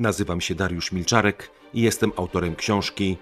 Nazywam 0.00 0.40
się 0.40 0.54
Dariusz 0.54 0.92
Milczarek 0.92 1.50
i 1.74 1.80
jestem 1.80 2.12
autorem 2.16 2.56
książki 2.56 3.16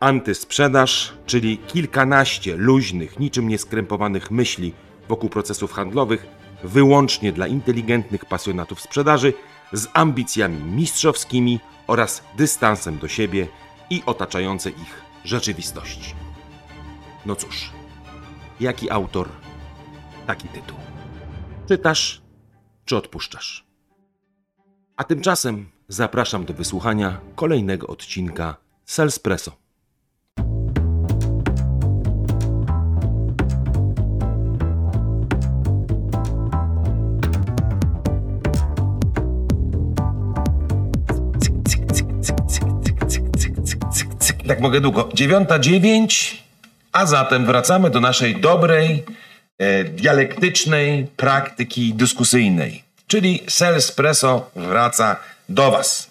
Antysprzedaż, 0.00 1.12
czyli 1.26 1.58
kilkanaście 1.58 2.56
luźnych, 2.56 3.18
niczym 3.18 3.48
nieskrępowanych 3.48 4.30
myśli 4.30 4.72
wokół 5.08 5.30
procesów 5.30 5.72
handlowych, 5.72 6.26
wyłącznie 6.64 7.32
dla 7.32 7.46
inteligentnych 7.46 8.24
pasjonatów 8.24 8.80
sprzedaży, 8.80 9.32
z 9.72 9.88
ambicjami 9.92 10.62
mistrzowskimi 10.62 11.60
oraz 11.86 12.24
dystansem 12.36 12.98
do 12.98 13.08
siebie 13.08 13.48
i 13.90 14.02
otaczającej 14.06 14.72
ich 14.72 15.02
rzeczywistości. 15.24 16.14
No 17.26 17.36
cóż, 17.36 17.70
jaki 18.60 18.90
autor, 18.90 19.28
taki 20.26 20.48
tytuł. 20.48 20.76
Czytasz 21.68 22.22
czy 22.84 22.96
odpuszczasz? 22.96 23.66
A 24.96 25.04
tymczasem 25.04 25.70
zapraszam 25.92 26.44
do 26.44 26.54
wysłuchania 26.54 27.20
kolejnego 27.34 27.86
odcinka 27.86 28.56
Salespresso. 28.84 29.52
Tak 44.48 44.60
mogę 44.60 44.80
długo. 44.80 45.08
Dziewiąta 45.14 45.58
dziewięć, 45.58 46.42
a 46.92 47.06
zatem 47.06 47.46
wracamy 47.46 47.90
do 47.90 48.00
naszej 48.00 48.40
dobrej, 48.40 49.04
e, 49.58 49.84
dialektycznej 49.84 51.06
praktyki 51.16 51.94
dyskusyjnej. 51.94 52.82
Czyli 53.06 53.42
Salespresso 53.48 54.50
wraca 54.56 55.16
do 55.54 55.70
Was. 55.70 56.10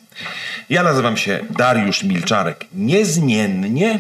Ja 0.69 0.83
nazywam 0.83 1.17
się 1.17 1.39
Dariusz 1.49 2.03
Milczarek 2.03 2.65
niezmiennie, 2.73 3.99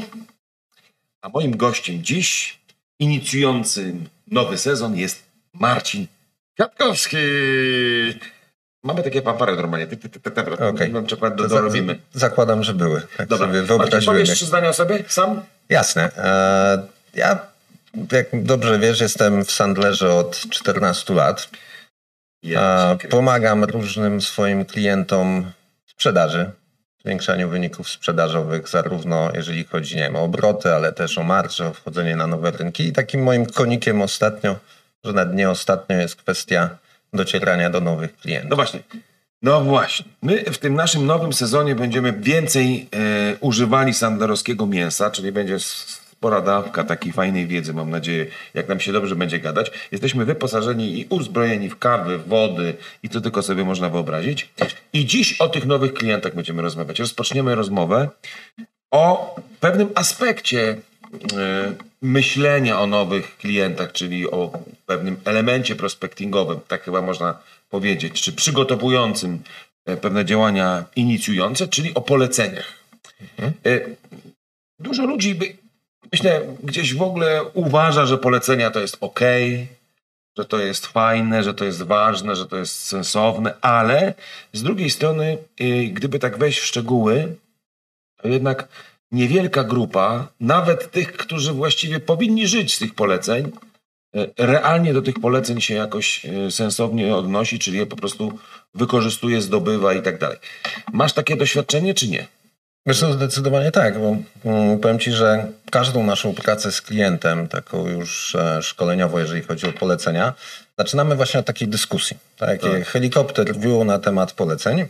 a 1.21 1.29
moim 1.29 1.57
gościem 1.57 2.03
dziś, 2.03 2.59
inicjującym 2.99 4.09
nowy 4.27 4.57
sezon 4.57 4.97
jest 4.97 5.23
Marcin 5.53 6.07
Kwiatkowski. 6.55 7.17
Mamy 8.83 9.03
takie 9.03 9.21
pampary 9.21 9.55
normalnie. 9.55 9.87
Okej. 10.69 10.89
Mam 10.89 11.05
przykład 11.05 11.35
do, 11.35 11.47
dorobimy. 11.47 11.99
Zakładam, 12.13 12.63
że 12.63 12.73
były. 12.73 13.01
Tak 13.17 13.27
Dobra, 13.27 13.47
sobie 13.47 13.77
Marcin, 13.77 14.05
powiesz 14.05 14.29
trzy 14.29 14.45
zdania 14.45 14.69
o 14.69 14.73
sobie 14.73 15.03
sam? 15.07 15.41
Jasne. 15.69 16.11
E, 16.17 16.87
ja, 17.13 17.39
jak 18.11 18.43
dobrze 18.43 18.79
wiesz, 18.79 19.01
jestem 19.01 19.45
w 19.45 19.51
Sandlerze 19.51 20.13
od 20.13 20.39
14 20.49 21.13
lat. 21.13 21.49
Pomagam 23.09 23.63
różnym 23.63 24.21
swoim 24.21 24.65
klientom 24.65 25.51
w 25.85 25.91
sprzedaży, 25.91 26.51
w 26.99 27.01
zwiększaniu 27.01 27.49
wyników 27.49 27.89
sprzedażowych, 27.89 28.69
zarówno 28.69 29.31
jeżeli 29.33 29.63
chodzi 29.63 29.95
nie 29.95 30.01
wiem, 30.01 30.15
o 30.15 30.23
obroty, 30.23 30.73
ale 30.73 30.93
też 30.93 31.17
o 31.17 31.23
marże, 31.23 31.67
o 31.67 31.73
wchodzenie 31.73 32.15
na 32.15 32.27
nowe 32.27 32.51
rynki. 32.51 32.87
I 32.87 32.93
takim 32.93 33.23
moim 33.23 33.45
konikiem 33.45 34.01
ostatnio, 34.01 34.55
że 35.03 35.13
na 35.13 35.25
dnie 35.25 35.49
ostatnio 35.49 35.97
jest 35.97 36.15
kwestia 36.15 36.69
docierania 37.13 37.69
do 37.69 37.81
nowych 37.81 38.17
klientów. 38.17 38.49
No 38.49 38.55
właśnie. 38.55 38.79
No 39.41 39.61
właśnie. 39.61 40.05
My 40.21 40.43
w 40.43 40.57
tym 40.57 40.75
naszym 40.75 41.05
nowym 41.05 41.33
sezonie 41.33 41.75
będziemy 41.75 42.13
więcej 42.13 42.89
e, 42.91 43.37
używali 43.39 43.93
sandlerowskiego 43.93 44.65
mięsa, 44.65 45.11
czyli 45.11 45.31
będzie 45.31 45.57
spora 46.21 46.41
dawka 46.41 46.83
takiej 46.83 47.13
fajnej 47.13 47.47
wiedzy, 47.47 47.73
mam 47.73 47.89
nadzieję, 47.89 48.25
jak 48.53 48.67
nam 48.67 48.79
się 48.79 48.91
dobrze 48.91 49.15
będzie 49.15 49.39
gadać. 49.39 49.71
Jesteśmy 49.91 50.25
wyposażeni 50.25 50.99
i 50.99 51.05
uzbrojeni 51.09 51.69
w 51.69 51.79
kawy, 51.79 52.17
wody 52.17 52.73
i 53.03 53.09
co 53.09 53.21
tylko 53.21 53.41
sobie 53.41 53.63
można 53.63 53.89
wyobrazić. 53.89 54.49
I 54.93 55.05
dziś 55.05 55.41
o 55.41 55.49
tych 55.49 55.65
nowych 55.65 55.93
klientach 55.93 56.35
będziemy 56.35 56.61
rozmawiać. 56.61 56.99
Rozpoczniemy 56.99 57.55
rozmowę 57.55 58.09
o 58.91 59.35
pewnym 59.59 59.89
aspekcie 59.95 60.61
e, 60.69 60.77
myślenia 62.01 62.79
o 62.79 62.87
nowych 62.87 63.37
klientach, 63.37 63.91
czyli 63.91 64.31
o 64.31 64.59
pewnym 64.85 65.17
elemencie 65.25 65.75
prospectingowym, 65.75 66.59
tak 66.67 66.83
chyba 66.83 67.01
można 67.01 67.37
powiedzieć, 67.69 68.21
czy 68.21 68.33
przygotowującym 68.33 69.39
e, 69.85 69.97
pewne 69.97 70.25
działania 70.25 70.85
inicjujące, 70.95 71.67
czyli 71.67 71.93
o 71.93 72.01
poleceniach. 72.01 72.73
E, 73.65 73.79
Dużo 74.81 75.05
ludzi, 75.05 75.35
by, 75.35 75.60
myślę, 76.11 76.41
gdzieś 76.63 76.93
w 76.93 77.01
ogóle 77.01 77.43
uważa, 77.53 78.05
że 78.05 78.17
polecenia 78.17 78.71
to 78.71 78.79
jest 78.79 78.97
ok, 79.01 79.19
że 80.37 80.45
to 80.45 80.59
jest 80.59 80.87
fajne, 80.87 81.43
że 81.43 81.53
to 81.53 81.65
jest 81.65 81.83
ważne, 81.83 82.35
że 82.35 82.45
to 82.45 82.57
jest 82.57 82.85
sensowne, 82.85 83.53
ale 83.61 84.13
z 84.53 84.63
drugiej 84.63 84.89
strony, 84.89 85.37
e, 85.59 85.83
gdyby 85.83 86.19
tak 86.19 86.37
wejść 86.37 86.59
w 86.59 86.65
szczegóły, 86.65 87.35
to 88.21 88.27
jednak 88.27 88.67
niewielka 89.11 89.63
grupa, 89.63 90.27
nawet 90.39 90.91
tych, 90.91 91.13
którzy 91.13 91.53
właściwie 91.53 91.99
powinni 91.99 92.47
żyć 92.47 92.75
z 92.75 92.79
tych 92.79 92.95
poleceń, 92.95 93.51
e, 94.15 94.27
realnie 94.37 94.93
do 94.93 95.01
tych 95.01 95.19
poleceń 95.19 95.61
się 95.61 95.73
jakoś 95.73 96.25
e, 96.25 96.51
sensownie 96.51 97.15
odnosi, 97.15 97.59
czyli 97.59 97.77
je 97.77 97.85
po 97.85 97.95
prostu 97.95 98.39
wykorzystuje, 98.73 99.41
zdobywa 99.41 99.93
i 99.93 100.01
tak 100.01 100.19
dalej. 100.19 100.37
Masz 100.93 101.13
takie 101.13 101.35
doświadczenie, 101.35 101.93
czy 101.93 102.07
nie? 102.07 102.27
Wiesz 102.85 102.99
co, 102.99 103.13
zdecydowanie 103.13 103.71
tak, 103.71 103.99
bo 103.99 104.15
mm, 104.45 104.79
powiem 104.79 104.99
Ci, 104.99 105.11
że 105.11 105.47
każdą 105.71 106.03
naszą 106.03 106.33
pracę 106.33 106.71
z 106.71 106.81
klientem, 106.81 107.47
taką 107.47 107.87
już 107.87 108.35
e, 108.35 108.61
szkoleniowo, 108.61 109.19
jeżeli 109.19 109.43
chodzi 109.43 109.67
o 109.67 109.73
polecenia, 109.73 110.33
zaczynamy 110.77 111.15
właśnie 111.15 111.39
od 111.39 111.45
takiej 111.45 111.67
dyskusji. 111.67 112.17
Takie 112.37 112.69
Tak. 112.69 112.87
helikopter 112.87 113.59
view 113.59 113.85
na 113.85 113.99
temat 113.99 114.31
poleceń. 114.31 114.85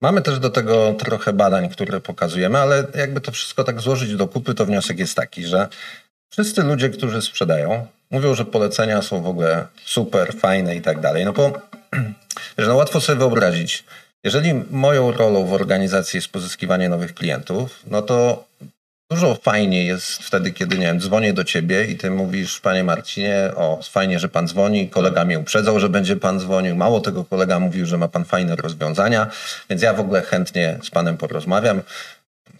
Mamy 0.00 0.22
też 0.22 0.38
do 0.38 0.50
tego 0.50 0.92
trochę 0.98 1.32
badań, 1.32 1.68
które 1.68 2.00
pokazujemy, 2.00 2.58
ale 2.58 2.84
jakby 2.94 3.20
to 3.20 3.32
wszystko 3.32 3.64
tak 3.64 3.80
złożyć 3.80 4.16
do 4.16 4.28
kupy, 4.28 4.54
to 4.54 4.66
wniosek 4.66 4.98
jest 4.98 5.14
taki, 5.14 5.46
że 5.46 5.68
wszyscy 6.30 6.62
ludzie, 6.62 6.90
którzy 6.90 7.22
sprzedają, 7.22 7.86
mówią, 8.10 8.34
że 8.34 8.44
polecenia 8.44 9.02
są 9.02 9.22
w 9.22 9.26
ogóle 9.26 9.66
super, 9.84 10.36
fajne 10.36 10.76
i 10.76 10.80
tak 10.80 11.00
dalej. 11.00 11.24
No 11.24 11.32
bo 11.32 11.52
wiesz, 12.58 12.68
no 12.68 12.76
łatwo 12.76 13.00
sobie 13.00 13.18
wyobrazić, 13.18 13.84
jeżeli 14.24 14.54
moją 14.70 15.12
rolą 15.12 15.46
w 15.46 15.52
organizacji 15.52 16.16
jest 16.18 16.28
pozyskiwanie 16.28 16.88
nowych 16.88 17.14
klientów, 17.14 17.80
no 17.86 18.02
to 18.02 18.44
dużo 19.10 19.34
fajniej 19.34 19.86
jest 19.86 20.22
wtedy, 20.22 20.52
kiedy, 20.52 20.78
nie 20.78 20.86
wiem, 20.86 21.00
dzwonię 21.00 21.32
do 21.32 21.44
ciebie 21.44 21.84
i 21.84 21.96
ty 21.96 22.10
mówisz, 22.10 22.60
panie 22.60 22.84
Marcinie, 22.84 23.50
o, 23.56 23.80
fajnie, 23.90 24.18
że 24.18 24.28
pan 24.28 24.48
dzwoni, 24.48 24.88
kolega 24.88 25.24
mnie 25.24 25.38
uprzedzał, 25.38 25.80
że 25.80 25.88
będzie 25.88 26.16
pan 26.16 26.40
dzwonił, 26.40 26.76
mało 26.76 27.00
tego, 27.00 27.24
kolega 27.24 27.58
mówił, 27.60 27.86
że 27.86 27.98
ma 27.98 28.08
pan 28.08 28.24
fajne 28.24 28.56
rozwiązania, 28.56 29.26
więc 29.70 29.82
ja 29.82 29.92
w 29.94 30.00
ogóle 30.00 30.22
chętnie 30.22 30.78
z 30.82 30.90
panem 30.90 31.16
porozmawiam. 31.16 31.82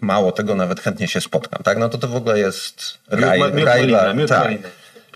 Mało 0.01 0.33
tego, 0.33 0.55
nawet 0.55 0.81
chętnie 0.81 1.09
się 1.09 1.21
spotkam, 1.21 1.63
tak? 1.63 1.79
No 1.79 1.89
to 1.89 1.99
to 1.99 2.09
w 2.09 2.17
ogóle 2.17 2.39
jest 2.39 2.99
raj, 3.11 3.41
Miód- 3.41 3.55
miód 3.55 3.67
raj 3.67 4.15
miód 4.17 4.29
tak. 4.29 4.49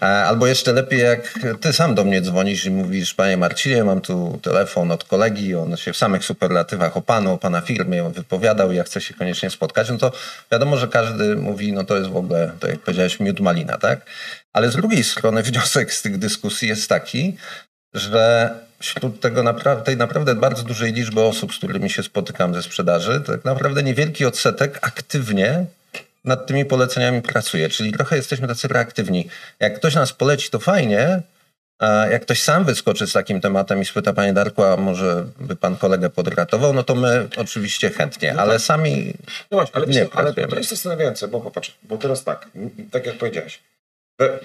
E, 0.03 0.07
Albo 0.07 0.47
jeszcze 0.47 0.73
lepiej, 0.73 1.01
jak 1.01 1.39
ty 1.61 1.73
sam 1.73 1.95
do 1.95 2.05
mnie 2.05 2.21
dzwonisz 2.21 2.65
i 2.65 2.71
mówisz, 2.71 3.15
panie 3.15 3.37
Marcinie, 3.37 3.85
mam 3.85 4.01
tu 4.01 4.41
telefon 4.43 4.91
od 4.91 5.05
kolegi, 5.05 5.55
on 5.55 5.77
się 5.77 5.93
w 5.93 5.97
samych 5.97 6.25
superlatywach 6.25 6.97
o 6.97 7.03
panu, 7.03 7.33
o 7.33 7.39
pana 7.39 7.61
firmie 7.61 8.11
wypowiadał 8.11 8.73
i 8.73 8.77
ja 8.77 8.85
chcę 8.85 9.01
się 9.01 9.15
koniecznie 9.15 9.51
spotkać, 9.51 9.91
no 9.91 9.99
to 9.99 10.13
wiadomo, 10.53 10.77
że 10.77 10.89
każdy 10.89 11.37
mówi, 11.37 11.73
no 11.73 11.85
to 11.85 11.97
jest 11.97 12.11
w 12.11 12.17
ogóle, 12.17 12.53
tak 12.61 12.71
jak 12.71 12.81
powiedziałeś, 12.81 13.21
miód 13.21 13.41
malina, 13.41 13.79
tak? 13.79 14.01
Ale 14.53 14.71
z 14.71 14.77
drugiej 14.77 15.05
strony 15.05 15.43
wniosek 15.53 15.93
z 15.93 16.03
tych 16.03 16.19
dyskusji 16.19 16.69
jest 16.69 16.89
taki, 16.89 17.37
że 17.95 18.51
wśród 18.79 19.21
tego 19.21 19.43
naprawdę, 19.43 19.85
tej 19.85 19.97
naprawdę 19.97 20.35
bardzo 20.35 20.63
dużej 20.63 20.93
liczby 20.93 21.21
osób, 21.21 21.55
z 21.55 21.59
którymi 21.59 21.91
się 21.91 22.03
spotykam 22.03 22.55
ze 22.55 22.63
sprzedaży, 22.63 23.21
tak 23.21 23.45
naprawdę 23.45 23.83
niewielki 23.83 24.25
odsetek 24.25 24.79
aktywnie 24.83 25.65
nad 26.27 26.47
tymi 26.47 26.65
poleceniami 26.65 27.23
pracuje, 27.23 27.69
czyli 27.69 27.93
trochę 27.93 28.17
jesteśmy 28.17 28.49
tacy 28.49 28.69
reaktywni. 28.69 29.29
Jak 29.61 29.77
ktoś 29.77 29.95
nas 29.95 30.13
poleci, 30.13 30.51
to 30.51 30.59
fajnie, 30.59 31.23
a 31.79 32.07
jak 32.07 32.23
ktoś 32.23 32.43
sam 32.43 32.65
wyskoczy 32.65 33.07
z 33.07 33.13
takim 33.13 33.41
tematem 33.41 33.83
i 33.83 33.85
spyta, 33.85 34.13
panie 34.13 34.33
Darku, 34.33 34.63
a 34.63 34.77
może 34.77 35.25
by 35.41 35.57
pan 35.57 35.77
kolegę 35.77 36.11
podratował, 36.11 36.73
no 36.73 36.83
to 36.83 36.95
my 36.95 37.29
oczywiście 37.37 37.91
chętnie, 37.91 38.35
ale 38.39 38.59
sami 38.59 39.13
No 39.51 39.59
właśnie, 39.59 39.75
ale, 39.75 39.87
Nie 39.87 40.01
wiesz, 40.01 40.09
ale 40.13 40.35
to 40.35 40.57
jest 40.57 40.71
zastanawiające, 40.71 41.29
bo 41.29 41.41
popatrz, 41.41 41.79
bo 41.83 41.97
teraz 41.99 42.25
tak, 42.25 42.49
tak 42.91 43.07
jak 43.07 43.19
powiedziałeś. 43.19 43.63
Pe, 44.17 44.39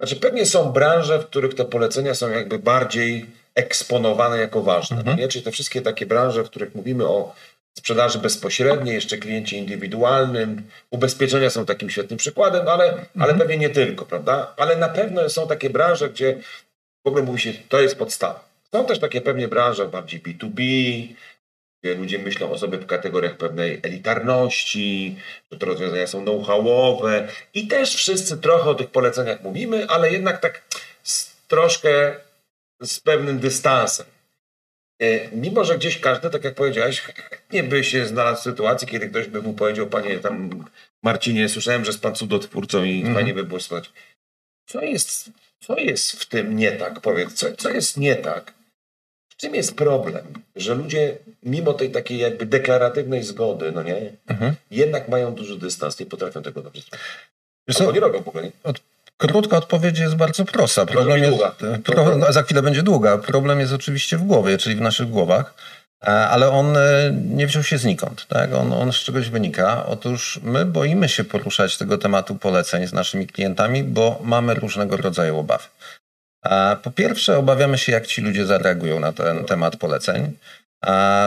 znaczy 0.00 0.16
pewnie 0.16 0.46
są 0.46 0.72
branże, 0.72 1.18
w 1.18 1.26
których 1.26 1.54
te 1.54 1.64
polecenia 1.64 2.14
są 2.14 2.30
jakby 2.30 2.58
bardziej 2.58 3.26
eksponowane 3.54 4.38
jako 4.38 4.62
ważne. 4.62 4.96
Mhm. 4.96 5.18
Nie? 5.18 5.28
Czyli 5.28 5.44
te 5.44 5.50
wszystkie 5.50 5.82
takie 5.82 6.06
branże, 6.06 6.44
w 6.44 6.50
których 6.50 6.74
mówimy 6.74 7.04
o 7.04 7.34
sprzedaży 7.78 8.18
bezpośredniej, 8.18 8.94
jeszcze 8.94 9.18
kliencie 9.18 9.56
indywidualnym. 9.56 10.62
Ubezpieczenia 10.90 11.50
są 11.50 11.66
takim 11.66 11.90
świetnym 11.90 12.16
przykładem, 12.16 12.64
no 12.64 12.72
ale, 12.72 13.06
ale 13.18 13.34
pewnie 13.34 13.58
nie 13.58 13.70
tylko, 13.70 14.06
prawda? 14.06 14.54
Ale 14.56 14.76
na 14.76 14.88
pewno 14.88 15.28
są 15.28 15.48
takie 15.48 15.70
branże, 15.70 16.10
gdzie 16.10 16.38
w 17.04 17.08
ogóle 17.08 17.22
mówi 17.22 17.40
się, 17.40 17.52
to 17.68 17.80
jest 17.80 17.98
podstawa. 17.98 18.48
Są 18.72 18.86
też 18.86 18.98
takie 18.98 19.20
pewnie 19.20 19.48
branże 19.48 19.88
bardziej 19.88 20.22
B2B, 20.22 20.62
gdzie 21.82 21.94
ludzie 21.94 22.18
myślą 22.18 22.50
o 22.50 22.58
sobie 22.58 22.78
w 22.78 22.86
kategoriach 22.86 23.36
pewnej 23.36 23.80
elitarności, 23.82 25.16
że 25.52 25.58
te 25.58 25.66
rozwiązania 25.66 26.06
są 26.06 26.24
know-howowe 26.24 27.28
i 27.54 27.68
też 27.68 27.94
wszyscy 27.94 28.38
trochę 28.38 28.70
o 28.70 28.74
tych 28.74 28.90
poleceniach 28.90 29.42
mówimy, 29.42 29.86
ale 29.88 30.12
jednak 30.12 30.40
tak 30.40 30.62
z, 31.02 31.36
troszkę 31.48 32.16
z 32.80 33.00
pewnym 33.00 33.38
dystansem. 33.38 34.06
E, 34.98 35.28
mimo, 35.32 35.64
że 35.64 35.78
gdzieś 35.78 35.98
każdy, 35.98 36.30
tak 36.30 36.44
jak 36.44 36.54
powiedziałeś, 36.54 37.02
nie 37.52 37.62
by 37.62 37.84
się 37.84 38.06
znalazł 38.06 38.40
w 38.40 38.44
sytuacji, 38.44 38.88
kiedy 38.88 39.08
ktoś 39.08 39.26
by 39.26 39.42
mu 39.42 39.54
powiedział, 39.54 39.86
panie 39.86 40.18
tam 40.18 40.64
Marcinie, 41.02 41.48
słyszałem, 41.48 41.84
że 41.84 41.90
jest 41.90 42.02
pan 42.02 42.14
cudotwórcą 42.14 42.84
i 42.84 43.00
mm. 43.00 43.14
fajnie 43.14 43.34
by 43.34 43.44
było 43.44 43.60
słuchać. 43.60 43.92
Co 44.66 44.82
jest, 44.82 45.30
co 45.60 45.76
jest 45.76 46.12
w 46.12 46.26
tym 46.26 46.56
nie 46.56 46.72
tak? 46.72 47.00
Powiedz, 47.00 47.32
co, 47.32 47.56
co 47.56 47.70
jest 47.70 47.96
nie 47.96 48.16
tak? 48.16 48.54
W 49.28 49.36
czym 49.36 49.54
jest 49.54 49.76
problem? 49.76 50.26
Że 50.56 50.74
ludzie, 50.74 51.18
mimo 51.42 51.74
tej 51.74 51.90
takiej 51.90 52.18
jakby 52.18 52.46
deklaratywnej 52.46 53.22
zgody, 53.22 53.72
no 53.72 53.82
nie, 53.82 54.12
mhm. 54.26 54.54
jednak 54.70 55.08
mają 55.08 55.34
duży 55.34 55.58
dystans, 55.58 56.00
nie 56.00 56.06
potrafią 56.06 56.42
tego 56.42 56.62
dobrze 56.62 56.82
zrobić. 56.82 57.80
Albo 57.80 57.92
nie 57.92 58.00
robią 58.00 58.22
w 58.22 58.28
ogóle. 58.28 58.44
Nie? 58.44 58.50
Od, 58.62 58.80
krótka 59.16 59.56
odpowiedź 59.56 59.98
jest 59.98 60.14
bardzo 60.14 60.44
prosta. 60.44 60.86
Problem 60.86 61.22
jest, 61.22 61.38
pro, 61.84 62.16
no, 62.16 62.32
za 62.32 62.42
chwilę 62.42 62.62
będzie 62.62 62.82
długa. 62.82 63.18
Problem 63.18 63.60
jest 63.60 63.72
oczywiście 63.72 64.16
w 64.16 64.22
głowie, 64.22 64.58
czyli 64.58 64.76
w 64.76 64.80
naszych 64.80 65.08
głowach. 65.08 65.54
E, 66.02 66.08
ale 66.08 66.50
on 66.50 66.76
e, 66.76 66.80
nie 67.12 67.46
wziął 67.46 67.62
się 67.62 67.78
znikąd. 67.78 68.26
Tak? 68.26 68.54
On, 68.54 68.72
on 68.72 68.92
z 68.92 68.96
czegoś 68.96 69.28
wynika. 69.28 69.86
Otóż 69.86 70.40
my 70.42 70.64
boimy 70.64 71.08
się 71.08 71.24
poruszać 71.24 71.78
tego 71.78 71.98
tematu 71.98 72.34
poleceń 72.34 72.86
z 72.86 72.92
naszymi 72.92 73.26
klientami, 73.26 73.82
bo 73.82 74.18
mamy 74.22 74.54
różnego 74.54 74.96
rodzaju 74.96 75.38
obawy. 75.38 75.64
Po 76.82 76.90
pierwsze, 76.90 77.38
obawiamy 77.38 77.78
się, 77.78 77.92
jak 77.92 78.06
ci 78.06 78.22
ludzie 78.22 78.46
zareagują 78.46 79.00
na 79.00 79.12
ten 79.12 79.44
temat 79.44 79.76
poleceń. 79.76 80.36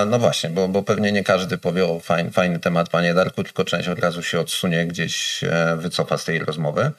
No 0.08 0.20
właśnie, 0.20 0.50
bo, 0.50 0.68
bo 0.68 0.84
pewnie 0.84 1.12
nie 1.12 1.24
każdy 1.24 1.58
powie 1.58 1.86
o 1.86 2.00
fajny, 2.00 2.32
fajny 2.32 2.60
temat, 2.60 2.90
panie 2.90 3.14
Darku, 3.14 3.44
tylko 3.44 3.66
część 3.66 3.88
od 3.88 4.00
razu 4.00 4.24
się 4.24 4.40
odsunie, 4.40 4.86
gdzieś 4.86 5.44
e, 5.44 5.78
wycofa 5.78 6.18
z 6.18 6.26
tej 6.26 6.40
rozmowy. 6.40 6.92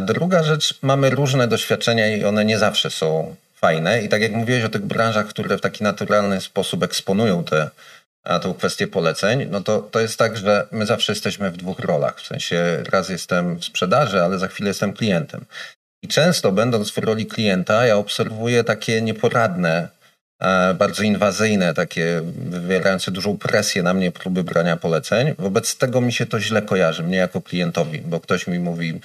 Druga 0.00 0.42
rzecz, 0.42 0.78
mamy 0.82 1.10
różne 1.10 1.48
doświadczenia 1.48 2.16
i 2.16 2.24
one 2.24 2.44
nie 2.44 2.58
zawsze 2.58 2.90
są 2.90 3.36
fajne. 3.54 4.02
I 4.02 4.08
tak 4.08 4.22
jak 4.22 4.32
mówiłeś 4.32 4.64
o 4.64 4.68
tych 4.68 4.82
branżach, 4.82 5.26
które 5.26 5.58
w 5.58 5.60
taki 5.60 5.84
naturalny 5.84 6.40
sposób 6.40 6.82
eksponują 6.82 7.44
te, 7.44 7.70
tą 8.42 8.54
kwestię 8.54 8.86
poleceń, 8.86 9.46
no 9.50 9.60
to, 9.60 9.80
to 9.80 10.00
jest 10.00 10.18
tak, 10.18 10.36
że 10.36 10.66
my 10.72 10.86
zawsze 10.86 11.12
jesteśmy 11.12 11.50
w 11.50 11.56
dwóch 11.56 11.78
rolach. 11.78 12.20
W 12.20 12.26
sensie 12.26 12.82
raz 12.90 13.08
jestem 13.08 13.56
w 13.56 13.64
sprzedaży, 13.64 14.22
ale 14.22 14.38
za 14.38 14.48
chwilę 14.48 14.68
jestem 14.68 14.92
klientem. 14.92 15.44
I 16.02 16.08
często, 16.08 16.52
będąc 16.52 16.90
w 16.90 16.98
roli 16.98 17.26
klienta, 17.26 17.86
ja 17.86 17.96
obserwuję 17.96 18.64
takie 18.64 19.02
nieporadne, 19.02 19.88
bardzo 20.74 21.02
inwazyjne, 21.02 21.74
takie 21.74 22.20
wywierające 22.34 23.10
dużą 23.10 23.38
presję 23.38 23.82
na 23.82 23.94
mnie 23.94 24.12
próby 24.12 24.44
brania 24.44 24.76
poleceń. 24.76 25.34
Wobec 25.38 25.76
tego 25.76 26.00
mi 26.00 26.12
się 26.12 26.26
to 26.26 26.40
źle 26.40 26.62
kojarzy, 26.62 27.02
mnie 27.02 27.16
jako 27.16 27.40
klientowi, 27.40 27.98
bo 27.98 28.20
ktoś 28.20 28.46
mi 28.46 28.58
mówi, 28.58 29.00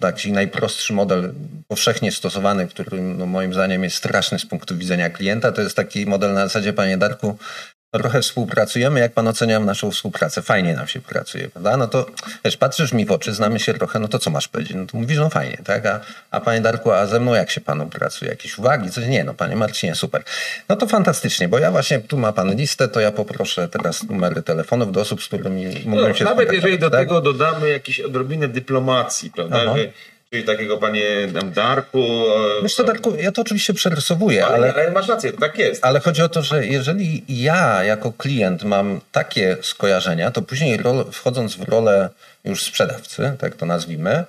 taki 0.00 0.32
najprostszy 0.32 0.92
model 0.92 1.34
powszechnie 1.68 2.12
stosowany, 2.12 2.68
który 2.68 3.02
no, 3.02 3.26
moim 3.26 3.54
zdaniem 3.54 3.84
jest 3.84 3.96
straszny 3.96 4.38
z 4.38 4.46
punktu 4.46 4.76
widzenia 4.76 5.10
klienta, 5.10 5.52
to 5.52 5.62
jest 5.62 5.76
taki 5.76 6.06
model 6.06 6.34
na 6.34 6.46
zasadzie, 6.46 6.72
panie 6.72 6.98
Darku, 6.98 7.38
trochę 7.98 8.22
współpracujemy, 8.22 9.00
jak 9.00 9.12
pan 9.12 9.28
ocenia 9.28 9.60
naszą 9.60 9.90
współpracę? 9.90 10.42
Fajnie 10.42 10.74
nam 10.74 10.86
się 10.86 11.00
pracuje, 11.00 11.48
prawda? 11.48 11.76
No 11.76 11.88
to 11.88 12.06
wiesz, 12.44 12.56
patrzysz 12.56 12.92
mi 12.92 13.06
w 13.06 13.12
oczy, 13.12 13.34
znamy 13.34 13.60
się 13.60 13.74
trochę, 13.74 13.98
no 13.98 14.08
to 14.08 14.18
co 14.18 14.30
masz 14.30 14.48
powiedzieć? 14.48 14.76
No 14.76 14.86
to 14.86 14.98
mówisz, 14.98 15.18
no 15.18 15.30
fajnie, 15.30 15.58
tak? 15.64 15.86
A, 15.86 16.00
a 16.30 16.40
panie 16.40 16.60
Darku, 16.60 16.92
a 16.92 17.06
ze 17.06 17.20
mną 17.20 17.34
jak 17.34 17.50
się 17.50 17.60
panu 17.60 17.86
pracuje? 17.86 18.30
Jakieś 18.30 18.58
uwagi? 18.58 18.90
Coś? 18.90 19.06
Nie, 19.06 19.24
no 19.24 19.34
panie 19.34 19.56
Marcinie, 19.56 19.94
super. 19.94 20.22
No 20.68 20.76
to 20.76 20.86
fantastycznie, 20.86 21.48
bo 21.48 21.58
ja 21.58 21.70
właśnie, 21.70 22.00
tu 22.00 22.18
ma 22.18 22.32
pan 22.32 22.54
listę, 22.54 22.88
to 22.88 23.00
ja 23.00 23.10
poproszę 23.10 23.68
teraz 23.68 24.02
numery 24.02 24.42
telefonów 24.42 24.92
do 24.92 25.00
osób, 25.00 25.22
z 25.22 25.26
którymi 25.26 25.64
mógłbym 25.64 26.08
no, 26.08 26.14
się 26.14 26.24
Nawet 26.24 26.52
jeżeli 26.52 26.78
do 26.78 26.90
tak? 26.90 27.00
tego 27.00 27.20
dodamy 27.20 27.68
jakieś 27.68 28.00
odrobinę 28.00 28.48
dyplomacji, 28.48 29.30
prawda? 29.30 29.60
Aha. 29.62 29.74
Czyli 30.32 30.44
takiego 30.44 30.78
panie 30.78 31.04
Darku. 31.54 32.04
Wiesz 32.62 32.74
co, 32.74 32.84
Darku, 32.84 33.14
ja 33.16 33.32
to 33.32 33.42
oczywiście 33.42 33.74
przerysowuję, 33.74 34.46
ale, 34.46 34.54
ale, 34.54 34.74
ale 34.74 34.90
masz 34.90 35.08
rację, 35.08 35.32
tak 35.32 35.58
jest. 35.58 35.84
Ale 35.84 36.00
chodzi 36.00 36.22
o 36.22 36.28
to, 36.28 36.42
że 36.42 36.66
jeżeli 36.66 37.24
ja 37.28 37.84
jako 37.84 38.12
klient 38.12 38.64
mam 38.64 39.00
takie 39.12 39.56
skojarzenia, 39.62 40.30
to 40.30 40.42
później 40.42 40.76
rol, 40.76 41.04
wchodząc 41.12 41.56
w 41.56 41.68
rolę 41.68 42.10
już 42.44 42.62
sprzedawcy, 42.62 43.36
tak 43.38 43.54
to 43.56 43.66
nazwijmy, 43.66 44.24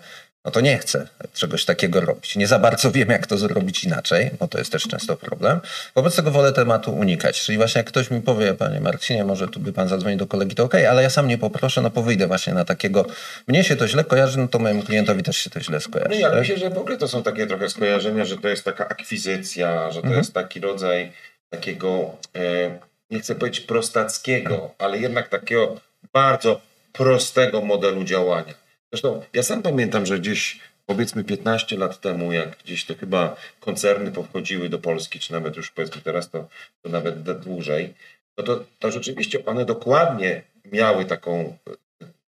no 0.46 0.52
to 0.52 0.62
nie 0.62 0.78
chcę 0.78 1.08
czegoś 1.34 1.66
takiego 1.66 2.02
robić. 2.02 2.36
Nie 2.36 2.48
za 2.48 2.60
bardzo 2.60 2.92
wiem, 2.92 3.10
jak 3.10 3.28
to 3.28 3.38
zrobić 3.38 3.84
inaczej, 3.84 4.32
bo 4.40 4.48
to 4.48 4.58
jest 4.58 4.72
też 4.72 4.84
często 4.84 5.18
problem. 5.18 5.60
Wobec 5.96 6.16
tego 6.16 6.32
wolę 6.32 6.54
tematu 6.54 6.96
unikać. 6.96 7.42
Czyli 7.42 7.58
właśnie 7.58 7.80
jak 7.80 7.88
ktoś 7.88 8.12
mi 8.12 8.22
powie, 8.22 8.54
panie 8.54 8.80
Marcinie, 8.80 9.24
może 9.24 9.48
tu 9.48 9.60
by 9.60 9.74
pan 9.74 9.88
zadzwonił 9.88 10.18
do 10.18 10.28
kolegi, 10.28 10.56
to 10.56 10.64
okej, 10.64 10.82
okay, 10.82 10.92
ale 10.92 11.04
ja 11.04 11.10
sam 11.10 11.28
nie 11.28 11.38
poproszę, 11.38 11.82
no 11.82 11.90
powyjdę 11.90 12.28
właśnie 12.28 12.54
na 12.54 12.66
takiego, 12.66 13.06
mnie 13.48 13.64
się 13.64 13.76
to 13.76 13.88
źle 13.88 14.04
kojarzy, 14.04 14.40
no 14.40 14.48
to 14.48 14.60
mojemu 14.60 14.84
klientowi 14.84 15.24
też 15.24 15.38
się 15.38 15.50
to 15.50 15.60
źle 15.60 15.82
skojarzy. 15.82 16.10
No 16.10 16.16
ja 16.16 16.30
tak? 16.30 16.40
myślę, 16.40 16.58
że 16.58 16.70
w 16.70 16.78
ogóle 16.78 16.98
to 16.98 17.08
są 17.08 17.24
takie 17.24 17.48
trochę 17.48 17.70
skojarzenia, 17.70 18.26
że 18.26 18.38
to 18.38 18.48
jest 18.48 18.64
taka 18.64 18.88
akwizycja, 18.90 19.92
że 19.92 20.02
to 20.02 20.08
mhm. 20.08 20.18
jest 20.18 20.34
taki 20.34 20.60
rodzaj 20.60 21.12
takiego, 21.50 22.16
e, 22.36 22.80
nie 23.12 23.20
chcę 23.20 23.36
powiedzieć 23.36 23.60
prostackiego, 23.60 24.74
ale 24.78 24.98
jednak 24.98 25.30
takiego 25.30 25.76
bardzo 26.14 26.62
prostego 26.94 27.62
modelu 27.62 28.04
działania 28.04 28.63
Zresztą 28.94 29.22
ja 29.34 29.44
sam 29.44 29.62
pamiętam, 29.62 30.06
że 30.06 30.20
gdzieś 30.20 30.60
powiedzmy 30.86 31.24
15 31.24 31.78
lat 31.78 32.02
temu, 32.02 32.32
jak 32.32 32.58
gdzieś 32.64 32.86
to 32.86 32.96
chyba 32.96 33.36
koncerny 33.60 34.12
powchodziły 34.12 34.70
do 34.70 34.80
Polski, 34.80 35.20
czy 35.20 35.32
nawet 35.32 35.56
już 35.56 35.72
powiedzmy 35.72 36.02
teraz 36.02 36.30
to, 36.30 36.48
to 36.82 36.90
nawet 36.90 37.40
dłużej, 37.40 37.94
no 38.38 38.44
to, 38.44 38.64
to 38.80 38.92
rzeczywiście 38.92 39.46
one 39.46 39.66
dokładnie 39.66 40.42
miały 40.72 41.06
taką 41.06 41.58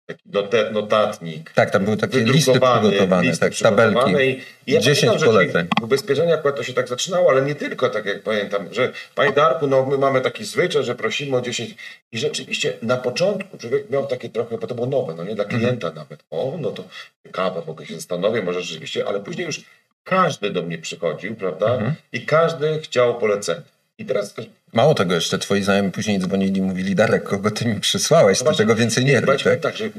taki 0.07 0.23
notatnik. 0.71 1.51
Tak, 1.51 1.71
tam 1.71 1.85
były 1.85 1.97
takie 1.97 2.19
listy 2.19 2.51
przygotowane, 2.51 3.27
listy 3.27 3.39
tak, 3.39 3.53
tabelki. 3.55 4.41
I 4.67 4.71
ja 4.71 4.79
10 4.79 5.05
pamiętam, 5.05 5.29
poleceń. 5.29 5.67
W 5.79 5.83
ubezpieczeniach 5.83 6.39
akurat 6.39 6.57
to 6.57 6.63
się 6.63 6.73
tak 6.73 6.87
zaczynało, 6.87 7.31
ale 7.31 7.41
nie 7.41 7.55
tylko, 7.55 7.89
tak 7.89 8.05
jak 8.05 8.23
pamiętam, 8.23 8.73
że 8.73 8.91
Panie 9.15 9.31
Darku, 9.31 9.67
no 9.67 9.85
my 9.85 9.97
mamy 9.97 10.21
taki 10.21 10.45
zwyczaj, 10.45 10.83
że 10.83 10.95
prosimy 10.95 11.37
o 11.37 11.41
10 11.41 11.75
i 12.11 12.17
rzeczywiście 12.17 12.73
na 12.81 12.97
początku 12.97 13.57
człowiek 13.57 13.89
miał 13.89 14.07
takie 14.07 14.29
trochę, 14.29 14.57
bo 14.57 14.67
to 14.67 14.75
było 14.75 14.87
nowe, 14.87 15.13
no 15.17 15.23
nie 15.23 15.35
dla 15.35 15.43
mhm. 15.43 15.61
klienta 15.61 15.87
mhm. 15.87 15.95
nawet. 15.95 16.23
O, 16.31 16.57
no 16.59 16.71
to 16.71 16.83
ciekawe, 17.23 17.61
mogę 17.67 17.85
się 17.85 17.95
zastanowić, 17.95 18.43
może 18.43 18.61
rzeczywiście, 18.61 19.07
ale 19.07 19.19
później 19.19 19.45
już 19.45 19.61
każdy 20.03 20.49
do 20.49 20.61
mnie 20.61 20.77
przychodził, 20.77 21.35
prawda? 21.35 21.73
Mhm. 21.73 21.93
I 22.11 22.25
każdy 22.25 22.79
chciał 22.79 23.19
polecenia. 23.19 23.76
I 23.99 24.05
teraz 24.05 24.33
Mało 24.73 24.93
tego, 24.93 25.15
jeszcze 25.15 25.39
twoi 25.39 25.63
znajomi 25.63 25.91
później 25.91 26.19
dzwonili 26.19 26.59
i 26.59 26.61
mówili, 26.61 26.95
Darek, 26.95 27.23
kogo 27.23 27.51
ty 27.51 27.65
mi 27.65 27.79
przysłałeś, 27.79 28.43
no 28.43 28.55
tego 28.55 28.75
więcej 28.75 29.05
nie 29.05 29.21
rób. 29.21 29.43
Tak? 29.43 29.59
tak, 29.59 29.77
że 29.77 29.89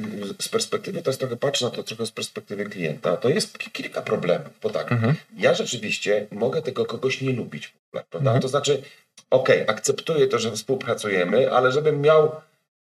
z 0.40 0.48
perspektywy, 0.48 1.02
to 1.02 1.10
jest 1.10 1.20
trochę, 1.20 1.36
patrzę 1.36 1.64
na 1.64 1.70
to 1.70 1.82
trochę 1.82 2.06
z 2.06 2.10
perspektywy 2.10 2.64
klienta, 2.64 3.16
to 3.16 3.28
jest 3.28 3.58
kilka 3.58 4.02
problemów, 4.02 4.48
bo 4.62 4.70
tak, 4.70 4.92
mhm. 4.92 5.14
ja 5.36 5.54
rzeczywiście 5.54 6.26
mogę 6.30 6.62
tego 6.62 6.86
kogoś 6.86 7.20
nie 7.20 7.32
lubić, 7.32 7.74
prawda? 7.90 8.18
Mhm. 8.18 8.40
To 8.40 8.48
znaczy, 8.48 8.82
okej, 9.30 9.62
okay, 9.62 9.76
akceptuję 9.76 10.26
to, 10.26 10.38
że 10.38 10.52
współpracujemy, 10.52 11.52
ale 11.52 11.72
żebym 11.72 12.00
miał 12.00 12.30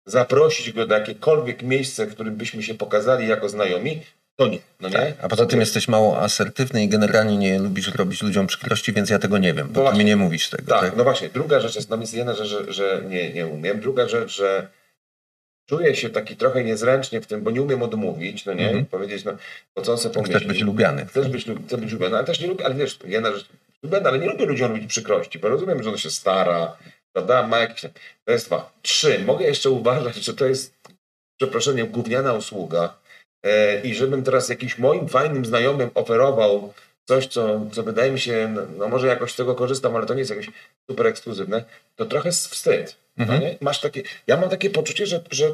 zaprosić 0.07 0.73
go 0.73 0.87
do 0.87 0.95
jakiekolwiek 0.95 1.62
miejsce, 1.62 2.07
w 2.07 2.14
którym 2.14 2.37
byśmy 2.37 2.62
się 2.62 2.75
pokazali 2.75 3.29
jako 3.29 3.49
znajomi, 3.49 4.02
nie. 4.38 4.59
No 4.81 4.88
nie? 4.88 4.95
Tak. 4.95 5.14
A 5.23 5.29
poza 5.29 5.47
tym 5.47 5.61
jesteś 5.61 5.88
mało 5.88 6.21
asertywny 6.21 6.85
i 6.85 6.88
generalnie 6.88 7.37
nie 7.37 7.59
lubisz 7.59 7.95
robić 7.95 8.23
ludziom 8.23 8.47
przykrości, 8.47 8.93
więc 8.93 9.11
ja 9.11 9.19
tego 9.19 9.38
nie 9.38 9.55
wiem, 9.55 9.69
bo 9.73 9.85
no 9.85 9.93
ty 9.93 9.99
mi 9.99 10.05
nie 10.05 10.17
mówisz 10.17 10.50
tego. 10.50 10.69
Tak, 10.69 10.81
tak, 10.81 10.97
no 10.97 11.05
właśnie. 11.05 11.29
Druga 11.29 11.61
rzecz 11.61 11.75
jest, 11.76 11.91
no 11.91 11.97
jest 11.97 12.14
jedna 12.14 12.35
rzecz, 12.35 12.49
że, 12.49 12.73
że 12.73 13.03
nie, 13.09 13.33
nie 13.33 13.47
umiem. 13.47 13.81
Druga 13.81 14.09
rzecz, 14.09 14.37
że 14.37 14.69
czuję 15.69 15.97
się 15.97 16.11
taki 16.11 16.37
trochę 16.37 16.64
niezręcznie 16.64 17.21
w 17.21 17.26
tym, 17.26 17.43
bo 17.43 17.50
nie 17.50 17.62
umiem 17.62 17.83
odmówić, 17.83 18.45
no 18.45 18.55
nie? 18.55 18.71
Mm 18.71 18.85
-hmm. 18.85 18.87
Powiedzieć, 18.87 19.25
no, 19.25 19.33
po 19.75 19.83
co 19.83 19.97
sobie 19.97 20.14
pomyśli. 20.14 20.35
Chcesz 20.35 20.49
być 20.49 20.61
lubiany. 20.61 21.07
Chcesz 21.07 21.29
być, 21.29 21.47
chcesz 21.67 21.81
być 21.81 21.93
lubiany, 21.93 22.17
ale 22.17 22.26
też 22.26 22.41
nie 22.41 22.47
lubię, 22.47 22.64
ale 22.64 22.75
wiesz, 22.75 22.99
jedna 23.05 23.33
rzecz, 23.33 23.49
lubiany, 23.83 24.09
ale 24.09 24.19
nie 24.19 24.26
lubię 24.26 24.47
ludziom 24.47 24.73
robić 24.73 24.87
przykrości, 24.87 25.38
bo 25.38 25.49
rozumiem, 25.49 25.83
że 25.83 25.91
on 25.91 25.99
się 25.99 26.11
stara, 26.11 26.76
prawda, 27.12 27.47
ma 27.47 27.59
jakieś... 27.59 27.81
To 28.25 28.33
jest 28.33 28.47
dwa. 28.47 28.73
Trzy, 28.83 29.19
mogę 29.19 29.45
jeszcze 29.45 29.71
uważać, 29.71 30.17
że 30.17 30.35
to 30.35 30.47
jest, 30.47 30.75
przepraszam, 31.37 31.76
gówniana 31.87 32.33
usługa, 32.33 32.95
i 33.85 33.95
żebym 33.95 34.23
teraz 34.23 34.49
jakimś 34.49 34.79
moim 34.79 35.09
fajnym 35.09 35.45
znajomym 35.45 35.91
oferował 35.95 36.73
coś, 37.05 37.27
co, 37.27 37.61
co 37.73 37.83
wydaje 37.83 38.13
mi 38.13 38.21
się, 38.21 38.51
no, 38.55 38.63
no 38.79 38.89
może 38.89 39.07
jakoś 39.07 39.33
z 39.33 39.37
tego 39.37 39.55
korzystam, 39.55 39.97
ale 39.97 40.07
to 40.07 40.15
nie 40.15 40.19
jest 40.19 40.31
jakieś 40.31 40.51
super 40.91 41.07
ekskluzywne, 41.07 41.65
to 41.97 42.05
trochę 42.07 42.29
jest 42.29 42.49
wstyd. 42.49 42.97
No 43.17 43.25
mhm. 43.25 43.43
No 43.43 43.49
Masz 43.61 43.81
takie, 43.81 44.03
ja 44.27 44.37
mam 44.37 44.51
takie 44.51 44.71
poczucie, 44.71 45.07
że, 45.07 45.21
że 45.31 45.51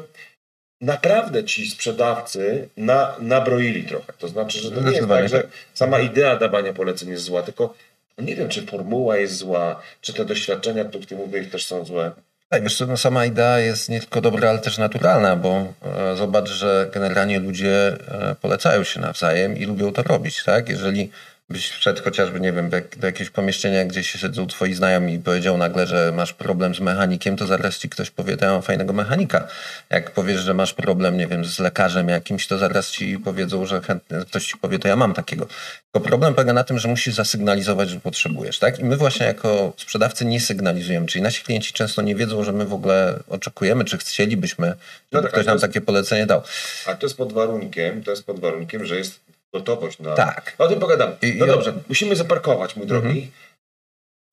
naprawdę 0.81 1.43
ci 1.43 1.69
sprzedawcy 1.69 2.69
na, 2.77 3.15
nabroili 3.19 3.83
trochę. 3.83 4.13
To 4.17 4.27
znaczy, 4.27 4.59
że 4.59 4.71
to 4.71 4.81
nie 4.81 4.91
jest 4.91 5.07
tak, 5.07 5.29
że 5.29 5.47
sama 5.73 5.99
idea 5.99 6.35
dawania 6.35 6.73
poleceń 6.73 7.09
jest 7.09 7.23
zła, 7.23 7.43
tylko 7.43 7.73
nie 8.17 8.35
wiem, 8.35 8.49
czy 8.49 8.65
formuła 8.65 9.17
jest 9.17 9.35
zła, 9.35 9.81
czy 10.01 10.13
te 10.13 10.25
doświadczenia, 10.25 10.81
o 10.81 10.85
których 10.85 11.07
ty 11.07 11.15
mówisz, 11.15 11.49
też 11.49 11.65
są 11.65 11.85
złe. 11.85 12.11
Tak, 12.51 12.63
wiesz 12.63 12.79
no 12.79 12.97
sama 12.97 13.25
idea 13.25 13.59
jest 13.59 13.89
nie 13.89 13.99
tylko 13.99 14.21
dobra, 14.21 14.49
ale 14.49 14.59
też 14.59 14.77
naturalna, 14.77 15.35
bo 15.35 15.73
e, 15.85 16.15
zobacz, 16.15 16.49
że 16.49 16.89
generalnie 16.93 17.39
ludzie 17.39 17.97
e, 18.07 18.35
polecają 18.41 18.83
się 18.83 18.99
nawzajem 18.99 19.57
i 19.57 19.65
lubią 19.65 19.93
to 19.93 20.03
robić, 20.03 20.43
tak? 20.43 20.69
Jeżeli 20.69 21.11
byś 21.51 21.69
wszedł 21.69 22.03
chociażby, 22.03 22.39
nie 22.39 22.53
wiem, 22.53 22.69
do 22.97 23.07
jakiegoś 23.07 23.29
pomieszczenia, 23.29 23.85
gdzie 23.85 24.03
się 24.03 24.19
siedzą 24.19 24.47
twoi 24.47 24.73
znajomi 24.73 25.13
i 25.13 25.19
powiedział 25.19 25.57
nagle, 25.57 25.87
że 25.87 26.11
masz 26.15 26.33
problem 26.33 26.75
z 26.75 26.79
mechanikiem, 26.79 27.37
to 27.37 27.47
zaraz 27.47 27.77
ci 27.77 27.89
ktoś 27.89 28.11
powie, 28.11 28.37
ja 28.41 28.51
mam 28.51 28.61
fajnego 28.61 28.93
mechanika. 28.93 29.47
Jak 29.89 30.11
powiesz, 30.11 30.41
że 30.41 30.53
masz 30.53 30.73
problem, 30.73 31.17
nie 31.17 31.27
wiem, 31.27 31.45
z 31.45 31.59
lekarzem 31.59 32.09
jakimś, 32.09 32.47
to 32.47 32.57
zaraz 32.57 32.91
ci 32.91 33.19
powiedzą, 33.19 33.65
że 33.65 33.81
chętnie, 33.81 34.17
ktoś 34.17 34.45
ci 34.45 34.57
powie, 34.57 34.79
to 34.79 34.87
ja 34.87 34.95
mam 34.95 35.13
takiego. 35.13 35.47
Tylko 35.91 36.07
problem 36.07 36.33
polega 36.33 36.53
na 36.53 36.63
tym, 36.63 36.79
że 36.79 36.87
musisz 36.87 37.15
zasygnalizować, 37.15 37.89
że 37.89 37.99
potrzebujesz, 37.99 38.59
tak? 38.59 38.79
I 38.79 38.85
my 38.85 38.97
właśnie 38.97 39.25
jako 39.25 39.73
sprzedawcy 39.77 40.25
nie 40.25 40.39
sygnalizujemy, 40.39 41.07
czyli 41.07 41.21
nasi 41.21 41.43
klienci 41.43 41.73
często 41.73 42.01
nie 42.01 42.15
wiedzą, 42.15 42.43
że 42.43 42.51
my 42.51 42.65
w 42.65 42.73
ogóle 42.73 43.19
oczekujemy, 43.29 43.85
czy 43.85 43.97
chcielibyśmy, 43.97 44.67
żeby 44.67 44.77
no 45.11 45.21
tak, 45.21 45.31
ktoś 45.31 45.45
nam 45.45 45.55
jest, 45.55 45.65
takie 45.65 45.81
polecenie 45.81 46.25
dał. 46.25 46.41
A 46.85 46.95
to 46.95 47.05
jest 47.05 47.17
pod 47.17 47.33
warunkiem, 47.33 48.03
to 48.03 48.11
jest 48.11 48.25
pod 48.25 48.39
warunkiem, 48.39 48.85
że 48.85 48.97
jest 48.97 49.19
gotowość 49.53 49.99
na... 49.99 50.15
Tak. 50.15 50.55
O 50.57 50.67
tym 50.67 50.79
pogadam. 50.79 51.15
No 51.35 51.45
dobrze, 51.45 51.73
musimy 51.89 52.15
zaparkować, 52.15 52.75
mój 52.75 52.87
drogi. 52.87 53.07
Mhm. 53.07 53.31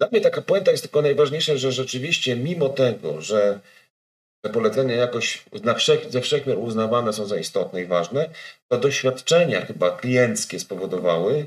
Dla 0.01 0.09
mnie 0.09 0.21
taka 0.21 0.43
puenta 0.43 0.71
jest 0.71 0.83
tylko 0.83 1.03
najważniejsza, 1.03 1.57
że 1.57 1.73
rzeczywiście 1.73 2.37
mimo 2.37 2.69
tego, 2.69 3.21
że 3.21 3.61
te 4.45 4.51
polecenia 4.51 4.95
jakoś 4.95 5.45
na 5.63 5.75
wszech, 5.75 6.13
ze 6.13 6.21
wszechmiar 6.21 6.59
uznawane 6.59 7.13
są 7.13 7.27
za 7.27 7.37
istotne 7.37 7.83
i 7.83 7.87
ważne, 7.87 8.29
to 8.69 8.79
doświadczenia 8.79 9.67
chyba 9.67 9.91
klienckie 9.91 10.61
spowodowały 10.61 11.47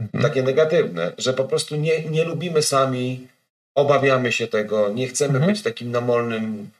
mhm. 0.00 0.22
takie 0.24 0.42
negatywne, 0.42 1.12
że 1.18 1.32
po 1.34 1.44
prostu 1.44 1.76
nie, 1.76 2.04
nie 2.04 2.24
lubimy 2.24 2.62
sami, 2.62 3.28
obawiamy 3.74 4.32
się 4.32 4.46
tego, 4.46 4.88
nie 4.88 5.08
chcemy 5.08 5.34
mhm. 5.34 5.52
być 5.52 5.62
takim 5.62 5.90
namolnym 5.90 6.70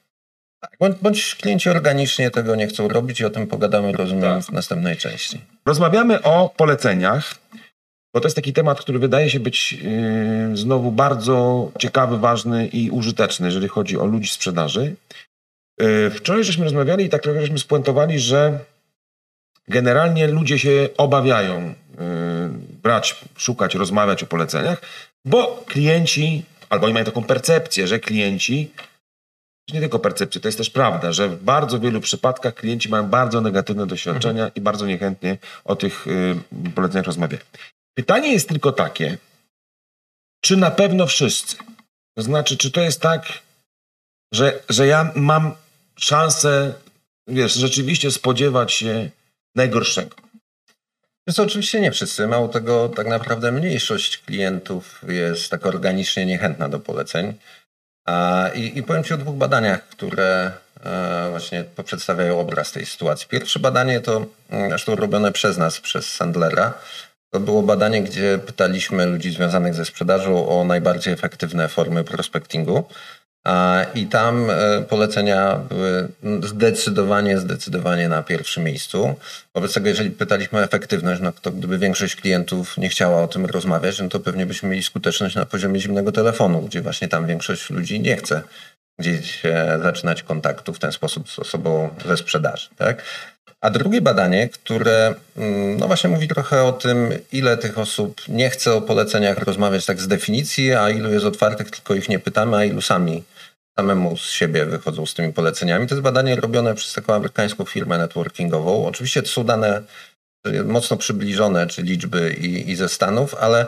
tak, 0.60 0.76
bądź, 0.80 0.96
bądź 1.02 1.34
klienci 1.34 1.70
organicznie 1.70 2.30
tego 2.30 2.56
nie 2.56 2.66
chcą 2.66 2.88
robić 2.88 3.20
i 3.20 3.24
o 3.24 3.30
tym 3.30 3.46
pogadamy, 3.46 3.92
rozumiem, 3.92 4.22
tak. 4.22 4.42
w 4.42 4.52
następnej 4.52 4.96
części. 4.96 5.40
Rozmawiamy 5.66 6.22
o 6.22 6.54
poleceniach, 6.56 7.34
bo 8.14 8.20
to 8.20 8.26
jest 8.26 8.36
taki 8.36 8.52
temat, 8.52 8.80
który 8.80 8.98
wydaje 8.98 9.30
się 9.30 9.40
być 9.40 9.72
yy, 9.72 10.56
znowu 10.56 10.92
bardzo 10.92 11.70
ciekawy, 11.78 12.18
ważny 12.18 12.66
i 12.66 12.90
użyteczny, 12.90 13.46
jeżeli 13.46 13.68
chodzi 13.68 13.98
o 13.98 14.06
ludzi 14.06 14.30
sprzedaży. 14.30 14.96
Yy, 15.80 16.10
wczoraj 16.10 16.44
żeśmy 16.44 16.64
rozmawiali 16.64 17.04
i 17.04 17.08
tak 17.08 17.22
trochę 17.22 17.40
żeśmy 17.40 17.58
spuentowali, 17.58 18.18
że 18.18 18.58
generalnie 19.68 20.26
ludzie 20.26 20.58
się 20.58 20.88
obawiają 20.96 21.66
yy, 21.66 21.74
brać, 22.82 23.16
szukać, 23.36 23.74
rozmawiać 23.74 24.22
o 24.22 24.26
poleceniach, 24.26 24.82
bo 25.24 25.64
klienci, 25.66 26.42
albo 26.70 26.84
oni 26.84 26.94
mają 26.94 27.04
taką 27.04 27.24
percepcję, 27.24 27.86
że 27.86 27.98
klienci 27.98 28.70
nie 29.72 29.80
tylko 29.80 29.98
percepcję, 29.98 30.40
to 30.40 30.48
jest 30.48 30.58
też 30.58 30.70
prawda, 30.70 31.12
że 31.12 31.28
w 31.28 31.42
bardzo 31.42 31.80
wielu 31.80 32.00
przypadkach 32.00 32.54
klienci 32.54 32.88
mają 32.88 33.08
bardzo 33.08 33.40
negatywne 33.40 33.87
doświadczenia 33.87 34.44
mhm. 34.44 34.54
i 34.54 34.60
bardzo 34.60 34.87
niechętnie 34.87 35.38
o 35.64 35.76
tych 35.76 36.06
y, 36.06 36.37
poleceniach 36.75 37.06
rozmawiają. 37.06 37.42
Pytanie 37.94 38.32
jest 38.32 38.48
tylko 38.48 38.72
takie, 38.72 39.18
czy 40.40 40.56
na 40.56 40.70
pewno 40.70 41.06
wszyscy? 41.06 41.56
To 42.16 42.22
znaczy, 42.22 42.56
czy 42.56 42.70
to 42.70 42.80
jest 42.80 43.00
tak, 43.00 43.42
że, 44.32 44.62
że 44.68 44.87
ja 44.87 45.12
mam 45.14 45.54
szansę, 45.96 46.75
wiesz, 47.26 47.54
rzeczywiście 47.54 48.10
spodziewać 48.10 48.72
się 48.72 49.10
najgorszego? 49.54 50.16
Jest 51.26 51.40
oczywiście 51.40 51.80
nie 51.80 51.92
wszyscy. 51.92 52.26
Mało 52.26 52.48
tego, 52.48 52.88
tak 52.88 53.06
naprawdę 53.06 53.52
mniejszość 53.52 54.18
klientów 54.18 55.04
jest 55.08 55.50
tak 55.50 55.66
organicznie 55.66 56.26
niechętna 56.26 56.68
do 56.68 56.80
poleceń. 56.80 57.34
I, 58.54 58.78
I 58.78 58.82
powiem 58.82 59.04
Ci 59.04 59.14
o 59.14 59.16
dwóch 59.16 59.36
badaniach, 59.36 59.88
które 59.88 60.52
e, 60.84 61.26
właśnie 61.30 61.64
przedstawiają 61.84 62.40
obraz 62.40 62.72
tej 62.72 62.86
sytuacji. 62.86 63.28
Pierwsze 63.28 63.60
badanie 63.60 64.00
to 64.00 64.26
mm, 64.50 64.68
zresztą 64.68 64.96
robione 64.96 65.32
przez 65.32 65.58
nas, 65.58 65.80
przez 65.80 66.14
Sandlera. 66.14 66.74
To 67.30 67.40
było 67.40 67.62
badanie, 67.62 68.02
gdzie 68.02 68.38
pytaliśmy 68.46 69.06
ludzi 69.06 69.30
związanych 69.30 69.74
ze 69.74 69.84
sprzedażą 69.84 70.48
o 70.48 70.64
najbardziej 70.64 71.12
efektywne 71.14 71.68
formy 71.68 72.04
prospectingu. 72.04 72.84
I 73.94 74.06
tam 74.06 74.50
e, 74.50 74.82
polecenia 74.82 75.56
były 75.68 76.08
zdecydowanie, 76.42 77.38
zdecydowanie 77.38 78.08
na 78.08 78.22
pierwszym 78.22 78.64
miejscu. 78.64 79.14
Wobec 79.54 79.74
tego, 79.74 79.88
jeżeli 79.88 80.10
pytaliśmy 80.10 80.58
o 80.58 80.62
efektywność, 80.62 81.20
no 81.20 81.32
to 81.32 81.50
gdyby 81.50 81.78
większość 81.78 82.16
klientów 82.16 82.76
nie 82.76 82.88
chciała 82.88 83.22
o 83.22 83.28
tym 83.28 83.46
rozmawiać, 83.46 84.00
no 84.00 84.08
to 84.08 84.20
pewnie 84.20 84.46
byśmy 84.46 84.68
mieli 84.68 84.82
skuteczność 84.82 85.34
na 85.34 85.46
poziomie 85.46 85.80
zimnego 85.80 86.12
telefonu, 86.12 86.62
gdzie 86.62 86.80
właśnie 86.80 87.08
tam 87.08 87.26
większość 87.26 87.70
ludzi 87.70 88.00
nie 88.00 88.16
chce 88.16 88.42
gdzieś 88.98 89.46
e, 89.46 89.78
zaczynać 89.82 90.22
kontaktu 90.22 90.72
w 90.74 90.78
ten 90.78 90.92
sposób 90.92 91.30
z 91.30 91.38
osobą 91.38 91.88
ze 92.06 92.16
sprzedaży. 92.16 92.68
Tak? 92.76 93.02
A 93.60 93.70
drugie 93.70 94.00
badanie, 94.00 94.48
które 94.48 95.14
no 95.78 95.86
właśnie 95.86 96.10
mówi 96.10 96.28
trochę 96.28 96.64
o 96.64 96.72
tym, 96.72 97.08
ile 97.32 97.56
tych 97.56 97.78
osób 97.78 98.20
nie 98.28 98.50
chce 98.50 98.74
o 98.74 98.80
poleceniach 98.80 99.38
rozmawiać 99.38 99.86
tak 99.86 100.00
z 100.00 100.08
definicji, 100.08 100.74
a 100.74 100.90
ilu 100.90 101.12
jest 101.12 101.26
otwartych, 101.26 101.70
tylko 101.70 101.94
ich 101.94 102.08
nie 102.08 102.18
pytamy, 102.18 102.56
a 102.56 102.64
ilu 102.64 102.80
sami 102.80 103.24
samemu 103.78 104.16
z 104.16 104.30
siebie 104.30 104.66
wychodzą 104.66 105.06
z 105.06 105.14
tymi 105.14 105.32
poleceniami. 105.32 105.87
To 105.87 105.94
jest 105.94 106.02
badanie 106.02 106.37
robione 106.37 106.75
przez 106.75 106.92
taką 106.92 107.14
amerykańską 107.14 107.64
firmę 107.64 107.99
networkingową. 107.99 108.87
Oczywiście 108.87 109.23
to 109.23 109.28
są 109.28 109.44
dane 109.44 109.82
mocno 110.64 110.97
przybliżone, 110.97 111.66
czy 111.66 111.82
liczby 111.82 112.37
i, 112.40 112.70
i 112.70 112.76
ze 112.76 112.88
Stanów, 112.88 113.35
ale 113.35 113.66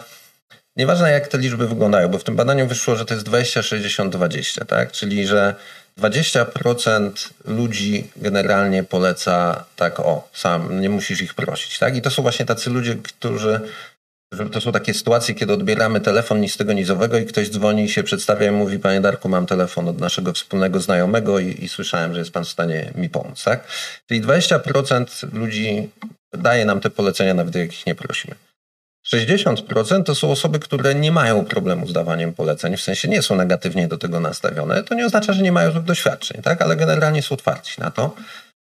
nieważne 0.76 1.10
jak 1.10 1.28
te 1.28 1.38
liczby 1.38 1.68
wyglądają, 1.68 2.08
bo 2.08 2.18
w 2.18 2.24
tym 2.24 2.36
badaniu 2.36 2.66
wyszło, 2.66 2.96
że 2.96 3.04
to 3.04 3.14
jest 3.14 3.26
20, 3.26 3.62
60, 3.62 4.12
20, 4.12 4.64
tak? 4.64 4.92
Czyli, 4.92 5.26
że 5.26 5.54
20% 5.98 7.30
ludzi 7.44 8.10
generalnie 8.16 8.84
poleca 8.84 9.64
tak 9.76 10.00
o, 10.00 10.28
sam, 10.32 10.80
nie 10.80 10.90
musisz 10.90 11.22
ich 11.22 11.34
prosić, 11.34 11.78
tak? 11.78 11.96
I 11.96 12.02
to 12.02 12.10
są 12.10 12.22
właśnie 12.22 12.46
tacy 12.46 12.70
ludzie, 12.70 12.96
którzy 12.96 13.60
że 14.32 14.50
to 14.50 14.60
są 14.60 14.72
takie 14.72 14.94
sytuacje, 14.94 15.34
kiedy 15.34 15.52
odbieramy 15.52 16.00
telefon 16.00 16.40
nic 16.40 16.52
z 16.52 16.56
tego 16.56 16.72
nizowego 16.72 17.18
i 17.18 17.26
ktoś 17.26 17.50
dzwoni 17.50 17.84
i 17.84 17.88
się 17.88 18.02
przedstawia 18.02 18.46
i 18.46 18.50
mówi, 18.50 18.78
panie 18.78 19.00
Darku, 19.00 19.28
mam 19.28 19.46
telefon 19.46 19.88
od 19.88 20.00
naszego 20.00 20.32
wspólnego 20.32 20.80
znajomego 20.80 21.38
i, 21.38 21.64
i 21.64 21.68
słyszałem, 21.68 22.12
że 22.12 22.18
jest 22.18 22.32
pan 22.32 22.44
w 22.44 22.48
stanie 22.48 22.92
mi 22.94 23.08
pomóc, 23.08 23.44
tak? 23.44 23.68
Czyli 24.08 24.22
20% 24.22 25.32
ludzi 25.32 25.90
daje 26.32 26.64
nam 26.64 26.80
te 26.80 26.90
polecenia, 26.90 27.34
nawet 27.34 27.54
jak 27.54 27.72
ich 27.72 27.86
nie 27.86 27.94
prosimy. 27.94 28.34
60% 29.14 30.02
to 30.02 30.14
są 30.14 30.30
osoby, 30.30 30.58
które 30.58 30.94
nie 30.94 31.12
mają 31.12 31.44
problemu 31.44 31.86
z 31.86 31.92
dawaniem 31.92 32.34
poleceń, 32.34 32.76
w 32.76 32.82
sensie 32.82 33.08
nie 33.08 33.22
są 33.22 33.36
negatywnie 33.36 33.88
do 33.88 33.98
tego 33.98 34.20
nastawione. 34.20 34.82
To 34.82 34.94
nie 34.94 35.06
oznacza, 35.06 35.32
że 35.32 35.42
nie 35.42 35.52
mają 35.52 35.72
złych 35.72 35.84
doświadczeń, 35.84 36.42
tak? 36.42 36.62
ale 36.62 36.76
generalnie 36.76 37.22
są 37.22 37.34
otwarci 37.34 37.80
na 37.80 37.90
to, 37.90 38.16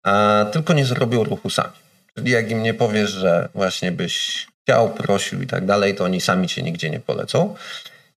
a 0.04 0.45
tylko 0.52 0.73
nie 0.73 0.85
zrobią 0.85 1.25
ruchu 1.25 1.50
sami. 1.50 1.73
Czyli 2.14 2.31
jak 2.31 2.50
im 2.50 2.62
nie 2.62 2.75
powiesz, 2.75 3.11
że 3.11 3.49
właśnie 3.54 3.92
byś 3.92 4.47
chciał, 4.62 4.90
prosił 4.90 5.42
i 5.42 5.47
tak 5.47 5.66
dalej, 5.66 5.95
to 5.95 6.04
oni 6.04 6.21
sami 6.21 6.49
cię 6.49 6.62
nigdzie 6.62 6.90
nie 6.90 7.00
polecą. 7.00 7.54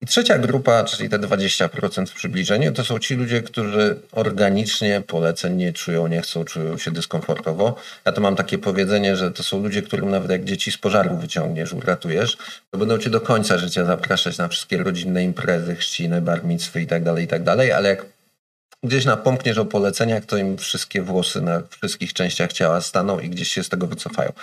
I 0.01 0.05
trzecia 0.05 0.37
grupa, 0.37 0.83
czyli 0.83 1.09
te 1.09 1.19
20% 1.19 2.05
w 2.05 2.13
przybliżeniu, 2.13 2.71
to 2.71 2.85
są 2.85 2.99
ci 2.99 3.15
ludzie, 3.15 3.41
którzy 3.41 3.99
organicznie 4.11 5.01
poleceń 5.07 5.55
nie 5.55 5.73
czują, 5.73 6.07
nie 6.07 6.21
chcą, 6.21 6.45
czują 6.45 6.77
się 6.77 6.91
dyskomfortowo. 6.91 7.75
Ja 8.05 8.11
to 8.11 8.21
mam 8.21 8.35
takie 8.35 8.57
powiedzenie, 8.57 9.15
że 9.15 9.31
to 9.31 9.43
są 9.43 9.63
ludzie, 9.63 9.81
którym 9.81 10.11
nawet 10.11 10.31
jak 10.31 10.43
dzieci 10.43 10.71
z 10.71 10.77
pożaru 10.77 11.17
wyciągniesz, 11.17 11.73
uratujesz, 11.73 12.37
to 12.71 12.77
będą 12.77 12.97
cię 12.97 13.09
do 13.09 13.21
końca 13.21 13.57
życia 13.57 13.85
zapraszać 13.85 14.37
na 14.37 14.47
wszystkie 14.47 14.77
rodzinne 14.77 15.23
imprezy, 15.23 15.75
chrzciny, 15.75 16.21
tak 16.89 17.03
dalej, 17.03 17.25
i 17.25 17.27
tak 17.27 17.43
dalej, 17.43 17.71
ale 17.71 17.89
jak 17.89 18.05
gdzieś 18.83 19.05
napomkniesz 19.05 19.57
o 19.57 19.65
poleceniach, 19.65 20.25
to 20.25 20.37
im 20.37 20.57
wszystkie 20.57 21.01
włosy 21.01 21.41
na 21.41 21.61
wszystkich 21.69 22.13
częściach 22.13 22.53
ciała 22.53 22.81
staną 22.81 23.19
i 23.19 23.29
gdzieś 23.29 23.53
się 23.53 23.63
z 23.63 23.69
tego 23.69 23.87
wycofają. 23.87 24.33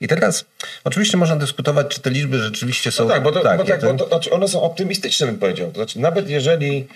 I 0.00 0.08
teraz 0.08 0.44
oczywiście 0.84 1.16
można 1.16 1.36
dyskutować, 1.36 1.86
czy 1.88 2.00
te 2.00 2.10
liczby 2.10 2.38
rzeczywiście 2.38 2.92
są... 2.92 3.04
No 3.04 3.10
tak, 3.10 3.22
bo, 3.22 3.32
to, 3.32 3.40
tak, 3.40 3.58
bo, 3.58 3.64
tak, 3.64 3.80
bo 3.80 3.94
to, 3.94 4.08
znaczy 4.08 4.30
one 4.30 4.48
są 4.48 4.62
optymistyczne, 4.62 5.26
bym 5.26 5.38
powiedział. 5.38 5.68
To 5.68 5.74
znaczy, 5.74 6.00
nawet 6.00 6.30
jeżeli 6.30 6.86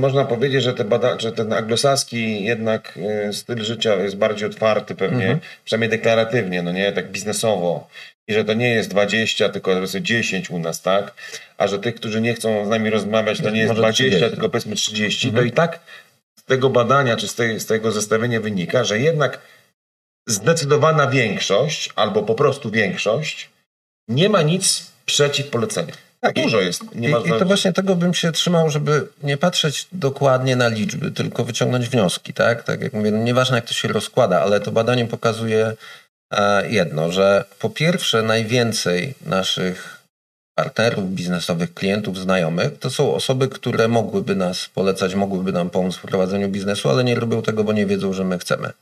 można 0.00 0.24
powiedzieć, 0.24 0.62
że, 0.62 0.74
te 0.74 0.84
bada- 0.84 1.20
że 1.20 1.32
ten 1.32 1.52
anglosaski 1.52 2.44
jednak 2.44 2.98
y, 3.28 3.32
styl 3.32 3.64
życia 3.64 3.94
jest 3.94 4.16
bardziej 4.16 4.48
otwarty 4.48 4.94
pewnie, 4.94 5.22
mhm. 5.22 5.40
przynajmniej 5.64 5.90
deklaratywnie, 5.90 6.62
no 6.62 6.72
nie, 6.72 6.92
tak 6.92 7.10
biznesowo 7.10 7.88
i 8.28 8.34
że 8.34 8.44
to 8.44 8.54
nie 8.54 8.68
jest 8.68 8.90
20, 8.90 9.48
tylko 9.48 9.74
powiedzmy 9.74 10.02
10 10.02 10.50
u 10.50 10.58
nas, 10.58 10.82
tak? 10.82 11.14
A 11.58 11.66
że 11.66 11.78
tych, 11.78 11.94
którzy 11.94 12.20
nie 12.20 12.34
chcą 12.34 12.66
z 12.66 12.68
nami 12.68 12.90
rozmawiać, 12.90 13.40
to 13.40 13.50
nie 13.50 13.60
jest 13.60 13.74
20, 13.74 14.04
30. 14.04 14.30
tylko 14.30 14.48
powiedzmy 14.48 14.76
30, 14.76 15.28
mhm. 15.28 15.44
to 15.44 15.48
i 15.48 15.52
tak 15.52 15.80
z 16.38 16.44
tego 16.44 16.70
badania, 16.70 17.16
czy 17.16 17.28
z, 17.28 17.34
tej, 17.34 17.60
z 17.60 17.66
tego 17.66 17.92
zestawienia 17.92 18.40
wynika, 18.40 18.84
że 18.84 19.00
jednak 19.00 19.40
zdecydowana 20.28 21.06
większość, 21.06 21.90
albo 21.96 22.22
po 22.22 22.34
prostu 22.34 22.70
większość, 22.70 23.50
nie 24.08 24.28
ma 24.28 24.42
nic 24.42 24.92
przeciw 25.06 25.48
poleceniu. 25.48 25.92
Tak, 26.20 26.34
dużo 26.34 26.60
jest. 26.60 26.94
Nie 26.94 27.08
I, 27.08 27.12
I 27.12 27.38
to 27.38 27.44
właśnie 27.44 27.72
tego 27.72 27.96
bym 27.96 28.14
się 28.14 28.32
trzymał, 28.32 28.70
żeby 28.70 29.08
nie 29.22 29.36
patrzeć 29.36 29.86
dokładnie 29.92 30.56
na 30.56 30.68
liczby, 30.68 31.10
tylko 31.10 31.44
wyciągnąć 31.44 31.88
wnioski, 31.88 32.32
tak? 32.32 32.62
Tak 32.62 32.80
jak 32.80 32.92
mówię, 32.92 33.10
no 33.10 33.18
nieważne 33.18 33.56
jak 33.56 33.66
to 33.66 33.74
się 33.74 33.88
rozkłada, 33.88 34.40
ale 34.42 34.60
to 34.60 34.72
badanie 34.72 35.06
pokazuje 35.06 35.76
E, 36.30 36.70
jedno, 36.70 37.12
że 37.12 37.44
po 37.58 37.70
pierwsze 37.70 38.22
najwięcej 38.22 39.14
naszych 39.26 40.00
partnerów 40.54 41.10
biznesowych, 41.10 41.74
klientów, 41.74 42.18
znajomych 42.18 42.78
to 42.78 42.90
są 42.90 43.14
osoby, 43.14 43.48
które 43.48 43.88
mogłyby 43.88 44.36
nas 44.36 44.68
polecać, 44.74 45.14
mogłyby 45.14 45.52
nam 45.52 45.70
pomóc 45.70 45.96
w 45.96 46.02
prowadzeniu 46.02 46.48
biznesu, 46.48 46.90
ale 46.90 47.04
nie 47.04 47.14
robią 47.14 47.42
tego, 47.42 47.64
bo 47.64 47.72
nie 47.72 47.86
wiedzą, 47.86 48.12
że 48.12 48.24
my 48.24 48.38
chcemy. 48.38 48.72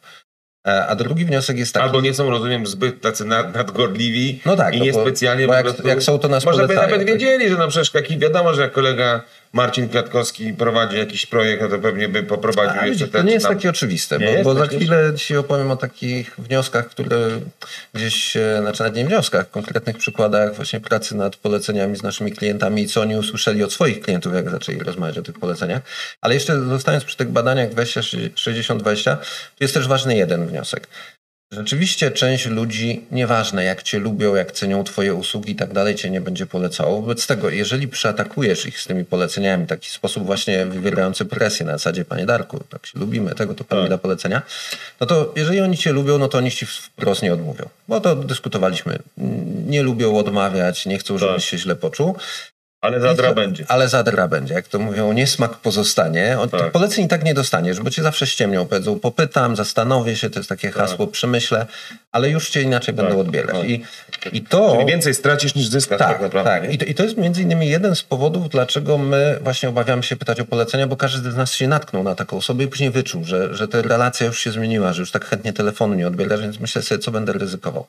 E, 0.68 0.86
a 0.86 0.94
drugi 0.94 1.24
wniosek 1.24 1.58
jest 1.58 1.74
taki... 1.74 1.86
Albo 1.86 2.00
nie 2.00 2.14
są, 2.14 2.30
rozumiem, 2.30 2.66
zbyt 2.66 3.00
tacy 3.00 3.24
nad, 3.24 3.54
nadgorliwi 3.54 4.40
no 4.46 4.56
tak, 4.56 4.74
i 4.74 4.78
no 4.78 4.84
niespecjalnie... 4.84 5.46
bo, 5.46 5.52
bo 5.52 5.54
jak, 5.54 5.64
prostu, 5.64 5.88
jak, 5.88 6.02
są, 6.02 6.18
to 6.18 6.28
nas 6.28 6.44
Może 6.44 6.66
by 6.66 6.74
nawet 6.74 6.96
tak. 6.96 7.06
wiedzieli, 7.06 7.48
że 7.48 7.56
na 7.56 7.68
przykład 7.68 8.04
wiadomo, 8.18 8.54
że 8.54 8.62
jak 8.62 8.72
kolega 8.72 9.20
Marcin 9.52 9.88
Kwiatkowski 9.88 10.52
prowadzi 10.52 10.96
jakiś 10.96 11.26
projekt, 11.26 11.62
no 11.62 11.68
to 11.68 11.78
pewnie 11.78 12.08
by 12.08 12.22
poprowadził 12.22 12.80
A, 12.80 12.86
jeszcze... 12.86 13.08
To 13.08 13.22
nie 13.22 13.32
jest 13.32 13.46
tam... 13.46 13.54
takie 13.54 13.70
oczywiste, 13.70 14.18
bo, 14.18 14.42
bo 14.44 14.54
za 14.54 14.66
chwilę 14.66 15.12
dzisiaj 15.14 15.38
opowiem 15.38 15.70
o 15.70 15.76
takich 15.76 16.36
wnioskach, 16.38 16.88
które 16.88 17.16
gdzieś, 17.94 18.36
znaczy 18.60 18.82
nawet 18.82 18.96
nie 18.96 19.04
wnioskach, 19.04 19.50
konkretnych 19.50 19.96
przykładach 19.96 20.54
właśnie 20.54 20.80
pracy 20.80 21.16
nad 21.16 21.36
poleceniami 21.36 21.96
z 21.96 22.02
naszymi 22.02 22.32
klientami 22.32 22.82
i 22.82 22.88
co 22.88 23.00
oni 23.00 23.16
usłyszeli 23.16 23.64
od 23.64 23.72
swoich 23.72 24.00
klientów, 24.00 24.34
jak 24.34 24.50
zaczęli 24.50 24.78
rozmawiać 24.78 25.18
o 25.18 25.22
tych 25.22 25.38
poleceniach. 25.38 25.82
Ale 26.20 26.34
jeszcze 26.34 26.60
zostając 26.60 27.04
przy 27.04 27.16
tych 27.16 27.28
badaniach 27.28 27.70
20-60-20, 27.70 29.16
to 29.16 29.24
jest 29.60 29.74
też 29.74 29.88
ważny 29.88 30.16
jeden 30.16 30.46
wniosek. 30.46 30.88
Rzeczywiście 31.52 32.10
część 32.10 32.46
ludzi, 32.46 33.04
nieważne 33.10 33.64
jak 33.64 33.82
cię 33.82 33.98
lubią, 33.98 34.34
jak 34.34 34.52
cenią 34.52 34.84
twoje 34.84 35.14
usługi 35.14 35.52
i 35.52 35.56
tak 35.56 35.72
dalej, 35.72 35.94
cię 35.94 36.10
nie 36.10 36.20
będzie 36.20 36.46
polecało. 36.46 37.00
Wobec 37.00 37.26
tego, 37.26 37.50
jeżeli 37.50 37.88
przeatakujesz 37.88 38.66
ich 38.66 38.80
z 38.80 38.86
tymi 38.86 39.04
poleceniami 39.04 39.64
w 39.64 39.68
taki 39.68 39.90
sposób 39.90 40.26
właśnie 40.26 40.66
wywierający 40.66 41.24
presję 41.24 41.66
na 41.66 41.72
zasadzie, 41.72 42.04
panie 42.04 42.26
Darku, 42.26 42.60
tak 42.70 42.86
się 42.86 42.98
lubimy, 42.98 43.34
tego 43.34 43.54
to 43.54 43.64
pan 43.64 43.78
tak. 43.78 43.84
mi 43.84 43.90
da 43.90 43.98
polecenia, 43.98 44.42
no 45.00 45.06
to 45.06 45.32
jeżeli 45.36 45.60
oni 45.60 45.76
cię 45.76 45.92
lubią, 45.92 46.18
no 46.18 46.28
to 46.28 46.38
oni 46.38 46.50
ci 46.50 46.66
wprost 46.66 47.22
nie 47.22 47.32
odmówią. 47.32 47.68
Bo 47.88 48.00
to 48.00 48.16
dyskutowaliśmy. 48.16 48.98
Nie 49.66 49.82
lubią 49.82 50.18
odmawiać, 50.18 50.86
nie 50.86 50.98
chcą, 50.98 51.18
żebyś 51.18 51.44
tak. 51.44 51.50
się 51.50 51.58
źle 51.58 51.76
poczuł. 51.76 52.16
Ale 52.80 53.00
zadra 53.00 53.34
będzie. 53.34 53.64
Ale 53.68 53.88
zadra 53.88 54.28
będzie. 54.28 54.54
Jak 54.54 54.68
to 54.68 54.78
mówią, 54.78 55.12
niesmak 55.12 55.54
pozostanie. 55.54 56.36
Tak. 56.50 56.72
Poleceń 56.72 57.04
i 57.04 57.08
tak 57.08 57.24
nie 57.24 57.34
dostaniesz, 57.34 57.80
bo 57.80 57.90
cię 57.90 58.02
zawsze 58.02 58.26
ściemnią. 58.26 58.66
Powiedzą, 58.66 59.00
popytam, 59.00 59.56
zastanowię 59.56 60.16
się, 60.16 60.30
to 60.30 60.40
jest 60.40 60.48
takie 60.48 60.68
tak. 60.68 60.76
hasło, 60.76 61.06
przemyślę, 61.06 61.66
ale 62.12 62.30
już 62.30 62.50
cię 62.50 62.62
inaczej 62.62 62.94
tak, 62.94 63.04
będą 63.04 63.20
odbierać. 63.20 63.56
Tak. 63.56 63.68
I, 63.68 63.84
I 64.32 64.42
to... 64.42 64.72
Czyli 64.72 64.86
więcej 64.86 65.14
stracisz 65.14 65.54
niż 65.54 65.66
zyskasz 65.66 65.98
tak, 65.98 66.08
tak 66.08 66.20
naprawdę. 66.20 66.50
Tak, 66.50 66.72
I 66.72 66.78
to, 66.78 66.84
i 66.84 66.94
to 66.94 67.02
jest 67.02 67.16
między 67.16 67.42
innymi 67.42 67.68
jeden 67.68 67.96
z 67.96 68.02
powodów, 68.02 68.48
dlaczego 68.48 68.98
my 68.98 69.38
właśnie 69.42 69.68
obawiamy 69.68 70.02
się 70.02 70.16
pytać 70.16 70.40
o 70.40 70.44
polecenia, 70.44 70.86
bo 70.86 70.96
każdy 70.96 71.32
z 71.32 71.36
nas 71.36 71.54
się 71.54 71.68
natknął 71.68 72.02
na 72.02 72.14
taką 72.14 72.36
osobę 72.36 72.64
i 72.64 72.68
później 72.68 72.90
wyczuł, 72.90 73.24
że, 73.24 73.54
że 73.54 73.68
ta 73.68 73.82
relacja 73.82 74.26
już 74.26 74.40
się 74.40 74.52
zmieniła, 74.52 74.92
że 74.92 75.02
już 75.02 75.10
tak 75.10 75.24
chętnie 75.24 75.52
telefonu 75.52 75.94
nie 75.94 76.06
odbierasz, 76.06 76.40
więc 76.40 76.60
myślę 76.60 76.82
sobie, 76.82 76.98
co 76.98 77.10
będę 77.10 77.32
ryzykował. 77.32 77.86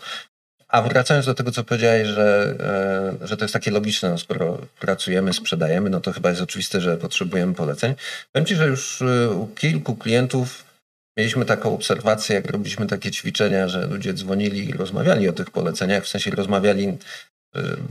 A 0.70 0.82
wracając 0.82 1.26
do 1.26 1.34
tego, 1.34 1.52
co 1.52 1.64
powiedziałeś, 1.64 2.08
że, 2.08 2.56
e, 3.22 3.28
że 3.28 3.38
to 3.38 3.46
jest 3.46 3.54
takie 3.54 3.72
logiczne, 3.72 4.10
no 4.10 4.18
skoro 4.18 4.58
pracujemy, 4.80 5.34
sprzedajemy, 5.34 5.90
no 5.90 6.02
to 6.02 6.14
chyba 6.14 6.30
jest 6.30 6.42
oczywiste, 6.42 6.82
że 6.82 6.98
potrzebujemy 6.98 7.54
poleceń. 7.54 7.96
Powiem 8.32 8.46
Ci, 8.46 8.56
że 8.56 8.68
już 8.68 9.02
e, 9.02 9.30
u 9.30 9.48
kilku 9.48 9.96
klientów 9.96 10.66
mieliśmy 11.18 11.46
taką 11.46 11.74
obserwację, 11.74 12.36
jak 12.36 12.52
robiliśmy 12.52 12.88
takie 12.88 13.12
ćwiczenia, 13.12 13.68
że 13.68 13.88
ludzie 13.88 14.14
dzwonili 14.14 14.70
i 14.70 14.74
rozmawiali 14.74 15.30
o 15.30 15.34
tych 15.34 15.52
poleceniach, 15.52 16.04
w 16.04 16.08
sensie 16.08 16.32
rozmawiali 16.32 16.98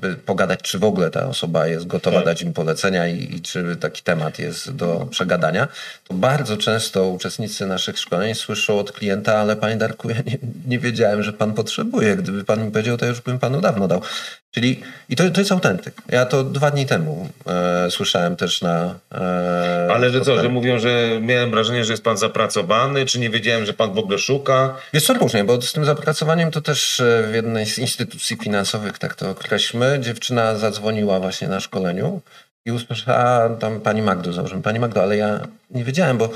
by 0.01 0.15
pogadać, 0.15 0.63
czy 0.63 0.79
w 0.79 0.85
ogóle 0.85 1.11
ta 1.11 1.27
osoba 1.27 1.67
jest 1.67 1.87
gotowa 1.87 2.17
tak. 2.17 2.25
dać 2.25 2.43
im 2.43 2.53
polecenia 2.53 3.09
i, 3.09 3.35
i, 3.35 3.43
czy 3.43 3.77
taki 3.77 4.03
temat 4.03 4.39
jest 4.39 4.77
do 4.77 5.07
przegadania, 5.11 5.69
to 6.09 6.15
bardzo 6.15 6.57
często 6.57 7.09
uczestnicy 7.09 7.67
naszych 7.67 7.99
szkoleń 7.99 8.35
słyszą 8.35 8.79
od 8.79 8.93
klienta, 8.93 9.39
ale 9.39 9.57
panie 9.57 9.77
Darku, 9.77 10.11
ja 10.11 10.17
nie, 10.27 10.39
nie 10.67 10.79
wiedziałem, 10.79 11.23
że 11.23 11.33
pan 11.33 11.55
potrzebuje. 11.55 12.17
Gdyby 12.17 12.45
pan 12.45 12.65
mi 12.65 12.71
powiedział, 12.71 12.97
to 12.97 13.07
już 13.07 13.21
bym 13.21 13.39
panu 13.39 13.61
dawno 13.61 13.89
dał. 13.89 14.03
Czyli 14.51 14.81
i 15.09 15.17
to, 15.17 15.31
to 15.31 15.41
jest 15.41 15.53
autentyk. 15.53 15.95
Ja 16.09 16.27
to 16.27 16.45
dwa 16.45 16.71
dni 16.71 16.87
temu 16.87 17.29
e, 17.47 17.91
słyszałem 17.91 18.37
też 18.37 18.63
na. 18.63 18.95
E, 19.15 19.89
Ale 19.95 20.11
że 20.11 20.21
co, 20.21 20.43
że 20.43 20.49
mówią, 20.49 20.79
że 20.79 21.19
miałem 21.21 21.51
wrażenie, 21.51 21.85
że 21.85 21.93
jest 21.93 22.05
pan 22.05 22.17
zapracowany, 22.17 23.07
czy 23.07 23.19
nie 23.19 23.31
wiedziałem, 23.31 23.67
że 23.67 23.73
pan 23.73 23.93
w 23.93 23.99
ogóle 23.99 24.19
szuka? 24.19 24.77
Jest 24.93 25.07
to 25.07 25.15
różnie, 25.15 25.45
bo 25.45 25.63
z 25.63 25.73
tym 25.73 25.85
zapracowaniem 25.85 26.51
to 26.51 26.61
też 26.61 27.01
e, 27.01 27.29
w 27.31 27.35
jednej 27.35 27.67
z 27.67 27.79
instytucji 27.79 28.37
finansowych, 28.37 28.99
tak 28.99 29.15
to 29.15 29.35
określmy, 29.49 29.99
dziewczyna 30.01 30.59
zadzwoniła 30.59 31.21
właśnie 31.21 31.49
na 31.49 31.61
szkoleniu 31.61 32.21
i 32.67 32.73
usłyszała 32.73 33.49
tam 33.49 33.81
pani 33.81 34.03
Magdo, 34.03 34.33
założyłem 34.33 34.63
pani 34.63 34.79
Magdo, 34.81 35.03
ale 35.03 35.17
ja 35.17 35.49
nie 35.71 35.85
wiedziałem, 35.85 36.19
bo 36.19 36.31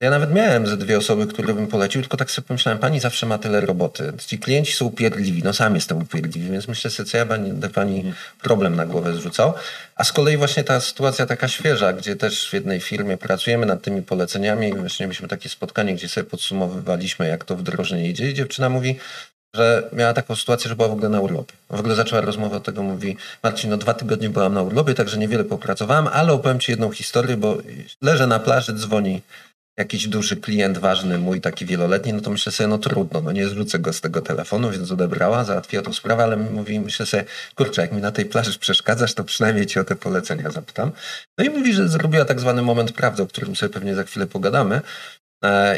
ja 0.00 0.10
nawet 0.10 0.34
miałem 0.34 0.66
ze 0.66 0.76
dwie 0.76 0.98
osoby, 0.98 1.26
które 1.26 1.54
bym 1.54 1.66
polecił, 1.66 2.00
tylko 2.00 2.16
tak 2.16 2.30
sobie 2.30 2.48
pomyślałem, 2.48 2.78
pani 2.78 3.00
zawsze 3.00 3.26
ma 3.26 3.38
tyle 3.38 3.60
roboty. 3.60 4.12
Ci 4.26 4.38
klienci 4.38 4.72
są 4.72 4.84
upierdliwi, 4.84 5.42
no 5.42 5.52
sam 5.52 5.74
jestem 5.74 5.98
upierdliwy, 5.98 6.52
więc 6.52 6.68
myślę 6.68 6.90
sobie, 6.90 7.08
co 7.08 7.16
ja 7.16 7.26
będę 7.26 7.68
pani 7.68 8.12
problem 8.42 8.76
na 8.76 8.86
głowę 8.86 9.14
zrzucał. 9.14 9.54
A 9.96 10.04
z 10.04 10.12
kolei 10.12 10.36
właśnie 10.36 10.64
ta 10.64 10.80
sytuacja 10.80 11.26
taka 11.26 11.48
świeża, 11.48 11.92
gdzie 11.92 12.16
też 12.16 12.50
w 12.50 12.52
jednej 12.52 12.80
firmie 12.80 13.16
pracujemy 13.16 13.66
nad 13.66 13.82
tymi 13.82 14.02
poleceniami 14.02 14.68
i 14.68 14.74
właśnie 14.74 15.06
mieliśmy 15.06 15.28
takie 15.28 15.48
spotkanie, 15.48 15.94
gdzie 15.94 16.08
sobie 16.08 16.30
podsumowywaliśmy, 16.30 17.28
jak 17.28 17.44
to 17.44 17.56
wdrożenie 17.56 18.08
idzie 18.08 18.30
i 18.30 18.34
dziewczyna 18.34 18.68
mówi, 18.68 18.98
że 19.54 19.88
miała 19.92 20.12
taką 20.12 20.36
sytuację, 20.36 20.68
że 20.68 20.76
była 20.76 20.88
w 20.88 20.92
ogóle 20.92 21.08
na 21.08 21.20
urlopie. 21.20 21.54
W 21.70 21.80
ogóle 21.80 21.94
zaczęła 21.94 22.20
rozmowę 22.20 22.56
od 22.56 22.64
tego, 22.64 22.82
mówi 22.82 23.16
Marcin, 23.42 23.70
no 23.70 23.76
dwa 23.76 23.94
tygodnie 23.94 24.30
byłam 24.30 24.54
na 24.54 24.62
urlopie, 24.62 24.94
także 24.94 25.18
niewiele 25.18 25.44
popracowałam, 25.44 26.08
ale 26.12 26.32
opowiem 26.32 26.60
ci 26.60 26.70
jedną 26.70 26.90
historię, 26.90 27.36
bo 27.36 27.58
leżę 28.02 28.26
na 28.26 28.38
plaży, 28.38 28.72
dzwoni 28.72 29.22
jakiś 29.78 30.08
duży 30.08 30.36
klient 30.36 30.78
ważny 30.78 31.18
mój, 31.18 31.40
taki 31.40 31.66
wieloletni, 31.66 32.12
no 32.12 32.20
to 32.20 32.30
myślę 32.30 32.52
sobie, 32.52 32.68
no 32.68 32.78
trudno, 32.78 33.20
no 33.20 33.32
nie 33.32 33.48
zrzucę 33.48 33.78
go 33.78 33.92
z 33.92 34.00
tego 34.00 34.20
telefonu, 34.20 34.70
więc 34.70 34.92
odebrała, 34.92 35.44
załatwiła 35.44 35.82
tą 35.82 35.92
sprawę, 35.92 36.22
ale 36.22 36.36
mówi, 36.36 36.80
myślę 36.80 37.06
sobie, 37.06 37.24
kurczę, 37.54 37.82
jak 37.82 37.92
mi 37.92 38.00
na 38.00 38.12
tej 38.12 38.24
plaży 38.24 38.58
przeszkadzasz, 38.58 39.14
to 39.14 39.24
przynajmniej 39.24 39.66
ci 39.66 39.78
o 39.80 39.84
te 39.84 39.96
polecenia 39.96 40.50
zapytam. 40.50 40.92
No 41.38 41.44
i 41.44 41.50
mówi, 41.50 41.72
że 41.72 41.88
zrobiła 41.88 42.24
tak 42.24 42.40
zwany 42.40 42.62
moment 42.62 42.92
prawdy, 42.92 43.22
o 43.22 43.26
którym 43.26 43.56
sobie 43.56 43.72
pewnie 43.72 43.94
za 43.94 44.04
chwilę 44.04 44.26
pogadamy, 44.26 44.80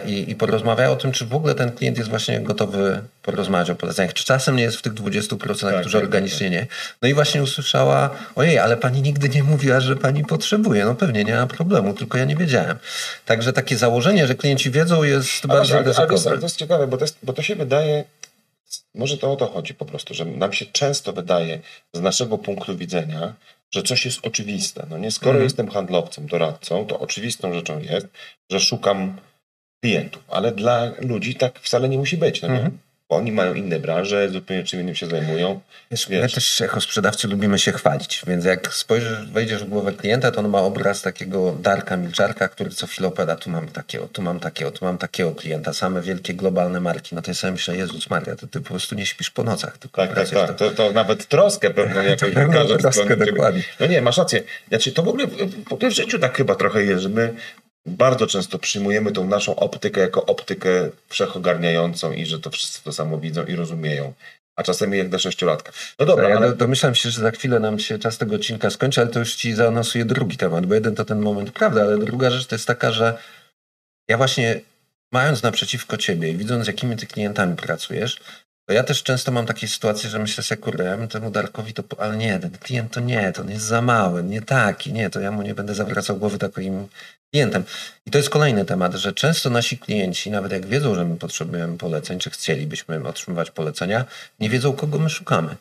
i, 0.06 0.30
i 0.30 0.34
porozmawiają 0.34 0.92
o 0.92 0.96
tym, 0.96 1.12
czy 1.12 1.26
w 1.26 1.34
ogóle 1.34 1.54
ten 1.54 1.72
klient 1.72 1.98
jest 1.98 2.10
właśnie 2.10 2.40
gotowy 2.40 3.02
porozmawiać 3.22 3.70
o 3.70 3.74
poleceniach. 3.74 4.14
Czy 4.14 4.24
czasem 4.24 4.56
nie 4.56 4.62
jest 4.62 4.76
w 4.76 4.82
tych 4.82 4.94
20%, 4.94 5.60
tak, 5.60 5.80
którzy 5.80 5.96
tak, 5.96 6.04
organicznie 6.04 6.46
tak. 6.46 6.52
nie. 6.52 6.66
No 7.02 7.08
i 7.08 7.14
właśnie 7.14 7.42
usłyszała, 7.42 8.10
ojej, 8.36 8.58
ale 8.58 8.76
pani 8.76 9.02
nigdy 9.02 9.28
nie 9.28 9.42
mówiła, 9.42 9.80
że 9.80 9.96
pani 9.96 10.24
potrzebuje. 10.24 10.84
No 10.84 10.94
pewnie 10.94 11.24
nie 11.24 11.34
ma 11.34 11.46
problemu, 11.46 11.94
tylko 11.94 12.18
ja 12.18 12.24
nie 12.24 12.36
wiedziałem. 12.36 12.78
Także 13.26 13.52
takie 13.52 13.76
założenie, 13.76 14.26
że 14.26 14.34
klienci 14.34 14.70
wiedzą 14.70 15.02
jest 15.02 15.44
ale 15.44 15.54
bardzo 15.58 15.74
ale, 15.74 15.84
ryzykowne. 15.84 16.30
Ale 16.30 16.38
to 16.38 16.46
jest 16.46 16.56
ciekawe, 16.56 16.86
bo 16.86 16.96
to, 16.96 17.04
jest, 17.04 17.18
bo 17.22 17.32
to 17.32 17.42
się 17.42 17.56
wydaje, 17.56 18.04
może 18.94 19.18
to 19.18 19.32
o 19.32 19.36
to 19.36 19.46
chodzi 19.46 19.74
po 19.74 19.84
prostu, 19.84 20.14
że 20.14 20.24
nam 20.24 20.52
się 20.52 20.66
często 20.66 21.12
wydaje 21.12 21.60
z 21.92 22.00
naszego 22.00 22.38
punktu 22.38 22.76
widzenia, 22.76 23.34
że 23.70 23.82
coś 23.82 24.04
jest 24.04 24.26
oczywiste. 24.26 24.86
No 24.90 24.98
nie, 24.98 25.10
skoro 25.10 25.30
mhm. 25.30 25.44
jestem 25.44 25.68
handlowcem, 25.68 26.26
doradcą, 26.26 26.86
to 26.86 27.00
oczywistą 27.00 27.54
rzeczą 27.54 27.78
jest, 27.78 28.06
że 28.50 28.60
szukam 28.60 29.16
klientów, 29.84 30.22
ale 30.28 30.52
dla 30.52 30.92
ludzi 30.98 31.34
tak 31.34 31.58
wcale 31.58 31.88
nie 31.88 31.98
musi 31.98 32.16
być. 32.16 32.42
No 32.42 32.48
mhm. 32.48 32.78
Bo 33.08 33.16
oni 33.16 33.32
mają 33.32 33.54
inne 33.54 33.80
branże, 33.80 34.28
zupełnie 34.28 34.64
czym 34.64 34.80
innym 34.80 34.94
się 34.94 35.06
zajmują. 35.06 35.60
Wiesz, 35.90 36.08
wiesz. 36.08 36.22
My 36.22 36.28
też 36.28 36.60
jako 36.60 36.80
sprzedawcy 36.80 37.28
lubimy 37.28 37.58
się 37.58 37.72
chwalić, 37.72 38.22
więc 38.26 38.44
jak 38.44 38.74
spojrzysz, 38.74 39.26
wejdziesz 39.26 39.64
w 39.64 39.68
głowę 39.68 39.92
klienta, 39.92 40.30
to 40.30 40.40
on 40.40 40.48
ma 40.48 40.60
obraz 40.60 41.02
takiego 41.02 41.52
Darka 41.52 41.96
Milczarka, 41.96 42.48
który 42.48 42.70
co 42.70 42.86
chwilę 42.86 43.08
opowiada, 43.08 43.36
tu 43.36 43.50
mam 43.50 43.68
takiego, 43.68 44.08
tu 44.08 44.22
mam 44.22 44.40
takiego, 44.40 44.70
tu 44.70 44.84
mam 44.84 44.98
takiego 44.98 45.32
klienta, 45.32 45.72
same 45.72 46.02
wielkie 46.02 46.34
globalne 46.34 46.80
marki. 46.80 47.14
No 47.14 47.22
to 47.22 47.30
ja 47.30 47.34
sobie 47.34 47.52
myślę, 47.52 47.76
Jezus 47.76 48.10
Maria, 48.10 48.36
to 48.36 48.46
ty 48.46 48.60
po 48.60 48.68
prostu 48.68 48.94
nie 48.94 49.06
śpisz 49.06 49.30
po 49.30 49.44
nocach. 49.44 49.78
Tylko 49.78 50.06
tak, 50.06 50.14
tak, 50.14 50.28
tak. 50.28 50.56
To, 50.56 50.70
to 50.70 50.92
nawet 50.92 51.28
troskę 51.28 51.70
pewną 51.70 52.02
jakoś 52.12 52.34
wykaże. 52.34 52.76
troskę, 52.76 53.16
dokładnie. 53.16 53.62
No 53.80 53.86
nie, 53.86 54.02
masz 54.02 54.16
rację. 54.18 54.42
Znaczy, 54.68 54.92
to 54.92 55.02
w 55.02 55.08
ogóle, 55.08 55.26
w 55.68 55.72
ogóle 55.72 55.90
w 55.90 55.94
życiu 55.94 56.18
tak 56.18 56.36
chyba 56.36 56.54
trochę 56.54 56.84
jest, 56.84 57.02
że 57.02 57.08
my 57.08 57.34
bardzo 57.86 58.26
często 58.26 58.58
przyjmujemy 58.58 59.12
tą 59.12 59.26
naszą 59.26 59.56
optykę 59.56 60.00
jako 60.00 60.26
optykę 60.26 60.90
wszechogarniającą 61.08 62.12
i 62.12 62.26
że 62.26 62.40
to 62.40 62.50
wszyscy 62.50 62.84
to 62.84 62.92
samo 62.92 63.18
widzą 63.18 63.44
i 63.44 63.54
rozumieją. 63.54 64.12
A 64.56 64.62
czasem 64.62 64.94
jak 64.94 65.08
do 65.08 65.18
sześciolatka. 65.18 65.72
No 65.98 66.06
dobra, 66.06 66.28
ja 66.28 66.36
ale... 66.36 66.56
domyślam 66.56 66.94
się, 66.94 67.10
że 67.10 67.20
za 67.20 67.30
chwilę 67.30 67.60
nam 67.60 67.78
się 67.78 67.98
czas 67.98 68.18
tego 68.18 68.34
odcinka 68.34 68.70
skończy, 68.70 69.00
ale 69.00 69.10
to 69.10 69.18
już 69.18 69.34
ci 69.34 69.54
zaanonsuję 69.54 70.04
drugi 70.04 70.36
temat, 70.36 70.66
bo 70.66 70.74
jeden 70.74 70.94
to 70.94 71.04
ten 71.04 71.20
moment 71.20 71.50
prawda, 71.50 71.82
ale 71.82 71.98
druga 71.98 72.30
rzecz 72.30 72.46
to 72.46 72.54
jest 72.54 72.66
taka, 72.66 72.92
że 72.92 73.18
ja 74.08 74.16
właśnie 74.16 74.60
mając 75.12 75.42
naprzeciwko 75.42 75.96
ciebie 75.96 76.30
i 76.30 76.36
widząc, 76.36 76.66
jakimi 76.66 76.96
ty 76.96 77.06
klientami 77.06 77.56
pracujesz, 77.56 78.20
to 78.66 78.72
ja 78.72 78.84
też 78.84 79.02
często 79.02 79.32
mam 79.32 79.46
takie 79.46 79.68
sytuacje, 79.68 80.10
że 80.10 80.18
myślę 80.18 80.44
sobie, 80.44 80.62
kurde, 80.62 80.84
ja 80.84 80.96
bym 80.96 81.08
temu 81.08 81.30
Darkowi 81.30 81.74
to, 81.74 81.84
ale 81.98 82.16
nie, 82.16 82.38
ten 82.38 82.50
klient 82.50 82.92
to 82.92 83.00
nie, 83.00 83.32
to 83.32 83.42
on 83.42 83.50
jest 83.50 83.64
za 83.64 83.82
mały, 83.82 84.22
nie 84.22 84.42
taki, 84.42 84.92
nie, 84.92 85.10
to 85.10 85.20
ja 85.20 85.30
mu 85.30 85.42
nie 85.42 85.54
będę 85.54 85.74
zawracał 85.74 86.16
głowy 86.16 86.38
takim 86.38 86.88
klientem. 87.32 87.64
I 88.06 88.10
to 88.10 88.18
jest 88.18 88.30
kolejny 88.30 88.64
temat, 88.64 88.94
że 88.94 89.12
często 89.12 89.50
nasi 89.50 89.78
klienci, 89.78 90.30
nawet 90.30 90.52
jak 90.52 90.66
wiedzą, 90.66 90.94
że 90.94 91.04
my 91.04 91.16
potrzebujemy 91.16 91.78
poleceń, 91.78 92.18
czy 92.18 92.30
chcielibyśmy 92.30 93.08
otrzymywać 93.08 93.50
polecenia, 93.50 94.04
nie 94.40 94.50
wiedzą, 94.50 94.72
kogo 94.72 94.98
my 94.98 95.10
szukamy. 95.10 95.56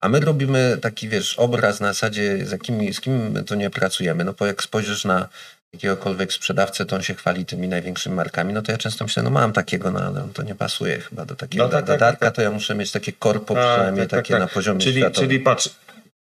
A 0.00 0.08
my 0.08 0.20
robimy 0.20 0.78
taki, 0.82 1.08
wiesz, 1.08 1.38
obraz 1.38 1.80
na 1.80 1.86
zasadzie, 1.86 2.46
z, 2.46 2.50
jakimi, 2.50 2.94
z 2.94 3.00
kim 3.00 3.30
my 3.30 3.44
tu 3.44 3.54
nie 3.54 3.70
pracujemy. 3.70 4.24
No 4.24 4.32
bo 4.32 4.46
jak 4.46 4.62
spojrzysz 4.62 5.04
na 5.04 5.28
jakiegokolwiek 5.72 6.32
sprzedawcę, 6.32 6.86
to 6.86 6.96
on 6.96 7.02
się 7.02 7.14
chwali 7.14 7.46
tymi 7.46 7.68
największymi 7.68 8.16
markami, 8.16 8.52
no 8.52 8.62
to 8.62 8.72
ja 8.72 8.78
często 8.78 9.04
myślę, 9.04 9.22
no 9.22 9.30
mam 9.30 9.52
takiego, 9.52 9.90
no 9.90 10.00
ale 10.00 10.28
to 10.34 10.42
nie 10.42 10.54
pasuje 10.54 11.00
chyba 11.00 11.24
do 11.24 11.34
takiego 11.34 11.64
no, 11.64 11.70
tak, 11.70 11.86
tak, 11.86 12.00
tak, 12.00 12.18
tak, 12.18 12.34
to 12.34 12.42
ja 12.42 12.50
muszę 12.50 12.74
mieć 12.74 12.92
takie 12.92 13.12
korpo 13.12 13.54
tak, 13.54 13.74
przynajmniej 13.74 14.06
tak, 14.06 14.10
tak, 14.10 14.26
takie 14.26 14.38
na 14.38 14.46
poziomie 14.46 14.80
czyli, 14.80 14.96
światowym. 14.96 15.28
Czyli 15.28 15.40
patrz, 15.40 15.70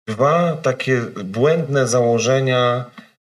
dwa 0.07 0.57
takie 0.61 1.01
błędne 1.23 1.87
założenia 1.87 2.85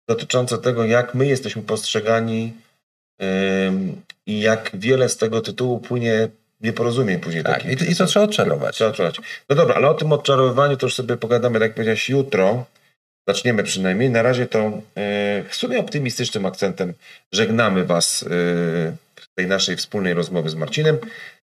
dotyczące 0.10 0.58
tego, 0.58 0.86
jak 0.86 1.16
my 1.16 1.26
jesteśmy 1.26 1.62
postrzegani 1.62 2.54
i 4.26 4.42
jak 4.42 4.72
wiele 4.74 5.10
z 5.10 5.18
tego 5.18 5.42
tytułu 5.42 5.80
płynie 5.80 6.30
nieporozumień 6.62 7.20
później 7.20 7.44
tak. 7.44 7.66
I, 7.66 7.92
I 7.92 7.96
to 7.96 8.06
trzeba 8.06 8.26
odczarować. 8.26 8.76
Trzeba 8.76 8.90
odczarować. 8.90 9.20
No 9.50 9.56
dobra, 9.56 9.76
ale 9.76 9.90
o 9.90 9.94
tym 9.94 10.14
odczarowywaniu 10.14 10.78
to 10.78 10.86
już 10.86 10.96
sobie 10.96 11.18
pogadamy, 11.18 11.60
tak 11.60 11.62
jak 11.62 11.74
powiedziałeś, 11.74 12.10
jutro. 12.10 12.66
Zaczniemy 13.32 13.64
przynajmniej. 13.64 14.10
Na 14.10 14.22
razie 14.22 14.46
to 14.46 14.60
e, 14.60 15.44
w 15.50 15.56
sumie 15.56 15.80
optymistycznym 15.80 16.46
akcentem 16.46 16.94
żegnamy 17.32 17.86
Was 17.86 18.24
e, 18.24 18.28
w 19.16 19.28
tej 19.36 19.48
naszej 19.48 19.76
wspólnej 19.76 20.14
rozmowy 20.14 20.50
z 20.50 20.56
Marcinem. 20.56 20.98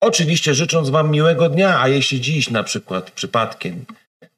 Oczywiście 0.01 0.55
życząc 0.55 0.91
Wam 0.91 1.11
miłego 1.11 1.49
dnia, 1.49 1.81
a 1.81 1.89
jeśli 1.89 2.21
dziś 2.21 2.51
na 2.51 2.62
przykład 2.62 3.11
przypadkiem 3.11 3.85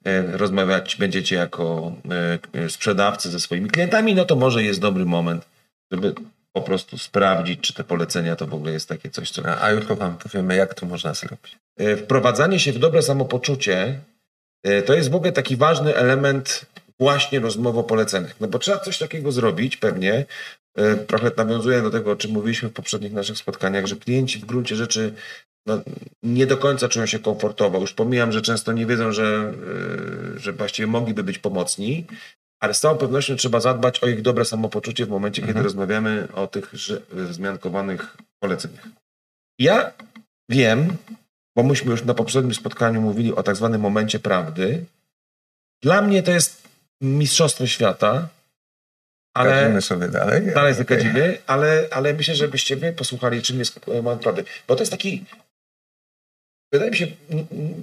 e, 0.04 0.22
rozmawiać 0.22 0.96
będziecie 0.96 1.36
jako 1.36 1.92
sprzedawcy 2.68 3.30
ze 3.30 3.40
swoimi 3.40 3.70
klientami, 3.70 4.14
no 4.14 4.24
to 4.24 4.36
może 4.36 4.62
jest 4.62 4.80
dobry 4.80 5.04
moment, 5.04 5.46
żeby 5.92 6.14
po 6.52 6.62
prostu 6.62 6.98
sprawdzić, 6.98 7.60
czy 7.60 7.74
te 7.74 7.84
polecenia 7.84 8.36
to 8.36 8.46
w 8.46 8.54
ogóle 8.54 8.72
jest 8.72 8.88
takie 8.88 9.10
coś, 9.10 9.30
co... 9.30 9.42
A, 9.46 9.62
a 9.64 9.70
jutro 9.70 9.96
Wam 9.96 10.18
powiemy, 10.18 10.56
jak 10.56 10.74
to 10.74 10.86
można 10.86 11.14
zrobić. 11.14 11.56
Wprowadzanie 12.04 12.60
się 12.60 12.72
w 12.72 12.78
dobre 12.78 13.02
samopoczucie 13.02 14.00
to 14.86 14.94
jest 14.94 15.10
w 15.10 15.14
ogóle 15.14 15.32
taki 15.32 15.56
ważny 15.56 15.96
element 15.96 16.66
właśnie 17.00 17.40
rozmowy 17.40 17.78
o 17.78 17.82
poleceniach. 17.84 18.40
No 18.40 18.48
bo 18.48 18.58
trzeba 18.58 18.78
coś 18.78 18.98
takiego 18.98 19.32
zrobić 19.32 19.76
pewnie. 19.76 20.26
E, 20.76 20.96
Trochę 20.96 21.30
nawiązuję 21.36 21.82
do 21.82 21.90
tego, 21.90 22.10
o 22.12 22.16
czym 22.16 22.30
mówiliśmy 22.30 22.68
w 22.68 22.72
poprzednich 22.72 23.12
naszych 23.12 23.38
spotkaniach, 23.38 23.86
że 23.86 23.96
klienci 23.96 24.38
w 24.38 24.44
gruncie 24.44 24.76
rzeczy 24.76 25.14
no, 25.66 25.80
nie 26.22 26.46
do 26.46 26.56
końca 26.56 26.88
czują 26.88 27.06
się 27.06 27.18
komfortowo. 27.18 27.78
Już 27.80 27.92
pomijam, 27.92 28.32
że 28.32 28.42
często 28.42 28.72
nie 28.72 28.86
wiedzą, 28.86 29.12
że, 29.12 29.52
e, 30.36 30.38
że 30.40 30.52
właściwie 30.52 30.86
mogliby 30.86 31.22
być 31.22 31.38
pomocni, 31.38 32.06
ale 32.60 32.74
z 32.74 32.80
całą 32.80 32.98
pewnością 32.98 33.36
trzeba 33.36 33.60
zadbać 33.60 34.02
o 34.02 34.06
ich 34.06 34.22
dobre 34.22 34.44
samopoczucie 34.44 35.06
w 35.06 35.08
momencie, 35.08 35.42
kiedy 35.42 35.50
Mhm. 35.50 35.64
rozmawiamy 35.64 36.28
o 36.34 36.46
tych 36.46 36.72
wzmiankowanych 37.12 38.16
poleceniach. 38.42 38.84
Ja 39.60 39.92
wiem, 40.50 40.96
bo 41.56 41.62
myśmy 41.62 41.90
już 41.90 42.04
na 42.04 42.14
poprzednim 42.14 42.54
spotkaniu 42.54 43.00
mówili 43.00 43.34
o 43.34 43.42
tak 43.42 43.56
zwanym 43.56 43.80
momencie 43.80 44.18
prawdy. 44.18 44.84
Dla 45.82 46.02
mnie 46.02 46.22
to 46.22 46.30
jest 46.30 46.67
mistrzostwo 47.00 47.66
świata, 47.66 48.28
ale 49.34 49.50
Kadzimy 49.50 49.82
sobie 49.82 50.08
dalej. 50.08 50.54
dalej 50.54 50.74
zakadzimy, 50.74 51.38
ale, 51.46 51.86
ale 51.90 52.14
myślę, 52.14 52.34
żebyście 52.34 52.76
wy 52.76 52.92
posłuchali, 52.92 53.42
czym 53.42 53.58
jest 53.58 53.80
e, 53.88 54.02
moment 54.02 54.22
prawdy. 54.22 54.44
Bo 54.68 54.74
to 54.76 54.82
jest 54.82 54.92
taki, 54.92 55.24
wydaje 56.72 56.90
mi 56.90 56.96
się, 56.96 57.06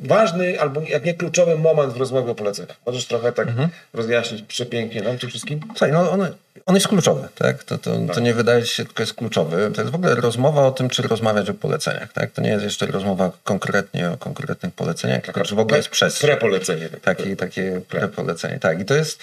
ważny 0.04 0.62
albo 0.62 0.82
jak 0.82 1.06
nie 1.06 1.13
kluczowy 1.13 1.58
moment 1.58 1.93
w 1.93 1.97
rozmowie 1.97 2.32
o 2.32 2.36
poleceniach. 2.36 2.78
Możesz 2.86 3.06
trochę 3.06 3.32
tak 3.32 3.47
Mhm. 3.47 3.69
rozjaśnić 3.93 4.41
przepięknie 4.41 5.01
nam 5.01 5.17
tym 5.17 5.30
wszystkim? 5.30 5.60
Słuchaj, 5.67 5.91
no 5.91 6.12
on, 6.12 6.28
on 6.65 6.75
jest 6.75 6.88
kluczowy, 6.88 7.28
tak? 7.36 7.63
To, 7.63 7.78
to, 7.78 7.99
Tak. 8.08 8.15
to 8.15 8.21
nie 8.21 8.34
wydaje 8.34 8.65
się, 8.65 8.86
tylko 8.86 9.04
jest 9.04 9.13
kluczowy. 9.13 9.71
To 9.75 9.82
jest 9.82 9.91
w 9.91 9.95
ogóle 9.95 10.15
rozmowa 10.15 10.67
o 10.67 10.71
tym, 10.71 10.89
czy 10.89 11.01
rozmawiać 11.01 11.49
o 11.49 11.54
poleceniach, 11.54 12.13
tak? 12.13 12.32
To 12.32 12.41
nie 12.41 12.49
jest 12.49 12.63
jeszcze 12.63 12.86
rozmowa 12.86 13.32
konkretnie 13.43 14.12
o 14.12 14.17
konkretnych 14.17 14.73
poleceniach, 14.73 15.21
tylko 15.23 15.41
czy 15.43 15.56
w 15.56 15.60
ogóle 15.60 15.78
jest 15.78 15.89
przestrzeń. 15.89 16.30
Prepolecenie. 16.30 16.89
tak. 16.89 16.99
Takie, 17.01 17.36
takie 17.36 17.82
prepolecenie. 17.89 18.60
Tak, 18.60 18.80
i 18.80 18.86
to 18.86 18.95
jest. 18.95 19.19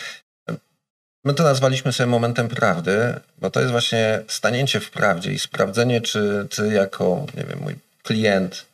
My 1.25 1.35
to 1.35 1.43
nazwaliśmy 1.43 1.93
sobie 1.93 2.07
momentem 2.07 2.49
prawdy, 2.49 3.15
bo 3.39 3.51
to 3.51 3.61
jest 3.61 3.73
właśnie 3.73 4.23
stanięcie 4.29 4.81
w 4.81 4.91
prawdzie 4.91 5.33
i 5.33 5.39
sprawdzenie, 5.39 6.01
czy 6.01 6.47
ty 6.57 6.73
jako, 6.73 7.27
nie 7.37 7.45
wiem, 7.45 7.59
mój 7.63 7.75
klient 8.03 8.67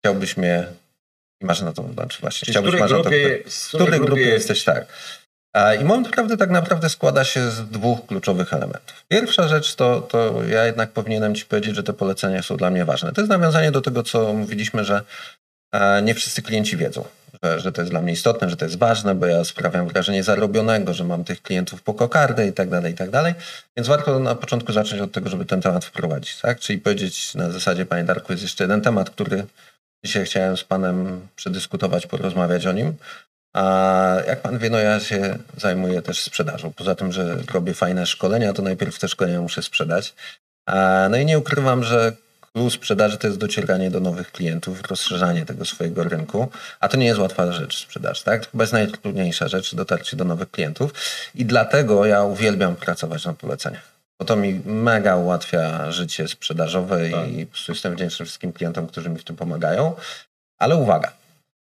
chciałbyś 0.00 0.36
mnie 0.36 0.66
i 1.40 1.44
masz 1.44 1.60
na 1.60 1.72
to, 1.72 1.92
znaczy 1.92 2.20
właśnie, 2.20 2.46
Czyli 2.46 2.52
chciałbyś 2.52 2.80
masz 2.80 2.90
na 2.90 2.96
to, 2.96 3.02
grupie, 3.02 3.42
w 3.46 3.54
w 3.54 3.68
której 3.68 4.00
grupie 4.00 4.22
jesteś, 4.22 4.64
tak. 4.64 4.86
I 5.80 5.84
moment 5.84 6.08
prawdy 6.08 6.36
tak 6.36 6.50
naprawdę 6.50 6.88
składa 6.88 7.24
się 7.24 7.50
z 7.50 7.62
dwóch 7.68 8.06
kluczowych 8.06 8.52
elementów. 8.52 9.04
Pierwsza 9.08 9.48
rzecz 9.48 9.74
to, 9.74 10.00
to 10.00 10.42
ja 10.48 10.66
jednak 10.66 10.90
powinienem 10.90 11.34
ci 11.34 11.44
powiedzieć, 11.44 11.76
że 11.76 11.82
te 11.82 11.92
polecenia 11.92 12.42
są 12.42 12.56
dla 12.56 12.70
mnie 12.70 12.84
ważne. 12.84 13.12
To 13.12 13.20
jest 13.20 13.30
nawiązanie 13.30 13.70
do 13.70 13.80
tego, 13.80 14.02
co 14.02 14.32
mówiliśmy, 14.32 14.84
że 14.84 15.02
e, 15.72 16.02
nie 16.02 16.14
wszyscy 16.14 16.42
klienci 16.42 16.76
wiedzą, 16.76 17.04
że, 17.42 17.60
że 17.60 17.72
to 17.72 17.80
jest 17.80 17.92
dla 17.92 18.02
mnie 18.02 18.12
istotne, 18.12 18.50
że 18.50 18.56
to 18.56 18.64
jest 18.64 18.78
ważne, 18.78 19.14
bo 19.14 19.26
ja 19.26 19.44
sprawiam 19.44 19.88
wrażenie 19.88 20.22
zarobionego, 20.22 20.94
że 20.94 21.04
mam 21.04 21.24
tych 21.24 21.42
klientów 21.42 21.82
po 21.82 21.94
kokardę 21.94 22.46
i 22.46 22.52
tak 22.52 22.70
dalej, 22.70 22.92
i 22.92 22.96
tak 22.96 23.10
dalej. 23.10 23.34
Więc 23.76 23.88
warto 23.88 24.18
na 24.18 24.34
początku 24.34 24.72
zacząć 24.72 25.02
od 25.02 25.12
tego, 25.12 25.30
żeby 25.30 25.44
ten 25.44 25.60
temat 25.60 25.84
wprowadzić, 25.84 26.40
tak? 26.40 26.60
Czyli 26.60 26.78
powiedzieć 26.78 27.34
na 27.34 27.50
zasadzie, 27.50 27.86
panie 27.86 28.04
Darku, 28.04 28.32
jest 28.32 28.42
jeszcze 28.42 28.64
jeden 28.64 28.80
temat, 28.80 29.10
który 29.10 29.46
dzisiaj 30.04 30.24
chciałem 30.24 30.56
z 30.56 30.64
panem 30.64 31.28
przedyskutować, 31.36 32.06
porozmawiać 32.06 32.66
o 32.66 32.72
nim. 32.72 32.94
A 33.54 34.16
jak 34.26 34.40
pan 34.40 34.58
wie, 34.58 34.70
no 34.70 34.78
ja 34.78 35.00
się 35.00 35.38
zajmuję 35.56 36.02
też 36.02 36.22
sprzedażą. 36.22 36.72
Poza 36.72 36.94
tym, 36.94 37.12
że 37.12 37.36
robię 37.52 37.74
fajne 37.74 38.06
szkolenia, 38.06 38.52
to 38.52 38.62
najpierw 38.62 38.98
te 38.98 39.08
szkolenia 39.08 39.40
muszę 39.40 39.62
sprzedać. 39.62 40.14
No 41.10 41.16
i 41.16 41.24
nie 41.24 41.38
ukrywam, 41.38 41.84
że 41.84 42.12
klucz 42.52 42.74
sprzedaży 42.74 43.18
to 43.18 43.26
jest 43.26 43.38
docieranie 43.38 43.90
do 43.90 44.00
nowych 44.00 44.32
klientów, 44.32 44.82
rozszerzanie 44.82 45.46
tego 45.46 45.64
swojego 45.64 46.04
rynku, 46.04 46.48
a 46.80 46.88
to 46.88 46.96
nie 46.96 47.06
jest 47.06 47.20
łatwa 47.20 47.52
rzecz 47.52 47.78
sprzedaż, 47.78 48.22
tak? 48.22 48.44
To 48.44 48.50
chyba 48.50 48.64
jest 48.64 48.72
najtrudniejsza 48.72 49.48
rzecz, 49.48 49.74
dotarcie 49.74 50.16
do 50.16 50.24
nowych 50.24 50.50
klientów 50.50 50.94
i 51.34 51.44
dlatego 51.44 52.06
ja 52.06 52.22
uwielbiam 52.22 52.76
pracować 52.76 53.24
na 53.24 53.32
poleceniach. 53.34 53.94
Bo 54.18 54.24
to 54.24 54.36
mi 54.36 54.60
mega 54.64 55.16
ułatwia 55.16 55.92
życie 55.92 56.28
sprzedażowe 56.28 57.10
Tak. 57.10 57.28
i 57.28 57.46
po 57.46 57.52
prostu 57.52 57.72
jestem 57.72 57.94
wdzięczny 57.94 58.26
wszystkim 58.26 58.52
klientom, 58.52 58.86
którzy 58.86 59.10
mi 59.10 59.18
w 59.18 59.24
tym 59.24 59.36
pomagają. 59.36 59.92
Ale 60.58 60.76
uwaga, 60.76 61.12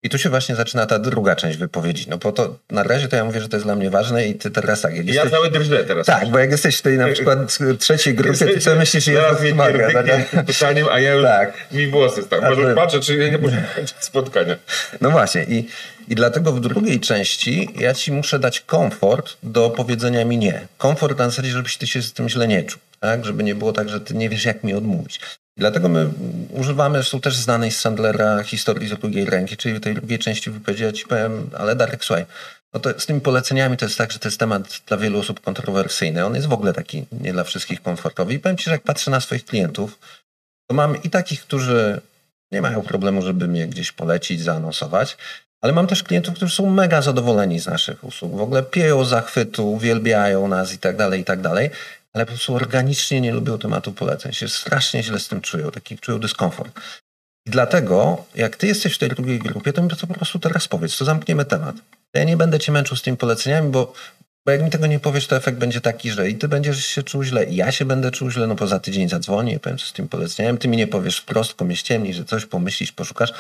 i 0.02 0.08
tu 0.10 0.18
się 0.18 0.30
właśnie 0.30 0.54
zaczyna 0.56 0.86
ta 0.86 0.98
druga 0.98 1.36
część 1.36 1.58
wypowiedzi. 1.58 2.06
No 2.08 2.18
bo 2.18 2.32
to 2.32 2.56
na 2.70 2.82
razie 2.82 3.08
to 3.08 3.16
ja 3.16 3.24
mówię, 3.24 3.40
że 3.40 3.48
to 3.48 3.56
jest 3.56 3.66
dla 3.66 3.76
mnie 3.76 3.90
ważne 3.90 4.26
i 4.26 4.34
ty 4.34 4.50
teraz 4.50 4.80
tak, 4.80 4.96
jak 4.96 5.06
Ja 5.06 5.12
jesteś... 5.14 5.30
cały 5.32 5.50
drżę 5.50 5.84
teraz. 5.84 6.06
Tak, 6.06 6.28
bo 6.30 6.38
jak 6.38 6.50
jesteś 6.50 6.76
w 6.76 6.82
tej 6.82 6.98
na 6.98 7.08
przykład 7.08 7.38
trzeciej 7.78 8.14
grupie, 8.14 8.46
to 8.46 8.60
co 8.60 8.74
myślisz, 8.76 9.04
że 9.04 9.12
ja 9.12 9.34
to 9.34 9.36
pomaga? 9.50 9.78
pierdyknie 9.78 10.24
tak? 10.34 10.46
pytaniem, 10.46 10.86
a 10.90 11.00
ja 11.00 11.12
już 11.14 11.24
Tak. 11.24 11.52
mi 11.72 11.86
włosy. 11.86 12.22
A 12.42 12.50
Może 12.50 12.68
ty- 12.68 12.74
patrzę, 12.74 13.00
czy 13.00 13.16
ja 13.16 13.30
nie 13.30 13.38
muszę 13.38 13.64
spotkania. 14.00 14.56
No 15.00 15.10
właśnie 15.10 15.44
i, 15.44 15.68
i 16.08 16.14
dlatego 16.14 16.52
w 16.52 16.60
drugiej 16.60 17.00
części 17.00 17.68
ja 17.78 17.94
ci 17.94 18.12
muszę 18.12 18.38
dać 18.38 18.60
komfort 18.60 19.36
do 19.42 19.70
powiedzenia 19.70 20.24
mi 20.24 20.38
nie. 20.38 20.66
Komfort 20.78 21.18
na 21.18 21.30
zasadzie, 21.30 21.50
żebyś 21.50 21.76
ty 21.76 21.86
się 21.86 22.02
z 22.02 22.12
tym 22.12 22.28
źle 22.28 22.48
nie 22.48 22.62
czuł, 22.64 22.80
tak? 23.00 23.24
Żeby 23.24 23.42
nie 23.42 23.54
było 23.54 23.72
tak, 23.72 23.88
że 23.88 24.00
ty 24.00 24.14
nie 24.14 24.28
wiesz 24.28 24.44
jak 24.44 24.64
mi 24.64 24.74
odmówić. 24.74 25.20
Dlatego 25.60 25.88
my 25.88 26.10
używamy, 26.50 27.02
są 27.02 27.20
też 27.20 27.36
znanej 27.36 27.70
z 27.70 27.80
Sandlera 27.80 28.42
historii 28.42 28.88
z 28.88 28.98
drugiej 28.98 29.24
ręki, 29.24 29.56
czyli 29.56 29.80
tej 29.80 29.94
drugiej 29.94 30.18
części 30.18 30.50
wypowiedzi 30.50 30.82
ja 30.82 30.92
ci 30.92 31.06
powiem, 31.06 31.50
ale 31.58 31.76
Darek, 31.76 32.04
słuchaj, 32.04 32.26
no 32.74 32.80
to 32.80 33.00
z 33.00 33.06
tymi 33.06 33.20
poleceniami 33.20 33.76
to 33.76 33.84
jest 33.84 33.98
tak, 33.98 34.12
że 34.12 34.18
to 34.18 34.28
jest 34.28 34.38
temat 34.38 34.80
dla 34.86 34.96
wielu 34.96 35.18
osób 35.18 35.40
kontrowersyjny. 35.40 36.26
On 36.26 36.34
jest 36.34 36.46
w 36.46 36.52
ogóle 36.52 36.72
taki 36.72 37.06
nie 37.12 37.32
dla 37.32 37.44
wszystkich 37.44 37.82
komfortowy. 37.82 38.34
I 38.34 38.38
powiem 38.38 38.56
ci, 38.56 38.64
że 38.64 38.70
jak 38.70 38.82
patrzę 38.82 39.10
na 39.10 39.20
swoich 39.20 39.44
klientów, 39.44 39.98
to 40.68 40.74
mam 40.74 41.02
i 41.02 41.10
takich, 41.10 41.42
którzy 41.42 42.00
nie 42.52 42.62
mają 42.62 42.82
problemu, 42.82 43.22
żeby 43.22 43.48
mnie 43.48 43.66
gdzieś 43.66 43.92
polecić, 43.92 44.42
zaanonsować, 44.42 45.16
ale 45.60 45.72
mam 45.72 45.86
też 45.86 46.02
klientów, 46.02 46.34
którzy 46.34 46.54
są 46.54 46.70
mega 46.70 47.02
zadowoleni 47.02 47.60
z 47.60 47.66
naszych 47.66 48.04
usług. 48.04 48.36
W 48.36 48.40
ogóle 48.40 48.62
pieją 48.62 49.04
zachwytu, 49.04 49.72
uwielbiają 49.72 50.48
nas 50.48 50.74
i 50.74 50.78
tak 50.78 50.96
dalej, 50.96 51.20
i 51.20 51.24
tak 51.24 51.40
dalej, 51.40 51.70
ale 52.14 52.26
po 52.26 52.32
prostu 52.32 52.54
organicznie 52.54 53.20
nie 53.20 53.32
lubią 53.32 53.58
tematu 53.58 53.92
poleceń. 53.92 54.32
Się 54.32 54.48
strasznie 54.48 55.02
źle 55.02 55.18
z 55.18 55.28
tym 55.28 55.40
czują, 55.40 55.70
taki 55.70 55.98
czują 55.98 56.18
dyskomfort. 56.18 56.80
I 57.46 57.50
dlatego, 57.50 58.24
jak 58.34 58.56
ty 58.56 58.66
jesteś 58.66 58.94
w 58.94 58.98
tej 58.98 59.08
drugiej 59.08 59.38
grupie, 59.38 59.72
to 59.72 59.82
mi 59.82 59.88
to 59.88 60.06
po 60.06 60.14
prostu 60.14 60.38
teraz 60.38 60.68
powiedz, 60.68 60.98
to 60.98 61.04
zamkniemy 61.04 61.44
temat. 61.44 61.76
Ja 62.14 62.24
nie 62.24 62.36
będę 62.36 62.58
cię 62.58 62.72
męczył 62.72 62.96
z 62.96 63.02
tymi 63.02 63.16
poleceniami, 63.16 63.70
bo, 63.70 63.92
bo 64.46 64.52
jak 64.52 64.62
mi 64.62 64.70
tego 64.70 64.86
nie 64.86 65.00
powiesz, 65.00 65.26
to 65.26 65.36
efekt 65.36 65.58
będzie 65.58 65.80
taki, 65.80 66.10
że 66.10 66.30
i 66.30 66.34
ty 66.34 66.48
będziesz 66.48 66.86
się 66.86 67.02
czuł 67.02 67.22
źle, 67.22 67.44
i 67.44 67.56
ja 67.56 67.72
się 67.72 67.84
będę 67.84 68.10
czuł 68.10 68.30
źle, 68.30 68.46
no 68.46 68.54
bo 68.54 68.66
za 68.66 68.80
tydzień 68.80 69.08
zadzwonię 69.08 69.60
powiem, 69.60 69.78
co 69.78 69.86
z 69.86 69.92
tym 69.92 70.08
poleceniami. 70.08 70.58
Ty 70.58 70.68
mi 70.68 70.76
nie 70.76 70.86
powiesz 70.86 71.18
wprost, 71.18 71.50
tylko 71.50 71.64
mnie 71.64 71.76
ściemni, 71.76 72.14
że 72.14 72.24
coś 72.24 72.46
pomyślisz, 72.46 72.92
poszukasz. 72.92 73.32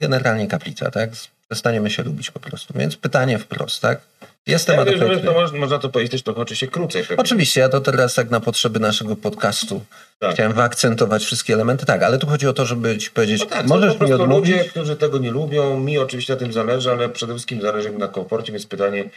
Generalnie 0.00 0.46
kaplica, 0.46 0.90
tak? 0.90 1.10
Przestaniemy 1.48 1.90
się 1.90 2.02
lubić 2.02 2.30
po 2.30 2.40
prostu. 2.40 2.74
Więc 2.78 2.96
pytanie 2.96 3.38
wprost, 3.38 3.82
tak? 3.82 4.00
Jest 4.46 4.68
Ja 4.68 4.84
wiem, 4.84 5.20
to 5.24 5.32
można, 5.32 5.58
można 5.58 5.78
to 5.78 5.88
powiedzieć 5.88 6.12
też 6.12 6.22
trochę 6.22 6.40
oczywiście 6.40 6.68
krócej. 6.68 7.02
Pewnie. 7.02 7.16
Oczywiście, 7.16 7.60
ja 7.60 7.68
to 7.68 7.80
teraz 7.80 8.14
tak 8.14 8.30
na 8.30 8.40
potrzeby 8.40 8.80
naszego 8.80 9.16
podcastu 9.16 9.84
Tak. 10.18 10.34
chciałem 10.34 10.52
wyakcentować 10.52 11.24
wszystkie 11.24 11.54
elementy. 11.54 11.86
Tak, 11.86 12.02
ale 12.02 12.18
tu 12.18 12.26
chodzi 12.26 12.46
o 12.46 12.52
to, 12.52 12.66
żeby 12.66 12.98
ci 12.98 13.10
powiedzieć, 13.10 13.40
No 13.40 13.46
tak, 13.46 13.66
możesz 13.66 13.94
po 13.96 14.04
mi 14.04 14.08
prostu 14.08 14.22
odmówić. 14.24 14.50
ludzie, 14.50 14.64
którzy 14.64 14.96
tego 14.96 15.18
nie 15.18 15.30
lubią. 15.30 15.80
Mi 15.80 15.98
oczywiście 15.98 16.32
na 16.32 16.38
tym 16.38 16.52
zależy, 16.52 16.90
ale 16.90 17.08
przede 17.08 17.32
wszystkim 17.32 17.60
zależy 17.60 17.90
mi 17.90 17.98
na 17.98 18.08
komforcie, 18.08 18.52
więc 18.52 18.66
pytanie, 18.66 19.10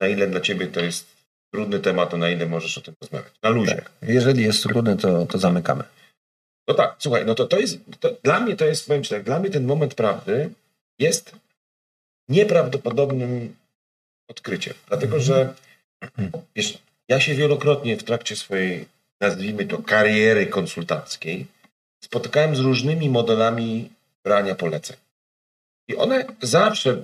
na 0.00 0.08
ile 0.08 0.26
dla 0.26 0.40
ciebie 0.40 0.66
to 0.66 0.80
jest 0.80 1.06
trudny 1.54 1.78
temat, 1.80 2.14
a 2.14 2.16
na 2.16 2.30
ile 2.30 2.46
możesz 2.46 2.78
o 2.78 2.80
tym 2.80 2.94
rozmawiać. 3.02 3.32
Na 3.42 3.50
luzie. 3.50 3.74
Tak. 3.74 3.90
Jeżeli 4.02 4.42
jest 4.42 4.62
trudny, 4.62 4.96
to, 4.96 5.26
to 5.26 5.38
zamykamy. 5.38 5.84
No 6.68 6.74
tak, 6.74 6.96
słuchaj, 6.98 7.26
no 7.26 7.34
to, 7.34 7.46
to 7.46 7.58
jest, 7.58 7.78
to, 8.00 8.10
dla 8.22 8.40
mnie 8.40 8.56
to 8.56 8.64
jest, 8.64 8.86
powiem 8.86 9.02
ci 9.04 9.10
tak, 9.10 9.22
dla 9.22 9.38
mnie 9.38 9.50
ten 9.50 9.64
moment 9.66 9.94
prawdy 9.94 10.50
jest 10.98 11.32
nieprawdopodobnym 12.28 13.54
odkryciem. 14.28 14.74
Dlatego, 14.88 15.20
że 15.20 15.54
wiesz, 16.56 16.78
ja 17.08 17.20
się 17.20 17.34
wielokrotnie 17.34 17.96
w 17.96 18.04
trakcie 18.04 18.36
swojej, 18.36 18.86
nazwijmy 19.20 19.66
to, 19.66 19.82
kariery 19.82 20.46
konsultanckiej 20.46 21.46
spotykałem 22.04 22.56
z 22.56 22.60
różnymi 22.60 23.10
modelami 23.10 23.90
brania 24.24 24.54
poleceń. 24.54 24.96
I 25.88 25.96
one 25.96 26.24
zawsze 26.42 27.02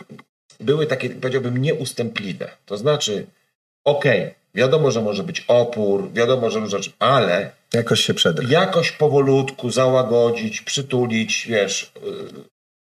były 0.61 0.87
takie, 0.87 1.11
powiedziałbym, 1.11 1.59
nieustępliwe. 1.59 2.51
To 2.67 2.77
znaczy, 2.77 3.27
okej, 3.85 4.35
wiadomo, 4.55 4.91
że 4.91 5.03
może 5.03 5.23
być 5.23 5.45
opór, 5.49 6.13
wiadomo, 6.13 6.51
że 6.51 6.61
różne 6.61 6.79
rzeczy, 6.79 6.93
ale 6.99 7.53
Jakoś 7.75 8.01
się 8.01 8.15
przedrze. 8.15 8.53
Jakoś 8.53 8.93
powolutku 8.93 9.71
załagodzić, 9.71 10.61
przytulić, 10.61 11.47
wiesz, 11.49 11.93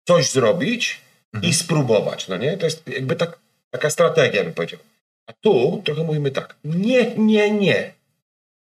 coś 0.09 0.31
zrobić 0.31 1.01
i 1.43 1.55
spróbować, 1.55 2.29
no 2.29 2.37
nie? 2.37 2.57
To 2.57 2.65
jest 2.65 2.89
jakby 2.89 3.17
tak, 3.17 3.39
taka 3.71 3.91
strategia, 3.91 4.45
bym 4.45 4.55
powiedział. 4.55 4.81
A 5.27 5.33
tu 5.33 5.83
trochę 5.85 6.05
mówimy 6.05 6.31
tak, 6.31 6.57
nie, 6.65 7.15
nie, 7.17 7.51
nie, 7.51 7.93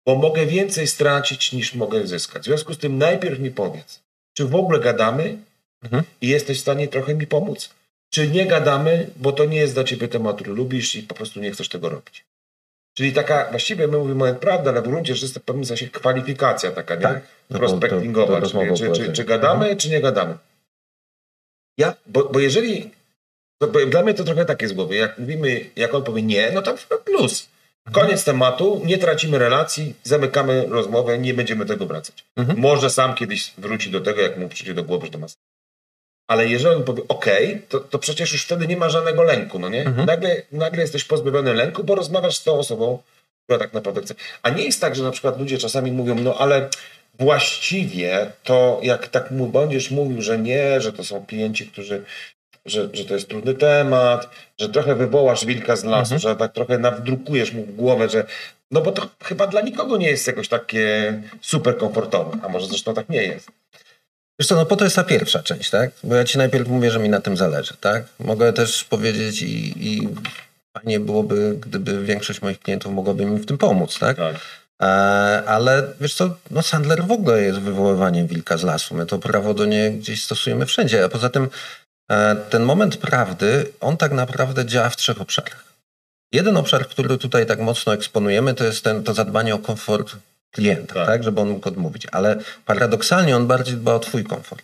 bo 0.06 0.16
mogę 0.16 0.46
więcej 0.46 0.88
stracić 0.88 1.52
niż 1.54 1.76
mogę 1.76 2.08
zyskać. 2.08 2.42
W 2.42 2.46
związku 2.46 2.74
z 2.74 2.78
tym 2.78 2.98
najpierw 2.98 3.40
mi 3.40 3.52
powiedz, 3.52 4.00
czy 4.38 4.46
w 4.46 4.56
ogóle 4.56 4.80
gadamy 4.80 5.38
Mhm. 5.84 6.04
i 6.22 6.28
jesteś 6.28 6.58
w 6.58 6.62
stanie 6.62 6.88
trochę 6.88 7.16
mi 7.16 7.28
pomóc, 7.28 7.70
czy 8.10 8.28
nie 8.28 8.46
gadamy, 8.46 9.10
bo 9.16 9.32
to 9.32 9.46
nie 9.46 9.58
jest 9.58 9.74
dla 9.74 9.84
ciebie 9.84 10.08
temat, 10.08 10.36
który 10.36 10.54
lubisz 10.54 10.96
i 10.96 11.04
po 11.04 11.16
prostu 11.16 11.40
nie 11.40 11.52
chcesz 11.52 11.70
tego 11.70 11.90
robić. 11.90 12.26
Czyli 12.98 13.14
taka, 13.14 13.48
właściwie 13.50 13.88
my 13.88 13.98
mówimy 13.98 14.34
prawda, 14.36 14.72
ale 14.72 14.82
w 14.82 14.88
gruncie 14.88 15.16
rzeczy 15.16 15.34
to 15.34 15.40
w 15.40 15.44
pewnym 15.44 15.66
sensie 15.66 15.88
kwalifikacja 15.88 16.72
taka, 16.72 16.96
nie? 16.96 17.02
Tak. 17.02 17.22
Do- 17.50 17.58
prospektingowa, 17.60 18.28
do- 18.28 18.34
do 18.34 18.38
czy, 18.38 18.42
rozmowy 18.42 18.72
o 18.72 18.76
czy, 18.76 18.92
czy, 19.06 19.14
czy 19.14 19.24
gadamy, 19.24 19.76
czy 19.76 19.90
nie 19.90 20.02
gadamy. 20.02 20.38
Ja, 21.78 21.94
bo, 22.06 22.24
bo 22.30 22.40
jeżeli, 22.40 22.84
to, 22.84 22.97
dla 23.90 24.04
mnie 24.04 24.14
to 24.14 24.24
trochę 24.24 24.46
takie 24.46 24.68
z 24.68 24.74
głowy, 24.74 24.96
jak 24.96 25.18
mówimy, 25.18 25.70
jak 25.76 25.94
on 25.94 26.04
powie 26.04 26.22
nie, 26.22 26.52
no 26.52 26.62
to 26.62 26.76
plus. 27.06 27.48
Koniec 27.92 28.24
tematu, 28.24 28.82
nie 28.86 28.98
tracimy 28.98 29.40
relacji, 29.40 29.94
zamykamy 30.04 30.66
rozmowę, 30.70 31.18
nie 31.18 31.34
będziemy 31.34 31.66
tego 31.66 31.86
wracać. 31.86 32.26
Mhm. 32.36 32.60
Może 32.60 32.90
sam 32.90 33.16
kiedyś 33.16 33.54
wróci 33.58 33.92
do 33.92 34.02
tego, 34.02 34.22
jak 34.22 34.38
mu 34.38 34.50
przyjdzie 34.50 34.74
do 34.74 34.84
głowy, 34.84 35.06
że 35.06 35.12
to 35.12 35.20
ma 35.20 35.28
sens. 35.28 35.38
Ale 36.28 36.48
jeżeli 36.48 36.76
on 36.76 36.84
powie 36.84 37.04
OK, 37.08 37.26
to, 37.70 37.80
to 37.80 38.00
przecież 38.00 38.32
już 38.32 38.44
wtedy 38.44 38.68
nie 38.68 38.78
ma 38.78 38.90
żadnego 38.90 39.24
lęku, 39.24 39.60
no 39.60 39.70
nie? 39.70 39.86
Mhm. 39.86 40.06
Nagle, 40.08 40.42
nagle 40.52 40.82
jesteś 40.82 41.04
pozbawiony 41.04 41.54
lęku, 41.54 41.84
bo 41.84 41.96
rozmawiasz 41.96 42.38
z 42.38 42.44
tą 42.44 42.60
osobą, 42.60 43.04
która 43.44 43.60
tak 43.60 43.74
naprawdę 43.74 44.02
chce. 44.02 44.16
A 44.44 44.50
nie 44.50 44.64
jest 44.64 44.82
tak, 44.82 44.96
że 44.96 45.04
na 45.04 45.12
przykład 45.12 45.40
ludzie 45.40 45.58
czasami 45.58 45.92
mówią, 45.92 46.16
no 46.16 46.36
ale 46.38 46.70
właściwie 47.20 48.32
to 48.44 48.80
jak 48.84 49.08
tak 49.08 49.32
mu 49.32 49.48
będziesz 49.48 49.92
mówił, 49.92 50.22
że 50.22 50.40
nie, 50.40 50.82
że 50.82 50.94
to 50.94 51.04
są 51.04 51.26
klienci, 51.26 51.68
którzy, 51.68 52.04
że, 52.68 52.90
że 52.94 53.06
to 53.06 53.14
jest 53.14 53.28
trudny 53.30 53.54
temat, 53.54 54.30
że 54.60 54.70
trochę 54.70 54.96
wywołasz 54.96 55.46
wilka 55.46 55.76
z 55.76 55.84
lasu, 55.84 56.14
Mhm. 56.14 56.20
że 56.20 56.36
tak 56.36 56.54
trochę 56.54 56.78
nawdrukujesz 56.78 57.52
mu 57.54 57.64
w 57.64 57.76
głowę, 57.76 58.10
że 58.10 58.26
no 58.72 58.82
bo 58.82 58.92
to 58.92 59.10
chyba 59.24 59.48
dla 59.48 59.62
nikogo 59.62 59.98
nie 59.98 60.10
jest 60.10 60.28
jakoś 60.28 60.48
takie 60.48 61.14
super 61.42 61.78
komfortowe, 61.78 62.38
a 62.44 62.50
może 62.50 62.68
zresztą 62.68 62.94
tak 62.94 63.10
nie 63.10 63.24
jest. 63.24 63.48
Wiesz 64.40 64.48
co, 64.48 64.56
no 64.56 64.66
po 64.66 64.76
to 64.76 64.84
jest 64.84 64.96
ta 64.96 65.04
pierwsza 65.04 65.44
część, 65.44 65.70
tak? 65.70 65.92
Bo 66.04 66.16
ja 66.16 66.24
ci 66.24 66.38
najpierw 66.38 66.68
mówię, 66.68 66.92
że 66.92 67.00
mi 67.00 67.10
na 67.10 67.22
tym 67.22 67.38
zależy, 67.38 67.74
tak? 67.82 68.04
Mogę 68.20 68.54
też 68.54 68.84
powiedzieć 68.84 69.42
i, 69.42 69.88
i 69.88 70.10
fajnie 70.78 71.00
byłoby, 71.00 71.56
gdyby 71.60 72.04
większość 72.04 72.42
moich 72.42 72.60
klientów 72.60 72.94
mogłaby 72.94 73.26
mi 73.26 73.40
w 73.40 73.46
tym 73.46 73.58
pomóc, 73.58 74.00
tak? 74.00 74.18
Tak. 74.18 74.36
E, 74.82 74.86
ale 75.48 75.84
wiesz 76.02 76.14
co, 76.16 76.30
no 76.52 76.62
Sandler 76.62 77.04
w 77.04 77.12
ogóle 77.12 77.42
jest 77.42 77.60
wywoływaniem 77.60 78.28
wilka 78.28 78.58
z 78.58 78.64
lasu. 78.64 78.96
My 78.96 79.06
to 79.06 79.20
prawo 79.20 79.54
do 79.54 79.66
niej 79.66 79.92
gdzieś 79.92 80.24
stosujemy 80.24 80.66
wszędzie, 80.66 81.04
a 81.04 81.10
poza 81.10 81.30
tym 81.30 81.50
ten 82.50 82.64
moment 82.64 82.98
prawdy, 82.98 83.72
on 83.80 83.98
tak 83.98 84.12
naprawdę 84.12 84.66
działa 84.66 84.90
w 84.90 84.98
trzech 84.98 85.22
obszarach. 85.22 85.64
Jeden 86.32 86.58
obszar, 86.58 86.88
który 86.88 87.18
tutaj 87.18 87.46
tak 87.46 87.60
mocno 87.60 87.94
eksponujemy, 87.94 88.54
to 88.54 88.64
jest 88.64 88.84
ten, 88.84 89.04
to 89.04 89.14
zadbanie 89.14 89.56
o 89.56 89.60
komfort 89.60 90.16
klienta, 90.52 90.94
Tak. 90.94 91.08
tak. 91.08 91.24
żeby 91.24 91.42
on 91.42 91.50
mógł 91.50 91.68
odmówić. 91.70 92.08
Ale 92.12 92.40
paradoksalnie 92.66 93.36
on 93.36 93.48
bardziej 93.48 93.76
dba 93.76 93.94
o 93.94 94.00
twój 94.00 94.24
komfort. 94.24 94.64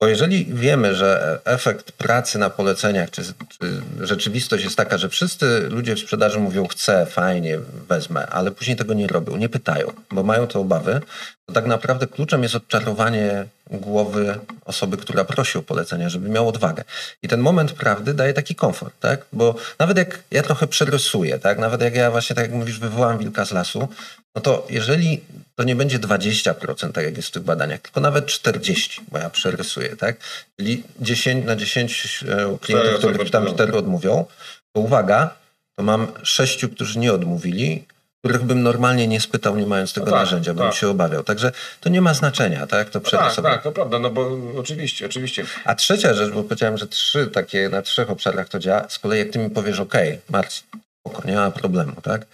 Bo 0.00 0.08
jeżeli 0.08 0.44
wiemy, 0.44 0.94
że 0.94 1.40
efekt 1.44 1.92
pracy 1.92 2.38
na 2.38 2.50
poleceniach, 2.50 3.10
czy, 3.10 3.22
czy 3.22 3.82
rzeczywistość 4.00 4.64
jest 4.64 4.76
taka, 4.76 4.98
że 4.98 5.08
wszyscy 5.08 5.60
ludzie 5.70 5.94
w 5.96 5.98
sprzedaży 6.00 6.38
mówią 6.38 6.66
chcę, 6.66 7.06
fajnie, 7.06 7.58
wezmę, 7.88 8.26
ale 8.26 8.50
później 8.50 8.76
tego 8.76 8.94
nie 8.94 9.06
robią, 9.06 9.36
nie 9.36 9.48
pytają, 9.48 9.92
bo 10.10 10.22
mają 10.22 10.46
te 10.46 10.58
obawy, 10.58 11.00
to 11.46 11.54
tak 11.54 11.66
naprawdę 11.66 12.06
kluczem 12.06 12.42
jest 12.42 12.54
odczarowanie 12.54 13.46
głowy 13.70 14.38
osoby, 14.64 14.96
która 14.96 15.24
prosi 15.24 15.58
o 15.58 15.62
polecenia, 15.62 16.08
żeby 16.08 16.28
miał 16.28 16.48
odwagę. 16.48 16.84
I 17.22 17.28
ten 17.28 17.40
moment 17.40 17.72
prawdy 17.72 18.14
daje 18.14 18.34
taki 18.34 18.54
komfort, 18.54 18.94
tak? 19.00 19.26
Bo 19.32 19.54
nawet 19.78 19.98
jak 19.98 20.20
ja 20.30 20.42
trochę 20.42 20.66
przerysuję, 20.66 21.38
tak? 21.38 21.58
Nawet 21.58 21.80
jak 21.80 21.94
ja 21.94 22.10
właśnie, 22.10 22.36
tak 22.36 22.44
jak 22.44 22.54
mówisz, 22.54 22.78
wywołam 22.78 23.18
wilka 23.18 23.44
z 23.44 23.52
lasu, 23.52 23.88
no 24.34 24.42
to 24.42 24.66
jeżeli 24.70 25.20
to 25.54 25.64
nie 25.64 25.76
będzie 25.76 25.98
20%, 25.98 26.92
tak 26.92 27.04
jak 27.04 27.16
jest 27.16 27.28
w 27.28 27.32
tych 27.32 27.42
badaniach, 27.42 27.80
tylko 27.80 28.00
nawet 28.00 28.26
40%, 28.26 29.00
bo 29.12 29.18
ja 29.18 29.30
przerysuję, 29.30 29.96
tak? 29.96 30.16
Czyli 30.56 30.82
10 31.00 31.46
na 31.46 31.56
10 31.56 32.24
e, 32.28 32.58
klientów, 32.60 32.94
osoby 32.98 33.14
których 33.14 33.30
tam 33.30 33.42
odmówią. 33.42 33.56
4 33.56 33.78
odmówią, 33.78 34.24
to 34.72 34.80
uwaga, 34.80 35.34
to 35.76 35.82
mam 35.82 36.12
6, 36.22 36.66
którzy 36.66 36.98
nie 36.98 37.12
odmówili, 37.12 37.84
których 38.24 38.42
bym 38.42 38.62
normalnie 38.62 39.06
nie 39.08 39.20
spytał, 39.20 39.56
nie 39.56 39.66
mając 39.66 39.92
tego 39.92 40.06
No 40.06 40.12
tak, 40.12 40.20
narzędzia, 40.20 40.54
bym 40.54 40.64
tak. 40.64 40.74
się 40.74 40.88
obawiał. 40.88 41.22
Także 41.24 41.52
to 41.80 41.88
nie 41.88 42.00
ma 42.00 42.14
znaczenia, 42.14 42.66
tak? 42.66 42.90
To 42.90 43.00
Tak, 43.00 43.02
przerysowanie. 43.08 43.54
tak, 43.54 43.64
to 43.64 43.72
prawda, 43.72 43.98
no 43.98 44.10
bo 44.10 44.38
oczywiście, 44.56 45.06
oczywiście. 45.06 45.44
A 45.64 45.74
trzecia 45.74 46.14
rzecz, 46.14 46.30
bo 46.34 46.42
powiedziałem, 46.42 46.78
że 46.78 46.86
trzy 46.86 47.26
takie 47.26 47.68
na 47.68 47.82
trzech 47.82 48.10
obszarach 48.10 48.48
to 48.48 48.58
działa. 48.58 48.88
Z 48.88 48.98
kolei 48.98 49.18
jak 49.18 49.28
ty 49.30 49.38
mi 49.38 49.50
powiesz, 49.50 49.80
OK, 49.80 49.94
Marcin, 50.30 50.66
spoko, 51.06 51.28
nie 51.28 51.34
ma 51.34 51.50
problemu, 51.50 51.92
tak? 52.02 52.26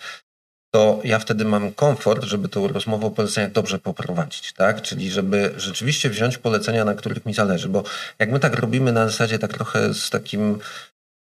To 0.74 1.00
ja 1.04 1.18
wtedy 1.18 1.44
mam 1.44 1.72
komfort, 1.72 2.24
żeby 2.24 2.48
tą 2.48 2.68
rozmowę 2.68 3.06
o 3.06 3.10
poleceniach 3.10 3.52
dobrze 3.52 3.78
poprowadzić, 3.78 4.52
tak? 4.52 4.82
Czyli 4.82 5.10
żeby 5.10 5.54
rzeczywiście 5.56 6.10
wziąć 6.10 6.38
polecenia, 6.38 6.84
na 6.84 6.94
których 6.94 7.26
mi 7.26 7.34
zależy, 7.34 7.68
bo 7.68 7.82
jak 8.18 8.30
my 8.30 8.40
tak 8.40 8.54
robimy 8.54 8.92
na 8.92 9.08
zasadzie 9.08 9.38
tak 9.38 9.52
trochę 9.52 9.94
z 9.94 10.10
takim 10.10 10.58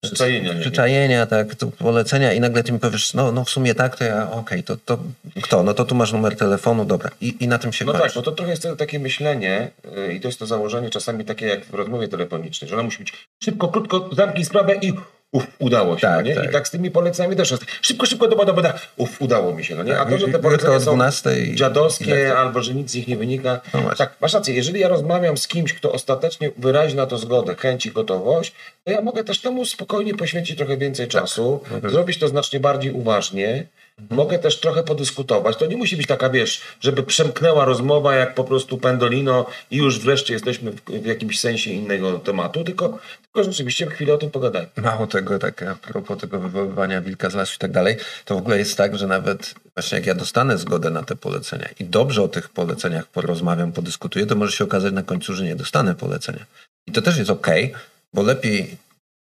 Przyczajenia, 0.02 0.54
przyczajenia, 0.60 1.26
tak, 1.26 1.46
polecenia 1.78 2.32
i 2.32 2.40
nagle 2.40 2.62
ty 2.62 2.72
mi 2.72 2.78
powiesz, 2.78 3.14
no, 3.14 3.32
no 3.32 3.44
w 3.44 3.50
sumie 3.50 3.74
tak, 3.74 3.96
to 3.96 4.04
ja, 4.04 4.30
okej, 4.30 4.62
to, 4.62 4.76
to 4.76 4.98
kto? 5.42 5.62
No 5.62 5.74
to 5.74 5.84
tu 5.84 5.94
masz 5.94 6.12
numer 6.12 6.36
telefonu, 6.36 6.84
dobra. 6.84 7.10
I, 7.20 7.36
i 7.40 7.48
na 7.48 7.58
tym 7.58 7.72
się 7.72 7.84
No 7.84 7.92
kończy. 7.92 8.06
tak, 8.06 8.16
no 8.16 8.22
to 8.22 8.32
trochę 8.32 8.50
jest 8.50 8.68
takie 8.78 8.98
myślenie 8.98 9.70
yy, 9.96 10.12
i 10.14 10.20
to 10.20 10.28
jest 10.28 10.38
to 10.38 10.46
założenie 10.46 10.90
czasami 10.90 11.24
takie 11.24 11.46
jak 11.46 11.64
w 11.64 11.74
rozmowie 11.74 12.08
telefonicznej, 12.08 12.68
że 12.70 12.74
ona 12.76 12.82
musi 12.82 12.98
być 12.98 13.12
szybko, 13.44 13.68
krótko, 13.68 14.10
zamknij 14.12 14.44
sprawę 14.44 14.74
i 14.74 14.92
uff, 15.32 15.46
udało 15.58 15.94
się, 15.96 16.00
Tak, 16.00 16.16
no 16.24 16.30
nie? 16.30 16.34
tak. 16.34 16.44
I 16.44 16.52
tak 16.52 16.68
z 16.68 16.70
tymi 16.70 16.90
poleceniami 16.90 17.36
też 17.36 17.50
jest. 17.50 17.64
Szybko, 17.82 18.06
szybko, 18.06 18.28
dobra, 18.28 18.44
dobra, 18.44 18.62
dobra, 18.62 18.80
uff, 18.96 19.22
udało 19.22 19.54
mi 19.54 19.64
się, 19.64 19.74
no 19.74 19.82
nie? 19.82 19.98
A 19.98 20.06
to, 20.06 20.18
że 20.18 20.28
te 20.28 20.38
polecenia 20.38 20.80
są 20.80 20.84
12 20.86 21.38
i- 21.40 21.54
dziadowskie 21.54 22.26
tak. 22.28 22.38
albo 22.38 22.62
że 22.62 22.74
nic 22.74 22.90
z 22.90 22.94
nich 22.94 23.08
nie 23.08 23.16
wynika. 23.16 23.60
No 23.74 23.80
tak, 23.98 24.14
masz 24.20 24.34
rację, 24.34 24.54
jeżeli 24.54 24.80
ja 24.80 24.88
rozmawiam 24.88 25.36
z 25.36 25.48
kimś, 25.48 25.72
kto 25.74 25.92
ostatecznie 25.92 26.50
wyrazi 26.58 26.96
na 26.96 27.06
to 27.06 27.18
zgodę, 27.18 27.54
chęć 27.54 27.86
i 27.86 27.90
gotowość, 27.92 28.52
to 28.84 28.90
ja 28.92 29.00
mogę 29.00 29.24
też 29.24 29.40
temu 29.40 29.64
spokojnie 29.64 30.14
poświęcić 30.14 30.56
trochę 30.58 30.76
więcej 30.76 31.08
czasu, 31.08 31.60
mogę- 31.70 31.90
zrobić 31.90 32.18
to 32.18 32.28
znacznie 32.28 32.60
bardziej 32.60 32.92
uważnie, 32.92 33.66
Mogę 34.10 34.38
też 34.38 34.60
trochę 34.60 34.82
podyskutować. 34.82 35.56
To 35.56 35.66
nie 35.66 35.76
musi 35.76 35.96
być 35.96 36.06
taka, 36.06 36.30
wiesz, 36.30 36.60
żeby 36.80 37.02
przemknęła 37.02 37.64
rozmowa 37.64 38.14
jak 38.14 38.34
po 38.34 38.44
prostu 38.44 38.78
pendolino 38.78 39.46
i 39.70 39.76
już 39.76 40.00
wreszcie 40.00 40.34
jesteśmy 40.34 40.70
w, 40.70 40.80
w 40.80 41.06
jakimś 41.06 41.40
sensie 41.40 41.70
innego 41.70 42.18
tematu, 42.18 42.64
tylko, 42.64 42.98
tylko 43.22 43.44
rzeczywiście 43.44 43.86
chwilę 43.86 44.14
o 44.14 44.18
tym 44.18 44.30
pogadajmy. 44.30 44.68
Mało 44.76 45.06
tego, 45.06 45.38
tak 45.38 45.62
a 45.62 45.74
propos 45.74 46.18
tego 46.18 46.38
wywoływania 46.38 47.00
wilka 47.00 47.30
z 47.30 47.34
lasu 47.34 47.54
i 47.56 47.58
tak 47.58 47.72
dalej, 47.72 47.96
to 48.24 48.34
w 48.34 48.38
ogóle 48.38 48.58
jest 48.58 48.76
tak, 48.76 48.98
że 48.98 49.06
nawet 49.06 49.54
właśnie 49.74 49.98
jak 49.98 50.06
ja 50.06 50.14
dostanę 50.14 50.58
zgodę 50.58 50.90
na 50.90 51.02
te 51.02 51.16
polecenia 51.16 51.68
i 51.80 51.84
dobrze 51.84 52.22
o 52.22 52.28
tych 52.28 52.48
poleceniach 52.48 53.06
porozmawiam, 53.06 53.72
podyskutuję, 53.72 54.26
to 54.26 54.34
może 54.36 54.52
się 54.52 54.64
okazać 54.64 54.92
na 54.92 55.02
końcu, 55.02 55.34
że 55.34 55.44
nie 55.44 55.56
dostanę 55.56 55.94
polecenia. 55.94 56.46
I 56.86 56.92
to 56.92 57.02
też 57.02 57.16
jest 57.16 57.30
okej, 57.30 57.74
bo 58.14 58.22
lepiej 58.22 58.76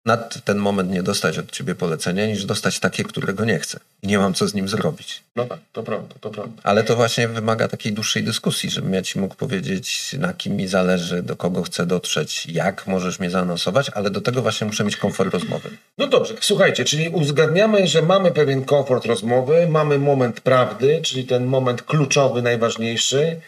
nad 0.06 0.44
ten 0.44 0.58
moment 0.58 0.90
nie 0.90 1.02
dostać 1.02 1.38
od 1.38 1.50
ciebie 1.50 1.74
polecenia, 1.74 2.26
niż 2.26 2.44
dostać 2.44 2.80
takie, 2.80 3.04
którego 3.04 3.44
nie 3.44 3.58
chcę. 3.58 3.80
I 4.02 4.06
nie 4.06 4.18
mam 4.18 4.34
co 4.34 4.48
z 4.48 4.54
nim 4.54 4.68
zrobić. 4.68 5.22
No 5.36 5.44
tak, 5.44 5.58
to 5.72 5.82
prawda, 5.82 6.14
to 6.20 6.30
prawda. 6.30 6.62
Ale 6.62 6.84
to 6.84 6.96
właśnie 6.96 7.28
wymaga 7.28 7.68
takiej 7.68 7.92
dłuższej 7.92 8.22
dyskusji, 8.24 8.70
żebym 8.70 8.94
ja 8.94 9.02
ci 9.02 9.18
mógł 9.18 9.34
powiedzieć, 9.34 10.16
na 10.18 10.34
kim 10.34 10.56
mi 10.56 10.68
zależy, 10.68 11.22
do 11.22 11.36
kogo 11.36 11.62
chcę 11.62 11.86
dotrzeć, 11.86 12.46
jak 12.46 12.86
możesz 12.86 13.18
mnie 13.18 13.30
zaanonsować, 13.30 13.90
ale 13.90 14.10
do 14.10 14.20
tego 14.20 14.42
właśnie 14.42 14.66
muszę 14.66 14.84
mieć 14.84 14.96
komfort 14.96 15.34
rozmowy. 15.34 15.70
No 15.98 16.06
dobrze, 16.06 16.34
słuchajcie, 16.40 16.84
czyli 16.84 17.08
uzgadniamy, 17.08 17.86
że 17.86 18.02
mamy 18.02 18.30
pewien 18.30 18.64
komfort 18.64 19.06
rozmowy, 19.06 19.68
mamy 19.68 19.98
moment 19.98 20.40
prawdy, 20.40 21.00
czyli 21.02 21.24
ten 21.24 21.44
moment 21.44 21.82
kluczowy, 21.82 22.42
najważniejszy. 22.42 23.40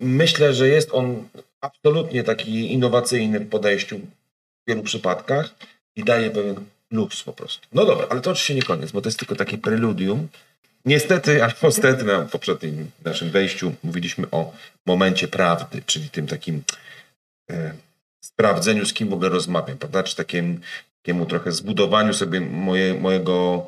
Myślę, 0.00 0.54
że 0.54 0.68
jest 0.68 0.88
on 0.92 1.28
absolutnie 1.60 2.24
taki 2.24 2.72
innowacyjny 2.72 3.40
w 3.40 3.48
podejściu 3.48 4.00
w 4.66 4.68
wielu 4.68 4.82
przypadkach 4.82 5.54
i 5.96 6.04
daje 6.04 6.30
pewien 6.30 6.56
luz 6.90 7.22
po 7.22 7.32
prostu. 7.32 7.68
No 7.72 7.84
dobra, 7.84 8.06
ale 8.10 8.20
to 8.20 8.30
oczywiście 8.30 8.54
nie 8.54 8.62
koniec, 8.62 8.92
bo 8.92 9.00
to 9.02 9.08
jest 9.08 9.18
tylko 9.18 9.36
takie 9.36 9.58
preludium. 9.58 10.28
Niestety, 10.84 11.44
albo 11.44 11.56
niestety, 11.62 12.04
na 12.04 12.22
poprzednim 12.22 12.90
naszym 13.04 13.30
wejściu 13.30 13.72
mówiliśmy 13.82 14.26
o 14.30 14.52
momencie 14.86 15.28
prawdy, 15.28 15.82
czyli 15.86 16.10
tym 16.10 16.26
takim 16.26 16.62
e, 17.50 17.74
sprawdzeniu, 18.24 18.86
z 18.86 18.92
kim 18.92 19.08
w 19.08 19.12
ogóle 19.12 19.28
rozmawiam, 19.28 19.78
prawda? 19.78 20.02
Czy 20.02 20.16
takim, 20.16 20.60
takiemu 21.02 21.26
trochę 21.26 21.52
zbudowaniu 21.52 22.14
sobie 22.14 22.40
moje, 22.40 22.94
mojego 22.94 23.66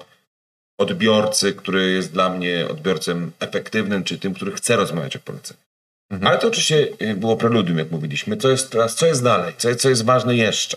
odbiorcy, 0.78 1.52
który 1.52 1.90
jest 1.90 2.12
dla 2.12 2.30
mnie 2.30 2.68
odbiorcą 2.68 3.30
efektywnym, 3.40 4.04
czy 4.04 4.18
tym, 4.18 4.34
który 4.34 4.52
chce 4.52 4.76
rozmawiać 4.76 5.16
o 5.16 5.20
poleceniu. 5.20 5.60
Mhm. 6.10 6.28
Ale 6.28 6.38
to 6.38 6.48
oczywiście 6.48 6.88
y, 7.02 7.14
było 7.14 7.36
preludium, 7.36 7.78
jak 7.78 7.90
mówiliśmy. 7.90 8.36
Co 8.36 8.50
jest 8.50 8.70
teraz, 8.70 8.94
co 8.94 9.06
jest 9.06 9.22
dalej? 9.22 9.54
Co, 9.56 9.74
co 9.74 9.88
jest 9.88 10.04
ważne 10.04 10.36
jeszcze? 10.36 10.76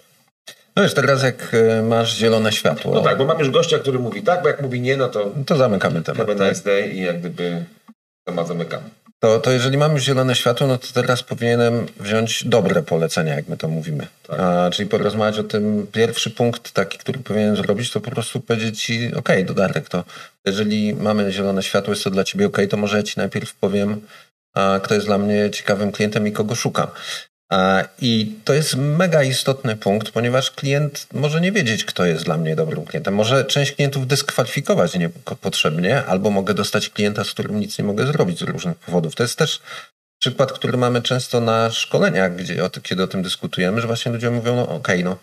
No 0.76 0.84
wiesz, 0.84 0.94
teraz 0.94 1.24
jak 1.24 1.54
e, 1.54 1.82
masz 1.82 2.16
zielone 2.18 2.52
światło, 2.52 2.94
No 2.94 3.02
tak, 3.02 3.18
bo 3.18 3.26
mam 3.26 3.40
już 3.40 3.50
gościa, 3.50 3.80
który 3.80 4.00
mówi 4.00 4.24
tak, 4.24 4.42
bo 4.42 4.48
jak 4.48 4.62
mówi 4.62 4.82
nie, 4.82 4.98
no 4.98 5.08
to 5.08 5.32
to 5.46 5.56
zamykamy 5.58 6.02
temat. 6.04 6.18
have 6.28 6.32
a 6.32 6.36
Tak? 6.36 6.50
nice 6.50 6.64
day 6.64 6.88
i 6.92 7.02
jak 7.02 7.20
gdyby 7.20 7.66
temat 8.26 8.48
zamykamy. 8.48 8.84
to, 9.20 9.40
to 9.40 9.52
jeżeli 9.52 9.78
mamy 9.78 10.00
zielone 10.00 10.36
światło, 10.36 10.68
no 10.68 10.78
to 10.78 10.88
teraz 10.94 11.24
powinienem 11.24 11.86
wziąć 12.00 12.44
dobre 12.48 12.84
polecenia, 12.84 13.36
jak 13.36 13.48
my 13.48 13.58
to 13.58 13.68
mówimy. 13.68 14.08
Tak. 14.28 14.40
A, 14.40 14.70
czyli 14.74 14.90
porozmawiać 14.90 15.40
o 15.40 15.44
tym, 15.44 15.88
pierwszy 15.92 16.30
punkt 16.30 16.72
taki, 16.72 16.98
który 16.98 17.20
powinienem 17.20 17.56
zrobić, 17.56 17.92
to 17.92 18.02
po 18.02 18.12
prostu 18.12 18.40
powiedzieć 18.40 18.82
ci, 18.84 19.08
okej, 19.08 19.18
okay, 19.18 19.46
dodatek, 19.46 19.90
to 19.90 20.04
jeżeli 20.46 20.94
mamy 20.94 21.32
zielone 21.32 21.64
światło, 21.64 21.94
jest 21.94 22.04
to 22.04 22.10
dla 22.10 22.24
ciebie 22.24 22.46
ok, 22.48 22.58
to 22.70 22.78
może 22.78 22.98
ja 22.98 23.04
ci 23.04 23.14
najpierw 23.18 23.56
powiem, 23.56 24.02
a, 24.56 24.80
kto 24.84 24.94
jest 24.94 25.06
dla 25.08 25.18
mnie 25.18 25.50
ciekawym 25.52 25.92
klientem 25.92 26.28
i 26.28 26.32
kogo 26.32 26.56
szukam. 26.56 26.88
I 28.02 28.36
to 28.44 28.54
jest 28.54 28.76
mega 28.76 29.24
istotny 29.24 29.76
punkt, 29.76 30.12
ponieważ 30.12 30.52
klient 30.52 31.08
może 31.14 31.42
nie 31.42 31.52
wiedzieć, 31.52 31.86
kto 31.86 32.06
jest 32.06 32.26
dla 32.26 32.38
mnie 32.38 32.56
dobrym 32.56 32.86
klientem. 32.86 33.14
Może 33.14 33.46
część 33.46 33.72
klientów 33.72 34.08
dyskwalifikować 34.08 34.96
niepotrzebnie, 34.96 36.06
albo 36.06 36.30
mogę 36.30 36.54
dostać 36.54 36.90
klienta, 36.90 37.24
z 37.24 37.32
którym 37.32 37.60
nic 37.60 37.78
nie 37.78 37.86
mogę 37.86 38.08
zrobić 38.08 38.40
z 38.40 38.42
różnych 38.42 38.78
powodów. 38.78 39.16
To 39.16 39.24
jest 39.24 39.38
też 39.38 39.62
przykład, 40.22 40.52
który 40.52 40.78
mamy 40.78 41.02
często 41.02 41.42
na 41.42 41.72
szkoleniach, 41.72 42.36
gdzie, 42.36 42.70
kiedy 42.84 43.04
o 43.04 43.08
tym 43.08 43.24
dyskutujemy, 43.24 43.82
że 43.82 43.88
właśnie 43.88 44.12
ludzie 44.12 44.32
mówią, 44.32 44.56
no 44.56 44.64
okej, 44.64 44.76
okay, 44.76 45.04
no 45.04 45.18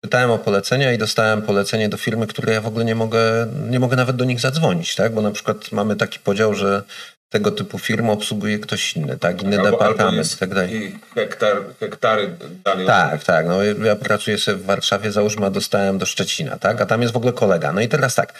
pytałem 0.00 0.30
o 0.30 0.38
polecenia 0.38 0.92
i 0.92 0.98
dostałem 0.98 1.42
polecenie 1.42 1.88
do 1.88 1.96
firmy, 1.96 2.26
które 2.26 2.52
ja 2.52 2.60
w 2.60 2.66
ogóle 2.66 2.84
nie 2.84 2.94
mogę, 2.94 3.46
nie 3.70 3.80
mogę 3.80 3.96
nawet 3.96 4.16
do 4.16 4.24
nich 4.24 4.40
zadzwonić, 4.40 4.94
tak? 4.94 5.14
Bo 5.14 5.22
na 5.22 5.30
przykład 5.30 5.72
mamy 5.72 5.96
taki 5.96 6.18
podział, 6.18 6.54
że 6.54 6.82
tego 7.30 7.50
typu 7.50 7.78
firmy 7.78 8.10
obsługuje 8.10 8.58
ktoś 8.58 8.96
inny, 8.96 9.18
tak? 9.18 9.42
Inny 9.42 9.58
albo, 9.58 9.70
departament 9.70 10.32
i 10.34 10.36
tak 10.36 10.54
dalej. 10.54 10.98
Hektar, 11.14 11.56
hektary 11.80 12.36
dalej. 12.64 12.86
Tak, 12.86 13.24
tak. 13.24 13.46
No, 13.46 13.62
ja 13.62 13.96
pracuję 13.96 14.38
sobie 14.38 14.56
w 14.56 14.64
Warszawie, 14.64 15.12
załóżmy, 15.12 15.46
a 15.46 15.50
dostałem 15.50 15.98
do 15.98 16.06
Szczecina, 16.06 16.58
tak? 16.58 16.80
A 16.80 16.86
tam 16.86 17.02
jest 17.02 17.14
w 17.14 17.16
ogóle 17.16 17.32
kolega. 17.32 17.72
No 17.72 17.80
i 17.80 17.88
teraz 17.88 18.14
tak. 18.14 18.34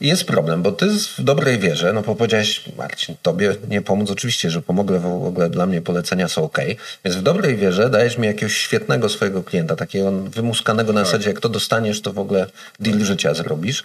Jest 0.00 0.24
problem, 0.24 0.62
bo 0.62 0.72
ty 0.72 0.86
w 0.88 1.22
dobrej 1.22 1.58
wierze, 1.58 1.92
no 1.92 2.02
bo 2.02 2.14
powiedziałeś, 2.14 2.64
Marcin, 2.76 3.14
tobie 3.22 3.56
nie 3.68 3.82
pomóc, 3.82 4.10
oczywiście, 4.10 4.50
że 4.50 4.62
pomogę, 4.62 4.98
w 4.98 5.06
ogóle 5.06 5.50
dla 5.50 5.66
mnie 5.66 5.82
polecenia 5.82 6.28
są 6.28 6.44
ok, 6.44 6.58
więc 7.04 7.16
w 7.16 7.22
dobrej 7.22 7.56
wierze 7.56 7.90
dajesz 7.90 8.18
mi 8.18 8.26
jakiegoś 8.26 8.56
świetnego 8.56 9.08
swojego 9.08 9.42
klienta, 9.42 9.76
takiego 9.76 10.12
wymuskanego 10.12 10.92
na 10.92 11.00
tak. 11.00 11.06
zasadzie, 11.06 11.28
jak 11.28 11.40
to 11.40 11.48
dostaniesz, 11.48 12.02
to 12.02 12.12
w 12.12 12.18
ogóle 12.18 12.46
deal 12.80 13.00
życia 13.00 13.34
zrobisz. 13.34 13.84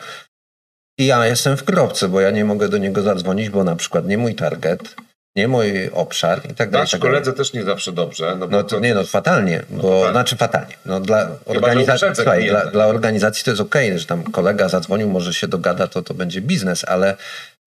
I 0.97 1.05
ja 1.05 1.25
jestem 1.25 1.57
w 1.57 1.63
kropce, 1.63 2.09
bo 2.09 2.21
ja 2.21 2.31
nie 2.31 2.45
mogę 2.45 2.69
do 2.69 2.77
niego 2.77 3.01
zadzwonić, 3.01 3.49
bo 3.49 3.63
na 3.63 3.75
przykład 3.75 4.07
nie 4.07 4.17
mój 4.17 4.35
target, 4.35 4.95
nie 5.35 5.47
mój 5.47 5.89
obszar 5.93 6.41
i 6.51 6.53
tak 6.53 6.69
dalej. 6.69 6.83
Nasz 6.83 6.91
tak 6.91 7.01
koledze 7.01 7.33
też 7.33 7.53
nie 7.53 7.63
zawsze 7.63 7.91
dobrze. 7.91 8.35
No, 8.39 8.47
no 8.47 8.63
to, 8.63 8.79
nie, 8.79 8.93
no 8.93 9.03
fatalnie, 9.03 9.63
no, 9.69 9.81
bo 9.81 9.89
fatalnie. 9.89 10.11
znaczy 10.11 10.35
fatalnie. 10.35 10.73
No, 10.85 10.99
dla, 10.99 11.29
organizacji, 11.45 12.07
słuchaj, 12.15 12.49
dla, 12.49 12.65
dla, 12.65 12.85
organizacji 12.85 13.43
to 13.43 13.51
jest 13.51 13.61
okej, 13.61 13.87
okay, 13.87 13.99
że 13.99 14.05
tam 14.05 14.23
kolega 14.23 14.69
zadzwonił, 14.69 15.09
może 15.09 15.33
się 15.33 15.47
dogada, 15.47 15.87
to 15.87 16.01
to 16.01 16.13
będzie 16.13 16.41
biznes, 16.41 16.85
ale 16.87 17.17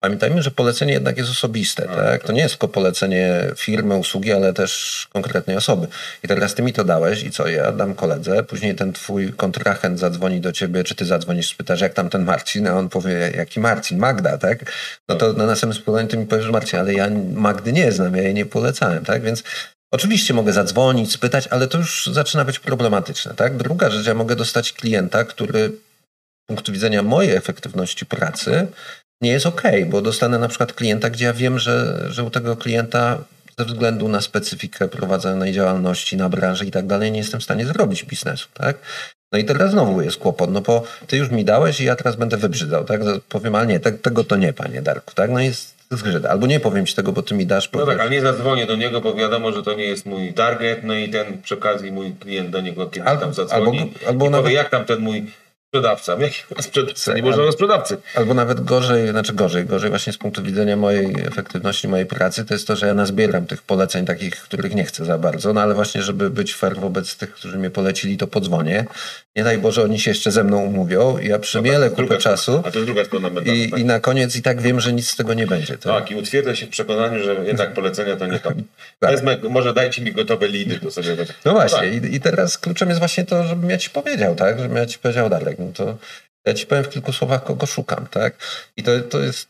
Pamiętajmy, 0.01 0.41
że 0.41 0.51
polecenie 0.51 0.93
jednak 0.93 1.17
jest 1.17 1.29
osobiste. 1.29 1.85
No, 1.89 1.95
tak? 1.95 2.23
To 2.23 2.33
nie 2.33 2.41
jest 2.41 2.53
tylko 2.53 2.67
polecenie 2.67 3.43
firmy, 3.55 3.95
usługi, 3.95 4.31
ale 4.31 4.53
też 4.53 5.07
konkretnej 5.13 5.57
osoby. 5.57 5.87
I 6.23 6.27
teraz 6.27 6.55
ty 6.55 6.63
mi 6.63 6.73
to 6.73 6.83
dałeś 6.83 7.23
i 7.23 7.31
co? 7.31 7.47
Ja 7.47 7.71
dam 7.71 7.95
koledze, 7.95 8.43
później 8.43 8.75
ten 8.75 8.93
twój 8.93 9.33
kontrahent 9.33 9.99
zadzwoni 9.99 10.41
do 10.41 10.51
ciebie, 10.51 10.83
czy 10.83 10.95
ty 10.95 11.05
zadzwonisz, 11.05 11.49
spytasz, 11.49 11.81
jak 11.81 11.93
tam 11.93 12.09
ten 12.09 12.23
Marcin, 12.23 12.67
a 12.67 12.73
on 12.73 12.89
powie, 12.89 13.31
jaki 13.35 13.59
Marcin? 13.59 13.97
Magda, 13.97 14.37
tak? 14.37 14.71
No 15.09 15.15
to 15.15 15.33
na 15.33 15.45
następnym 15.45 15.81
spotkaniu 15.81 16.07
ty 16.07 16.17
mi 16.17 16.25
powiesz, 16.25 16.51
Marcin, 16.51 16.79
ale 16.79 16.93
ja 16.93 17.09
Magdy 17.33 17.73
nie 17.73 17.91
znam, 17.91 18.15
ja 18.15 18.23
jej 18.23 18.33
nie 18.33 18.45
polecałem, 18.45 19.05
tak? 19.05 19.21
Więc 19.21 19.43
Oczywiście 19.91 20.33
mogę 20.33 20.53
zadzwonić, 20.53 21.11
spytać, 21.11 21.47
ale 21.47 21.67
to 21.67 21.77
już 21.77 22.09
zaczyna 22.13 22.45
być 22.45 22.59
problematyczne. 22.59 23.33
Tak? 23.33 23.57
Druga 23.57 23.89
rzecz, 23.89 24.07
ja 24.07 24.13
mogę 24.13 24.35
dostać 24.35 24.73
klienta, 24.73 25.23
który 25.23 25.69
z 25.69 26.47
punktu 26.47 26.71
widzenia 26.71 27.03
mojej 27.03 27.35
efektywności 27.35 28.05
pracy 28.05 28.67
nie 29.21 29.31
jest 29.31 29.45
ok, 29.45 29.61
bo 29.87 30.01
dostanę 30.01 30.39
na 30.39 30.47
przykład 30.47 30.73
klienta, 30.73 31.09
gdzie 31.09 31.25
ja 31.25 31.33
wiem, 31.33 31.59
że, 31.59 32.05
że 32.09 32.23
u 32.23 32.29
tego 32.29 32.57
klienta 32.57 33.17
ze 33.59 33.65
względu 33.65 34.07
na 34.07 34.21
specyfikę 34.21 34.87
prowadzonej 34.87 35.53
działalności, 35.53 36.17
na 36.17 36.29
branży 36.29 36.65
i 36.65 36.71
tak 36.71 36.87
dalej, 36.87 37.11
nie 37.11 37.19
jestem 37.19 37.39
w 37.39 37.43
stanie 37.43 37.65
zrobić 37.65 38.03
biznesu, 38.03 38.47
tak? 38.53 38.77
No 39.31 39.39
i 39.39 39.45
teraz 39.45 39.71
znowu 39.71 40.01
jest 40.01 40.17
kłopot, 40.17 40.51
no 40.51 40.61
bo 40.61 40.83
ty 41.07 41.17
już 41.17 41.29
mi 41.29 41.45
dałeś 41.45 41.81
i 41.81 41.85
ja 41.85 41.95
teraz 41.95 42.15
będę 42.15 42.37
wybrzydzał, 42.37 42.85
tak? 42.85 43.01
Powiem, 43.29 43.55
ale 43.55 43.67
nie, 43.67 43.79
te, 43.79 43.91
tego 43.91 44.23
to 44.23 44.35
nie, 44.35 44.53
panie 44.53 44.81
Darku, 44.81 45.13
tak? 45.15 45.31
No 45.31 45.39
jest 45.39 45.75
zgrzyt. 45.91 46.25
Albo 46.25 46.47
nie 46.47 46.59
powiem 46.59 46.85
ci 46.85 46.95
tego, 46.95 47.11
bo 47.11 47.21
ty 47.21 47.35
mi 47.35 47.45
dasz. 47.45 47.69
No 47.73 47.85
tak, 47.85 47.99
ale 47.99 48.09
nie 48.09 48.21
zadzwonię 48.21 48.65
do 48.65 48.75
niego, 48.75 49.01
bo 49.01 49.13
wiadomo, 49.13 49.51
że 49.51 49.63
to 49.63 49.73
nie 49.73 49.85
jest 49.85 50.05
mój 50.05 50.33
target, 50.33 50.83
no 50.83 50.93
i 50.93 51.09
ten 51.09 51.41
przy 51.41 51.53
okazji 51.53 51.91
mój 51.91 52.13
klient 52.19 52.49
do 52.49 52.61
niego 52.61 52.87
kiedyś 52.87 53.09
albo, 53.09 53.21
tam 53.21 53.33
zadzwoni 53.33 53.79
albo, 53.79 54.07
albo 54.07 54.25
i 54.25 54.29
nawet... 54.29 54.43
powie, 54.43 54.55
jak 54.55 54.69
tam 54.69 54.85
ten 54.85 54.99
mój 54.99 55.25
sprzedawca. 55.69 56.17
Jaki 56.19 56.35
sprzedawca? 56.61 57.13
Nie 57.13 57.21
można 57.21 57.51
sprzedawcy. 57.51 57.97
Albo 58.15 58.33
nawet 58.33 58.61
gorzej, 58.61 59.09
znaczy 59.09 59.33
gorzej, 59.33 59.65
gorzej 59.65 59.89
właśnie 59.89 60.13
z 60.13 60.17
punktu 60.17 60.43
widzenia 60.43 60.75
mojej 60.75 61.15
efektywności, 61.27 61.87
mojej 61.87 62.05
pracy, 62.05 62.45
to 62.45 62.53
jest 62.53 62.67
to, 62.67 62.75
że 62.75 62.87
ja 62.87 62.93
nazbieram 62.93 63.45
tych 63.45 63.61
poleceń 63.61 64.05
takich, 64.05 64.35
których 64.35 64.75
nie 64.75 64.83
chcę 64.83 65.05
za 65.05 65.17
bardzo, 65.17 65.53
no 65.53 65.61
ale 65.61 65.73
właśnie, 65.73 66.01
żeby 66.01 66.29
być 66.29 66.55
fair 66.55 66.75
wobec 66.75 67.17
tych, 67.17 67.33
którzy 67.33 67.57
mnie 67.57 67.69
polecili, 67.69 68.17
to 68.17 68.27
podzwonię. 68.27 68.85
Nie 69.35 69.43
daj 69.43 69.57
Boże, 69.57 69.83
oni 69.83 69.99
się 69.99 70.11
jeszcze 70.11 70.31
ze 70.31 70.43
mną 70.43 70.57
umówią 70.65 71.17
i 71.17 71.27
ja 71.27 71.39
przemielę 71.39 71.89
no 71.89 71.95
tak, 71.95 72.05
kupę 72.05 72.17
czasu 72.17 72.61
a 72.65 72.71
to 72.71 72.81
druga 72.81 73.05
strona 73.05 73.29
i, 73.45 73.69
tak. 73.69 73.79
i 73.79 73.85
na 73.85 73.99
koniec 73.99 74.35
i 74.35 74.41
tak 74.41 74.61
wiem, 74.61 74.79
że 74.79 74.93
nic 74.93 75.09
z 75.09 75.15
tego 75.15 75.33
nie 75.33 75.47
będzie. 75.47 75.77
To... 75.77 75.89
Tak, 75.89 76.11
i 76.11 76.15
utwierdzę 76.15 76.55
się 76.55 76.65
w 76.65 76.69
przekonaniu, 76.69 77.23
że 77.23 77.35
jednak 77.45 77.73
polecenia 77.73 78.15
to 78.15 78.27
nie 78.27 78.39
to. 78.39 78.49
tak. 78.99 79.11
Wezmę, 79.11 79.37
może 79.49 79.73
dajcie 79.73 80.01
mi 80.01 80.11
gotowe 80.11 80.47
lidy, 80.47 80.79
to 80.79 80.91
sobie... 80.91 81.15
No 81.45 81.53
właśnie 81.53 81.87
no 81.87 82.01
tak. 82.01 82.11
I, 82.11 82.15
i 82.15 82.19
teraz 82.19 82.57
kluczem 82.57 82.89
jest 82.89 82.99
właśnie 82.99 83.25
to, 83.25 83.43
żebym 83.43 83.69
ja 83.69 83.77
ci 83.77 83.89
powiedział, 83.89 84.35
tak, 84.35 84.59
żebym 84.59 84.77
ja 84.77 84.85
ci 84.85 84.99
powiedział 84.99 85.29
dalej 85.29 85.58
no 85.59 85.71
to 85.73 85.97
ja 86.45 86.53
ci 86.53 86.65
powiem 86.65 86.83
w 86.83 86.89
kilku 86.89 87.13
słowach, 87.13 87.43
kogo 87.43 87.65
szukam, 87.65 88.07
tak? 88.07 88.33
I 88.77 88.83
to, 88.83 88.99
to 88.99 89.19
jest 89.19 89.47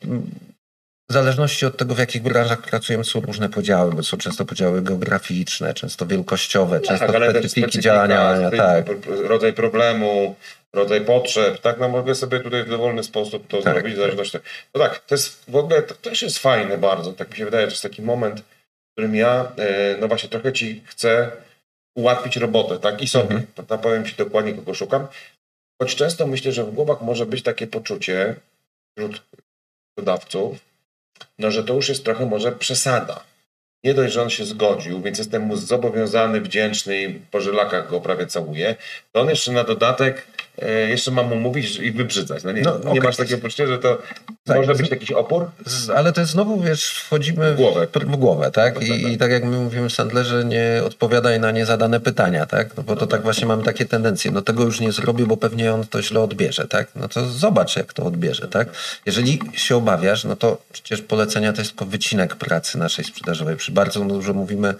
w 1.10 1.14
zależności 1.14 1.66
od 1.66 1.78
tego, 1.78 1.96
w 1.96 2.00
jakich 2.00 2.22
branżach 2.22 2.62
pracujemy, 2.62 3.04
są 3.04 3.22
różne 3.22 3.50
podziały, 3.50 3.92
bo 3.94 4.04
są 4.04 4.18
często 4.18 4.46
podziały 4.46 4.82
geograficzne, 4.82 5.74
często 5.74 6.06
wielkościowe, 6.06 6.80
no 6.80 6.88
często 6.88 7.14
tak, 7.14 7.30
specyfiki 7.30 7.80
działania. 7.80 8.52
Tak. 8.58 8.86
Rodzaj 9.06 9.54
problemu, 9.54 10.36
rodzaj 10.74 11.02
potrzeb, 11.02 11.60
tak? 11.62 11.80
No 11.80 11.90
mogę 11.90 12.16
sobie 12.16 12.40
tutaj 12.40 12.64
w 12.64 12.70
dowolny 12.70 13.04
sposób 13.04 13.48
to 13.48 13.62
tak. 13.62 13.74
zrobić, 13.74 13.94
w 13.94 13.98
zależności 13.98 14.38
od 14.38 14.44
No 14.76 14.82
tak, 14.82 15.00
to 15.00 15.16
jest 15.16 15.52
w 15.52 15.56
ogóle, 15.56 15.82
to 15.82 15.96
też 15.96 16.22
jest 16.22 16.40
fajne 16.40 16.78
bardzo, 16.78 17.14
tak 17.14 17.32
mi 17.32 17.38
się 17.38 17.46
wydaje, 17.46 17.66
że 17.66 17.72
jest 17.72 17.84
taki 17.84 18.02
moment, 18.02 18.40
w 18.40 18.92
którym 18.94 19.16
ja, 19.16 19.52
e, 19.58 19.98
no 20.02 20.08
właśnie, 20.08 20.30
trochę 20.30 20.54
ci 20.54 20.84
chcę 20.86 21.32
ułatwić 21.98 22.38
robotę, 22.38 22.80
tak? 22.80 23.02
I 23.02 23.08
sobie. 23.08 23.24
Mhm. 23.24 23.48
To, 23.56 23.64
to 23.64 23.78
powiem 23.78 24.06
ci 24.06 24.16
dokładnie, 24.16 24.54
kogo 24.54 24.74
szukam. 24.74 25.08
Choć 25.82 25.96
często 25.96 26.28
myślę, 26.28 26.52
że 26.52 26.64
w 26.64 26.72
głowach 26.72 27.02
może 27.02 27.26
być 27.26 27.44
takie 27.44 27.68
poczucie 27.68 28.36
wśród 28.96 29.24
dodawców, 29.98 30.58
no 31.40 31.52
że 31.52 31.64
to 31.64 31.74
już 31.74 31.90
jest 31.90 32.06
trochę 32.06 32.26
może 32.26 32.52
przesada. 32.52 33.24
Nie 33.84 33.94
dość, 33.94 34.14
że 34.14 34.22
on 34.22 34.30
się 34.30 34.46
zgodził, 34.46 35.02
więc 35.02 35.18
jestem 35.18 35.42
mu 35.42 35.56
zobowiązany, 35.56 36.42
wdzięczny 36.42 37.04
i 37.04 37.14
po 37.14 37.42
żylakach 37.42 37.90
go 37.90 38.02
prawie 38.02 38.28
całuję, 38.28 38.76
to 39.12 39.22
on 39.22 39.30
jeszcze 39.30 39.52
na 39.52 39.64
dodatek 39.64 40.28
jeszcze 40.68 41.12
mam 41.12 41.30
mu 41.30 41.36
mówić 41.36 41.76
i 41.76 41.92
wybrzydzać. 41.92 42.44
No 42.44 42.52
nie, 42.52 42.62
no, 42.62 42.80
nie 42.80 42.90
okay. 42.90 43.02
masz 43.02 43.18
takiego 43.18 43.42
poczucia, 43.42 43.68
że 43.68 43.78
to 43.78 44.02
tak, 44.44 44.58
może 44.58 44.76
być 44.76 44.90
jakiś 44.90 45.12
opór? 45.12 45.46
Ale 45.96 46.14
to 46.14 46.22
jest 46.22 46.34
znowu, 46.34 46.62
wiesz, 46.62 46.92
wchodzimy 46.92 47.54
w 47.54 47.58
głowę, 47.58 47.88
w, 47.94 48.16
głowę 48.18 48.52
tak? 48.52 48.84
I, 48.84 48.90
tak? 48.90 49.12
I 49.12 49.18
tak 49.18 49.32
jak 49.32 49.44
my 49.44 49.58
mówimy 49.58 49.90
w 49.90 49.94
Sandlerze, 49.94 50.46
nie 50.46 50.82
odpowiadaj 50.86 51.40
na 51.40 51.52
niezadane 51.52 52.00
pytania, 52.00 52.46
tak? 52.46 52.78
No 52.78 52.84
bo 52.84 52.96
to 52.96 53.08
tak 53.08 53.22
właśnie 53.22 53.48
mamy 53.48 53.64
takie 53.64 53.86
tendencje. 53.86 54.32
No 54.32 54.42
tego 54.42 54.64
już 54.64 54.80
nie 54.80 54.92
zrobię, 54.92 55.26
bo 55.26 55.38
pewnie 55.38 55.74
on 55.74 55.88
to 55.88 56.02
źle 56.02 56.20
odbierze, 56.20 56.68
tak? 56.68 56.88
No 56.96 57.08
to 57.08 57.28
zobacz, 57.28 57.76
jak 57.76 57.94
to 57.94 58.04
odbierze, 58.04 58.48
tak? 58.48 58.70
Jeżeli 59.06 59.40
się 59.54 59.76
obawiasz, 59.76 60.24
no 60.24 60.36
to 60.36 60.62
przecież 60.72 61.02
polecenia 61.02 61.54
to 61.54 61.62
jest 61.62 61.72
tylko 61.72 61.86
wycinek 61.86 62.36
pracy 62.36 62.78
naszej 62.78 63.06
sprzedażowej. 63.06 63.56
Przy 63.56 63.72
bardzo 63.72 64.00
dużo 64.00 64.34
mówimy 64.34 64.74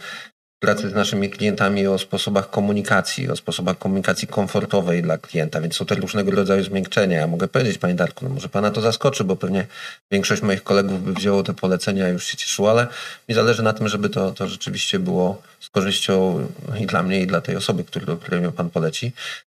pracy 0.60 0.90
z 0.90 0.94
naszymi 0.94 1.30
klientami 1.30 1.88
o 1.88 1.98
sposobach 1.98 2.50
komunikacji, 2.50 3.30
o 3.30 3.36
sposobach 3.36 3.78
komunikacji 3.78 4.28
komfortowej 4.28 5.02
dla 5.02 5.18
klienta, 5.18 5.62
więc 5.62 5.76
są 5.76 5.86
te 5.86 5.96
różnego 5.96 6.32
rodzaju 6.32 6.64
zmiękczenia. 6.64 7.18
Ja 7.18 7.28
mogę 7.28 7.48
powiedzieć, 7.48 7.78
Panie 7.78 7.96
Darku, 7.96 8.26
no 8.26 8.34
może 8.34 8.50
Pana 8.50 8.72
to 8.72 8.82
zaskoczy, 8.82 9.24
bo 9.24 9.36
pewnie 9.36 9.68
większość 10.12 10.42
moich 10.42 10.64
kolegów 10.64 11.04
by 11.04 11.14
wzięło 11.14 11.44
te 11.44 11.54
polecenia 11.54 12.10
i 12.10 12.12
już 12.12 12.26
się 12.26 12.38
cieszyło, 12.38 12.72
ale 12.72 12.88
mi 13.30 13.36
zależy 13.36 13.64
na 13.64 13.74
tym, 13.74 13.88
żeby 13.88 14.10
to, 14.10 14.32
to 14.32 14.48
rzeczywiście 14.48 15.00
było 15.00 15.42
z 15.60 15.70
korzyścią 15.70 16.48
i 16.80 16.86
dla 16.86 17.04
mnie, 17.04 17.22
i 17.22 17.28
dla 17.28 17.42
tej 17.42 17.56
osoby, 17.56 17.84
który, 17.84 18.18
której 18.18 18.42
mnie 18.42 18.52
Pan 18.52 18.70
poleci. 18.70 19.12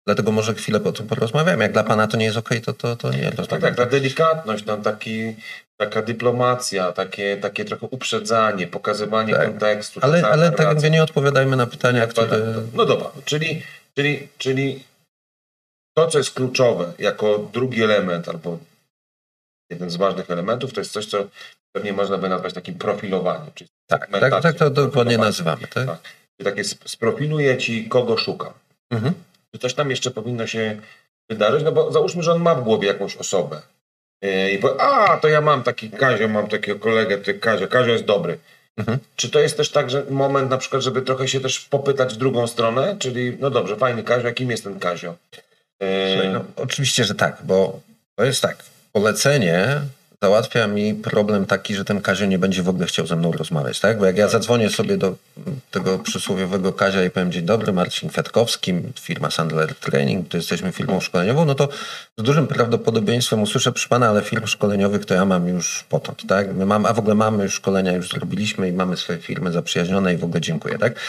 Dlatego 0.06 0.32
może 0.32 0.54
chwilę 0.54 0.84
o 0.84 0.92
tym 0.92 1.06
porozmawiamy. 1.06 1.62
Jak 1.62 1.72
dla 1.72 1.84
Pana 1.84 2.06
to 2.06 2.16
nie 2.16 2.24
jest 2.24 2.36
ok, 2.36 2.50
to, 2.64 2.72
to, 2.72 2.96
to 2.96 3.10
nie. 3.12 3.32
Tak, 3.32 3.60
tak, 3.60 3.76
ta 3.76 3.86
delikatność, 3.86 4.64
tam 4.64 4.82
taki 4.82 5.34
taka 5.84 6.02
dyplomacja, 6.02 6.92
takie, 6.92 7.36
takie 7.36 7.64
trochę 7.64 7.86
uprzedzanie, 7.90 8.66
pokazywanie 8.66 9.34
tak. 9.34 9.46
kontekstu. 9.46 10.00
Ale, 10.02 10.26
ale 10.26 10.52
tak 10.52 10.82
jak 10.82 10.92
nie 10.92 11.02
odpowiadajmy 11.02 11.56
na 11.56 11.66
pytania, 11.66 12.06
które... 12.06 12.54
No 12.74 12.86
dobra, 12.86 13.10
czyli, 13.24 13.62
czyli, 13.94 14.28
czyli 14.38 14.84
to, 15.96 16.06
co 16.06 16.18
jest 16.18 16.30
kluczowe 16.30 16.92
jako 16.98 17.38
drugi 17.52 17.82
element 17.82 18.28
albo 18.28 18.58
jeden 19.70 19.90
z 19.90 19.96
ważnych 19.96 20.30
elementów, 20.30 20.72
to 20.72 20.80
jest 20.80 20.92
coś, 20.92 21.06
co 21.06 21.28
pewnie 21.72 21.92
można 21.92 22.18
by 22.18 22.28
nazwać 22.28 22.54
takim 22.54 22.74
profilowaniem. 22.74 23.50
Czyli 23.54 23.70
tak, 23.86 24.08
tak, 24.20 24.42
tak 24.42 24.56
to 24.56 24.70
dokładnie 24.70 25.18
nazywamy. 25.18 25.66
Tak? 25.66 25.86
tak. 25.86 25.98
Czyli 26.36 26.44
takie 26.44 26.64
sprofiluję 26.64 27.58
ci, 27.58 27.88
kogo 27.88 28.16
szukam. 28.16 28.52
Mhm. 28.90 29.14
Czy 29.52 29.58
coś 29.58 29.74
tam 29.74 29.90
jeszcze 29.90 30.10
powinno 30.10 30.46
się 30.46 30.80
wydarzyć? 31.30 31.64
No 31.64 31.72
bo 31.72 31.92
załóżmy, 31.92 32.22
że 32.22 32.32
on 32.32 32.42
ma 32.42 32.54
w 32.54 32.64
głowie 32.64 32.88
jakąś 32.88 33.16
osobę 33.16 33.62
I 34.52 34.58
powie, 34.58 34.80
a 34.80 35.16
to 35.16 35.28
ja 35.28 35.40
mam 35.40 35.62
taki 35.62 35.90
Kazio, 35.90 36.28
mam 36.28 36.48
takiego 36.48 36.78
kolegę, 36.78 37.18
ty 37.18 37.34
Kazio, 37.34 37.68
Kazio 37.68 37.92
jest 37.92 38.04
dobry. 38.04 38.38
Mhm. 38.76 38.98
Czy 39.16 39.30
to 39.30 39.40
jest 39.40 39.56
też 39.56 39.70
tak, 39.70 39.90
że 39.90 40.04
moment 40.10 40.50
na 40.50 40.58
przykład, 40.58 40.82
żeby 40.82 41.02
trochę 41.02 41.28
się 41.28 41.40
też 41.40 41.60
popytać 41.60 42.14
w 42.14 42.16
drugą 42.16 42.46
stronę? 42.46 42.96
Czyli, 42.98 43.36
no 43.40 43.50
dobrze, 43.50 43.76
fajny 43.76 44.02
Kazio, 44.02 44.26
jakim 44.26 44.50
jest 44.50 44.64
ten 44.64 44.78
Kazio? 44.78 45.14
Słuchaj, 46.12 46.32
no, 46.32 46.44
oczywiście, 46.56 47.04
że 47.04 47.14
tak, 47.14 47.38
bo 47.44 47.80
to 48.16 48.24
jest 48.24 48.42
tak. 48.42 48.56
Polecenie 48.92 49.80
załatwia 50.24 50.66
mi 50.66 50.94
problem 50.94 51.46
taki, 51.46 51.74
że 51.74 51.84
ten 51.84 52.00
Kazio 52.00 52.26
nie 52.26 52.38
będzie 52.38 52.62
w 52.62 52.68
ogóle 52.68 52.86
chciał 52.86 53.06
ze 53.06 53.16
mną 53.16 53.32
rozmawiać, 53.32 53.80
tak? 53.80 53.98
Bo 53.98 54.06
jak 54.06 54.16
ja 54.16 54.28
zadzwonię 54.28 54.70
sobie 54.70 54.96
do 54.96 55.16
tego 55.70 55.98
przysłowiowego 55.98 56.72
Kazia 56.72 57.04
i 57.04 57.10
powiem 57.10 57.32
dzień 57.32 57.44
dobry, 57.44 57.72
Marcin 57.72 58.08
Kwiatkowski, 58.08 58.74
firma 59.00 59.30
Sandler 59.30 59.74
Training, 59.74 60.28
to 60.28 60.36
jesteśmy 60.36 60.72
firmą 60.72 61.00
szkoleniową, 61.00 61.44
no 61.44 61.54
to 61.54 61.68
z 62.18 62.22
dużym 62.22 62.46
prawdopodobieństwem 62.46 63.42
usłyszę 63.42 63.72
przy 63.72 63.88
pana, 63.88 64.08
ale 64.08 64.22
firm 64.22 64.46
szkoleniowych 64.46 65.04
to 65.04 65.14
ja 65.14 65.24
mam 65.24 65.48
już 65.48 65.84
potąd, 65.88 66.26
tak? 66.28 66.54
My 66.54 66.66
mam, 66.66 66.86
a 66.86 66.92
w 66.92 66.98
ogóle 66.98 67.14
mamy 67.14 67.42
już 67.42 67.54
szkolenia, 67.54 67.92
już 67.92 68.08
zrobiliśmy 68.08 68.68
i 68.68 68.72
mamy 68.72 68.96
swoje 68.96 69.18
firmy 69.18 69.52
zaprzyjaźnione 69.52 70.14
i 70.14 70.16
w 70.16 70.24
ogóle 70.24 70.40
dziękuję, 70.40 70.78
tak? 70.78 71.00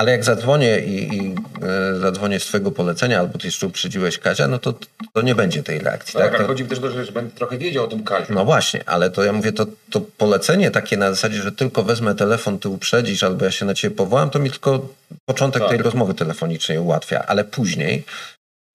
Ale 0.00 0.12
jak 0.12 0.24
zadzwonię 0.24 0.78
i, 0.78 1.16
i 1.16 1.34
e, 1.62 2.00
zadzwonię 2.00 2.40
z 2.40 2.44
twojego 2.44 2.70
polecenia, 2.70 3.18
albo 3.18 3.38
ty 3.38 3.46
jeszcze 3.46 3.66
uprzedziłeś 3.66 4.18
Kazia, 4.18 4.48
no 4.48 4.58
to, 4.58 4.74
to 5.12 5.22
nie 5.22 5.34
będzie 5.34 5.62
tej 5.62 5.78
reakcji. 5.78 6.14
No 6.14 6.20
tak, 6.20 6.30
tak? 6.30 6.40
To... 6.40 6.46
chodzi 6.46 6.64
też 6.64 6.78
o 6.78 6.82
to, 6.82 7.04
że 7.04 7.12
będę 7.12 7.36
trochę 7.36 7.58
wiedział 7.58 7.84
o 7.84 7.88
tym 7.88 8.04
Kaziu. 8.04 8.34
No 8.34 8.44
właśnie, 8.44 8.82
ale 8.86 9.10
to 9.10 9.24
ja 9.24 9.32
mówię, 9.32 9.52
to, 9.52 9.66
to 9.90 10.00
polecenie 10.00 10.70
takie 10.70 10.96
na 10.96 11.10
zasadzie, 11.10 11.42
że 11.42 11.52
tylko 11.52 11.82
wezmę 11.82 12.14
telefon, 12.14 12.58
ty 12.58 12.68
uprzedzisz, 12.68 13.22
albo 13.22 13.44
ja 13.44 13.50
się 13.50 13.64
na 13.66 13.74
ciebie 13.74 13.96
powołam, 13.96 14.30
to 14.30 14.38
mi 14.38 14.50
tylko 14.50 14.88
początek 15.24 15.62
Tak. 15.62 15.70
tej 15.70 15.78
rozmowy 15.78 16.14
telefonicznej 16.14 16.78
ułatwia, 16.78 17.24
ale 17.26 17.44
później 17.44 18.04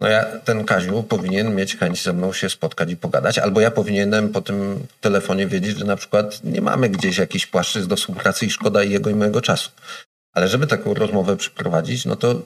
no 0.01 0.07
ja, 0.07 0.23
ten 0.23 0.65
Kaziu 0.65 1.03
powinien 1.03 1.55
mieć 1.55 1.78
chęć 1.78 2.03
ze 2.03 2.13
mną 2.13 2.34
się 2.34 2.49
spotkać 2.49 2.91
i 2.91 2.97
pogadać, 2.97 3.39
albo 3.39 3.61
ja 3.61 3.71
powinienem 3.71 4.30
po 4.30 4.41
tym 4.41 4.88
telefonie 5.01 5.47
wiedzieć, 5.47 5.78
że 5.78 5.86
na 5.86 5.95
przykład 5.95 6.43
nie 6.43 6.61
mamy 6.61 6.89
gdzieś 6.89 7.17
jakiś 7.17 7.45
płaszczyzn 7.45 7.89
do 7.89 7.95
współpracy 7.95 8.45
i 8.45 8.49
szkoda 8.49 8.84
jego 8.84 9.09
i 9.09 9.15
mojego 9.15 9.41
czasu. 9.41 9.69
Ale 10.36 10.47
żeby 10.47 10.67
taką 10.67 10.93
rozmowę 10.93 11.38
przeprowadzić, 11.38 12.05
no 12.05 12.15
to 12.15 12.41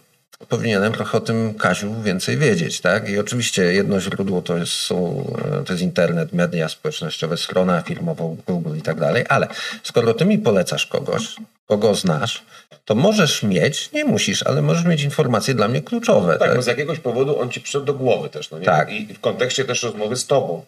powinienem 0.49 0.93
trochę 0.93 1.17
o 1.17 1.21
tym 1.21 1.53
Kaziu 1.53 2.01
więcej 2.01 2.37
wiedzieć, 2.37 2.81
tak? 2.81 3.09
I 3.09 3.19
oczywiście 3.19 3.63
jedno 3.73 3.99
źródło 3.99 4.41
to 4.41 4.57
jest, 4.57 4.71
są, 4.71 5.25
to 5.65 5.73
jest 5.73 5.83
internet, 5.83 6.33
media 6.33 6.69
społecznościowe, 6.69 7.37
strona 7.37 7.81
firmowa, 7.81 8.23
Google 8.47 8.77
i 8.77 8.81
tak 8.81 8.99
dalej, 8.99 9.25
ale 9.29 9.47
skoro 9.83 10.13
ty 10.13 10.25
mi 10.25 10.37
polecasz 10.37 10.85
kogoś, 10.85 11.35
kogo 11.65 11.95
znasz, 11.95 12.43
to 12.85 12.95
możesz 12.95 13.43
mieć, 13.43 13.91
nie 13.91 14.05
musisz, 14.05 14.43
ale 14.43 14.61
możesz 14.61 14.85
mieć 14.85 15.03
informacje 15.03 15.53
dla 15.55 15.67
mnie 15.67 15.81
kluczowe. 15.81 16.37
Tak, 16.37 16.47
Tak, 16.47 16.55
bo 16.55 16.61
z 16.61 16.67
jakiegoś 16.67 16.99
powodu 16.99 17.39
on 17.39 17.49
ci 17.49 17.61
przyszedł 17.61 17.85
do 17.85 17.93
głowy 17.93 18.29
też, 18.29 18.51
no 18.51 18.59
nie? 18.59 18.65
Tak. 18.65 18.91
I 18.91 19.13
w 19.13 19.19
kontekście 19.19 19.65
też 19.65 19.83
rozmowy 19.83 20.15
z 20.15 20.27
tobą. 20.27 20.65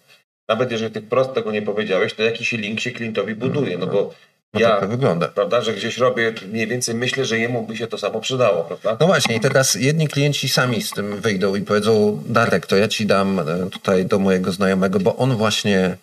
Nawet 0.49 0.71
jeżeli 0.71 0.93
ty 0.93 1.01
wprost 1.01 1.33
tego 1.33 1.51
nie 1.51 1.61
powiedziałeś, 1.61 2.13
to 2.13 2.23
jakiś 2.23 2.51
link 2.51 2.79
się 2.79 2.91
klientowi 2.91 3.35
buduje, 3.35 3.77
no 3.77 3.87
bo 3.87 4.13
No 4.53 4.59
ja, 4.59 4.69
tak 4.69 4.79
to 4.79 4.87
wygląda. 4.87 5.27
prawda, 5.27 5.61
że 5.61 5.73
gdzieś 5.73 5.97
robię, 5.97 6.33
mniej 6.51 6.67
więcej 6.67 6.95
myślę, 6.95 7.25
że 7.25 7.39
jemu 7.39 7.67
by 7.67 7.77
się 7.77 7.87
to 7.87 7.97
samo 7.97 8.19
przydało, 8.21 8.63
prawda? 8.63 8.97
No 8.99 9.07
właśnie, 9.07 9.35
i 9.35 9.39
teraz 9.39 9.75
jedni 9.75 10.07
klienci 10.07 10.49
sami 10.49 10.81
z 10.81 10.91
tym 10.91 11.21
wyjdą 11.21 11.55
i 11.55 11.61
powiedzą, 11.61 12.23
Darek, 12.25 12.67
to 12.67 12.77
ja 12.77 12.87
ci 12.87 13.05
dam 13.05 13.39
e, 13.39 13.69
tutaj 13.69 14.05
do 14.05 14.19
mojego 14.19 14.51
znajomego, 14.51 14.99
bo 14.99 15.15
on 15.15 15.35
właśnie 15.35 15.97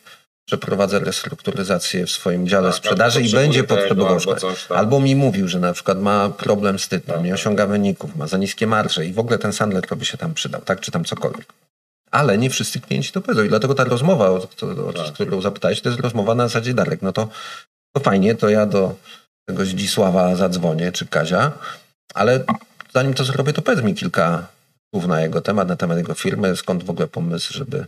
przeprowadza 0.47 0.99
restrukturyzację 0.99 2.07
w 2.07 2.11
swoim 2.11 2.49
dziale 2.49 2.69
Tak, 2.69 2.77
sprzedaży 2.77 3.23
i 3.23 3.33
będzie 3.33 3.65
potrzebował 3.65 4.19
albo. 4.19 4.77
Albo 4.77 5.01
mi 5.01 5.17
mówił, 5.17 5.49
że 5.49 5.61
na 5.61 5.73
przykład 5.73 6.01
ma 6.01 6.29
problem 6.29 6.79
z 6.79 6.89
tytnem, 6.89 7.17
Tak, 7.17 7.25
nie 7.25 7.31
tak. 7.31 7.39
osiąga 7.41 7.67
wyników, 7.67 8.17
ma 8.17 8.27
za 8.27 8.37
niskie 8.39 8.67
marże 8.67 9.07
i 9.07 9.13
w 9.13 9.19
ogóle 9.19 9.39
ten 9.39 9.53
Sandler 9.53 9.85
by 9.97 10.05
się 10.05 10.19
tam 10.19 10.35
przydał, 10.35 10.61
tak, 10.61 10.81
czy 10.81 10.91
tam 10.91 11.05
cokolwiek. 11.05 11.47
Ale 12.11 12.39
nie 12.39 12.51
wszyscy 12.51 12.81
klienci 12.81 13.13
to 13.13 13.21
powiedzą 13.21 13.45
i 13.45 13.49
dlatego 13.49 13.75
ta 13.75 13.85
rozmowa, 13.85 14.31
o, 14.31 14.35
o, 14.35 14.89
o 14.89 14.93
Tak. 14.93 15.13
którą 15.13 15.41
zapytałeś, 15.41 15.81
to 15.81 15.89
jest 15.89 16.01
rozmowa 16.01 16.35
na 16.35 16.49
zasadzie 16.49 16.75
Darek, 16.75 17.03
no 17.03 17.13
to, 17.13 17.29
to 17.93 18.03
fajnie, 18.03 18.35
to 18.35 18.49
ja 18.49 18.67
do 18.67 18.97
tego 19.49 19.65
Zdzisława 19.65 20.37
zadzwonię, 20.37 20.93
czy 20.93 21.07
Kazia, 21.07 21.53
ale 22.15 22.45
zanim 22.95 23.15
to 23.15 23.25
zrobię, 23.25 23.53
to 23.53 23.63
powiedz 23.63 23.85
mi 23.85 23.95
kilka 23.95 24.47
słów 24.95 25.07
na 25.07 25.21
jego 25.21 25.41
temat, 25.41 25.69
na 25.69 25.77
temat 25.77 25.99
jego 25.99 26.15
firmy, 26.15 26.57
skąd 26.57 26.85
w 26.85 26.91
ogóle 26.91 27.09
pomysł, 27.09 27.55
żeby, 27.55 27.87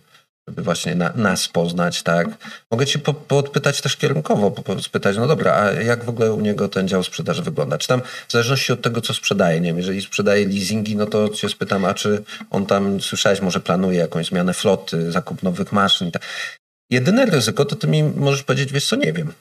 żeby 0.48 0.62
właśnie 0.62 0.94
na, 0.94 1.12
nas 1.14 1.48
poznać, 1.48 2.02
tak? 2.02 2.28
Mogę 2.70 2.86
cię 2.86 2.98
po, 2.98 3.14
podpytać 3.14 3.80
też 3.80 3.96
kierunkowo, 3.96 4.50
po, 4.50 4.82
spytać, 4.82 5.16
no 5.16 5.26
dobra, 5.26 5.54
a 5.54 5.72
jak 5.72 6.04
w 6.04 6.08
ogóle 6.08 6.32
u 6.32 6.40
niego 6.40 6.68
ten 6.68 6.88
dział 6.88 7.02
sprzedaży 7.02 7.42
wygląda? 7.42 7.78
Czy 7.78 7.88
tam, 7.88 8.02
w 8.28 8.32
zależności 8.32 8.72
od 8.72 8.82
tego, 8.82 9.00
co 9.00 9.14
sprzedaje, 9.14 9.60
nie 9.60 9.68
wiem, 9.68 9.76
jeżeli 9.76 10.02
sprzedaje 10.02 10.48
leasingi, 10.48 10.96
no 10.96 11.06
to 11.06 11.28
cię 11.28 11.48
spytam, 11.48 11.84
a 11.84 11.94
czy 11.94 12.22
on 12.50 12.66
tam, 12.66 13.00
słyszałeś, 13.00 13.40
może 13.40 13.60
planuje 13.60 13.98
jakąś 13.98 14.26
zmianę 14.26 14.54
floty, 14.54 15.12
zakup 15.12 15.42
nowych 15.42 15.72
maszyn 15.72 16.08
i 16.08 16.12
tak. 16.12 16.22
Jedyne 16.90 17.26
ryzyko, 17.26 17.64
to 17.64 17.76
ty 17.76 17.86
mi 17.86 18.02
możesz 18.02 18.42
powiedzieć, 18.42 18.72
wiesz 18.72 18.86
co, 18.86 18.96
nie 18.96 19.12
wiem. 19.12 19.32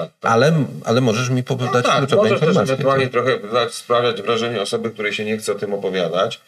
Tak, 0.00 0.10
tak. 0.20 0.32
Ale, 0.32 0.64
ale 0.84 1.00
możesz 1.00 1.28
mi 1.30 1.42
podać 1.42 1.72
No 1.72 1.82
tak, 1.82 1.98
kluczowe 1.98 2.22
możesz 2.22 2.40
informacje. 2.40 2.74
ewentualnie 2.74 3.08
trochę 3.08 3.38
dać- 3.38 3.74
sprawiać 3.74 4.22
wrażenie 4.22 4.62
osoby, 4.62 4.90
której 4.90 5.12
się 5.12 5.24
nie 5.24 5.36
chce 5.38 5.52
o 5.52 5.54
tym 5.54 5.74
opowiadać. 5.74 6.40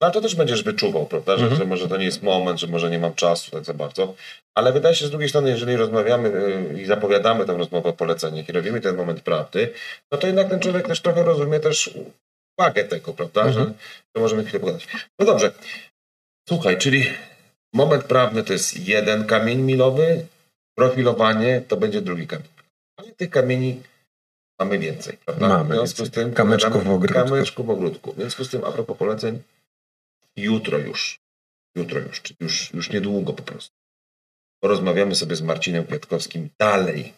No 0.00 0.06
ale 0.06 0.12
to 0.14 0.20
też 0.20 0.34
będziesz 0.34 0.62
wyczuwał, 0.62 1.06
prawda? 1.06 1.36
Że, 1.36 1.42
Mhm. 1.42 1.58
że 1.60 1.66
może 1.66 1.88
to 1.88 1.96
nie 1.96 2.04
jest 2.04 2.22
moment, 2.22 2.60
że 2.60 2.66
może 2.66 2.90
nie 2.90 2.98
mam 2.98 3.14
czasu 3.14 3.50
tak 3.50 3.64
za 3.64 3.74
bardzo. 3.74 4.14
Ale 4.54 4.72
wydaje 4.72 4.94
się, 4.94 5.06
z 5.06 5.10
drugiej 5.10 5.28
strony, 5.28 5.50
jeżeli 5.50 5.76
rozmawiamy 5.76 6.28
y, 6.28 6.80
i 6.82 6.84
zapowiadamy 6.86 7.44
tę 7.46 7.52
rozmowę 7.56 7.88
o 7.88 7.92
poleceniach 7.92 8.48
i 8.48 8.52
robimy 8.52 8.80
ten 8.80 8.96
moment 8.96 9.20
prawdy, 9.20 9.72
no 10.12 10.18
to 10.18 10.26
jednak 10.26 10.48
ten 10.50 10.60
człowiek 10.60 10.86
też 10.86 11.00
trochę 11.00 11.22
rozumie 11.22 11.60
też 11.60 11.90
wagę 12.58 12.84
tego, 12.84 13.12
prawda? 13.14 13.42
Mhm. 13.42 13.66
Że, 13.66 13.72
że 14.16 14.22
możemy 14.22 14.44
chwilę 14.44 14.60
pogadać. 14.60 14.86
No 15.18 15.26
dobrze. 15.26 15.52
Słuchaj, 16.48 16.78
czyli 16.78 17.06
moment 17.74 18.04
prawny 18.04 18.44
to 18.44 18.52
jest 18.52 18.88
jeden 18.88 19.24
kamień 19.26 19.58
milowy, 19.60 20.26
profilowanie 20.78 21.62
to 21.68 21.76
będzie 21.76 22.00
drugi 22.00 22.26
kamień. 22.26 22.48
Tych 23.16 23.30
kamieni 23.30 23.82
mamy 24.58 24.78
więcej, 24.78 25.18
prawda? 25.24 25.48
Mamy 25.48 25.74
w 25.74 25.78
związku 25.78 25.96
z 25.96 26.00
więcej. 26.00 26.24
tym 26.24 26.34
Kamyczków 26.34 26.84
w 26.84 26.90
ogródku. 26.90 27.24
Kamyczku 27.24 27.64
w 27.64 27.70
ogródku. 27.70 28.12
W 28.12 28.16
związku 28.16 28.44
z 28.44 28.50
tym, 28.50 28.64
a 28.64 28.72
propos 28.72 28.98
poleceń, 28.98 29.42
jutro 30.36 30.78
już, 30.78 31.20
jutro 31.76 32.00
już, 32.00 32.22
już, 32.40 32.74
już 32.74 32.90
niedługo 32.90 33.32
po 33.32 33.42
prostu, 33.42 33.76
porozmawiamy 34.60 35.14
sobie 35.14 35.36
z 35.36 35.42
Marcinem 35.42 35.86
Kwiatkowskim 35.86 36.48
dalej. 36.58 37.12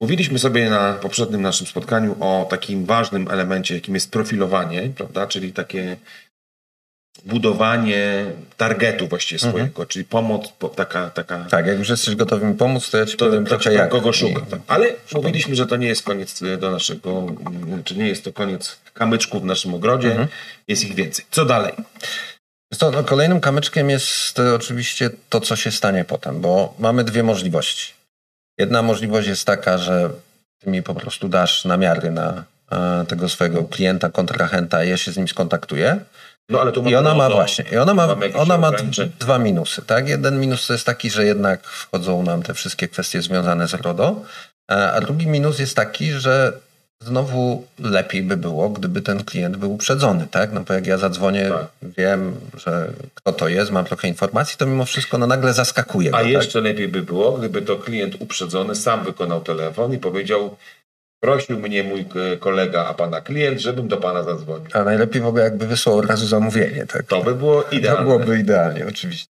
Mówiliśmy 0.00 0.38
sobie 0.38 0.70
na 0.70 0.94
poprzednim 0.94 1.42
naszym 1.42 1.66
spotkaniu 1.66 2.16
o 2.20 2.46
takim 2.50 2.84
ważnym 2.84 3.30
elemencie, 3.30 3.74
jakim 3.74 3.94
jest 3.94 4.10
profilowanie, 4.10 4.90
prawda? 4.96 5.26
Czyli 5.26 5.52
takie 5.52 5.96
budowanie 7.24 8.24
targetu 8.56 9.08
właściwie 9.08 9.36
Mhm. 9.46 9.52
swojego, 9.52 9.86
czyli 9.86 10.04
pomoc, 10.04 10.48
po, 10.58 10.68
taka, 10.68 11.10
taka 11.10 11.44
Tak, 11.50 11.66
jak 11.66 11.78
już 11.78 11.88
jesteś 11.88 12.14
gotowy 12.14 12.46
mi 12.46 12.54
pomóc, 12.54 12.90
to 12.90 12.98
ja 12.98 13.06
ci 13.06 13.16
to, 13.16 13.26
powiem 13.26 13.44
to 13.44 13.48
trochę 13.48 13.64
czy 13.64 13.72
jak. 13.72 13.88
kogo 13.90 14.12
szuka. 14.12 14.40
I- 14.40 14.50
Tak. 14.50 14.60
Ale 14.66 14.86
mówiliśmy, 15.14 15.54
że 15.56 15.66
to 15.66 15.76
nie 15.76 15.86
jest 15.88 16.02
koniec 16.02 16.42
y, 16.42 16.56
do 16.56 16.70
naszego, 16.70 17.26
y, 17.80 17.84
czy 17.84 17.96
nie 17.96 18.08
jest 18.08 18.24
to 18.24 18.32
koniec 18.32 18.76
kamyczków 18.94 19.42
w 19.42 19.44
naszym 19.44 19.74
ogrodzie, 19.74 20.08
Mhm. 20.10 20.28
jest 20.68 20.84
ich 20.84 20.94
więcej. 20.94 21.24
Co 21.30 21.44
dalej? 21.44 21.72
Co, 22.74 22.90
no, 22.90 23.04
kolejnym 23.04 23.40
kamyczkiem 23.40 23.90
jest 23.90 24.38
e, 24.38 24.54
oczywiście 24.54 25.10
to, 25.28 25.40
co 25.40 25.56
się 25.56 25.70
stanie 25.70 26.04
potem, 26.04 26.40
bo 26.40 26.74
mamy 26.78 27.04
dwie 27.04 27.22
możliwości. 27.22 27.92
Jedna 28.58 28.82
możliwość 28.82 29.28
jest 29.28 29.44
taka, 29.44 29.78
że 29.78 30.10
ty 30.58 30.70
mi 30.70 30.82
po 30.82 30.94
prostu 30.94 31.28
dasz 31.28 31.64
namiary 31.64 32.10
na 32.10 32.44
tego 33.08 33.28
swojego 33.28 33.64
klienta, 33.64 34.10
kontrahenta 34.10 34.84
i 34.84 34.88
ja 34.90 34.96
się 34.96 35.12
z 35.12 35.16
nim 35.16 35.28
skontaktuję. 35.28 36.00
No 36.48 36.60
ale 36.60 36.72
tu 36.72 36.82
I 36.88 36.94
ona 36.96 37.14
ma 37.14 37.24
RODO, 37.24 37.36
właśnie, 37.36 37.64
i 37.72 37.76
ona 37.76 37.94
ma, 37.94 38.16
ona 38.34 38.58
ma 38.58 38.72
dwa 39.18 39.38
minusy. 39.38 39.82
Tak? 39.82 40.08
Jeden 40.08 40.40
minus 40.40 40.66
to 40.66 40.72
jest 40.72 40.86
taki, 40.86 41.10
że 41.10 41.24
jednak 41.26 41.66
wchodzą 41.66 42.22
nam 42.22 42.42
te 42.42 42.54
wszystkie 42.54 42.88
kwestie 42.88 43.22
związane 43.22 43.68
z 43.68 43.74
RODO, 43.74 44.22
a 44.68 45.00
drugi 45.00 45.26
minus 45.26 45.58
jest 45.58 45.76
taki, 45.76 46.12
że 46.12 46.52
znowu 47.00 47.66
lepiej 47.78 48.22
by 48.22 48.36
było, 48.36 48.68
gdyby 48.68 49.02
ten 49.02 49.24
klient 49.24 49.56
był 49.56 49.72
uprzedzony, 49.72 50.26
tak? 50.30 50.52
No 50.52 50.60
bo 50.60 50.74
jak 50.74 50.86
ja 50.86 50.98
zadzwonię, 50.98 51.48
Tak. 51.48 51.66
wiem, 51.82 52.34
że 52.56 52.88
kto 53.14 53.32
to 53.32 53.48
jest, 53.48 53.70
mam 53.70 53.84
trochę 53.84 54.08
informacji, 54.08 54.56
to 54.58 54.66
mimo 54.66 54.84
wszystko 54.84 55.18
no 55.18 55.26
nagle 55.26 55.52
zaskakuje. 55.52 56.14
A 56.14 56.22
go, 56.22 56.28
jeszcze 56.28 56.60
lepiej 56.60 56.88
by 56.88 57.02
było, 57.02 57.32
gdyby 57.32 57.62
to 57.62 57.76
klient 57.76 58.14
uprzedzony 58.20 58.74
sam 58.74 59.04
wykonał 59.04 59.40
telefon 59.40 59.92
i 59.92 59.98
powiedział, 59.98 60.56
prosił 61.20 61.58
mnie 61.58 61.82
mój 61.82 62.00
e, 62.32 62.36
kolega, 62.36 62.86
a 62.86 62.94
pana 62.94 63.20
klient, 63.20 63.60
żebym 63.60 63.88
do 63.88 63.96
pana 63.96 64.22
zadzwonił. 64.22 64.66
A 64.72 64.84
najlepiej 64.84 65.22
w 65.22 65.26
ogóle 65.26 65.44
jakby 65.44 65.66
wysłał 65.66 65.98
od 65.98 66.06
razu 66.06 66.26
zamówienie, 66.26 66.86
tak? 66.86 67.06
To 67.06 67.22
by 67.22 67.34
było 67.34 67.62
To 67.62 67.70
idealne. 67.76 68.02
byłoby 68.04 68.38
idealnie, 68.38 68.86
oczywiście. 68.88 69.26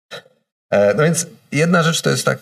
E, 0.72 0.94
No 0.94 1.02
więc 1.02 1.26
jedna 1.52 1.82
rzecz 1.82 2.02
to 2.02 2.10
jest 2.10 2.24
tak, 2.24 2.38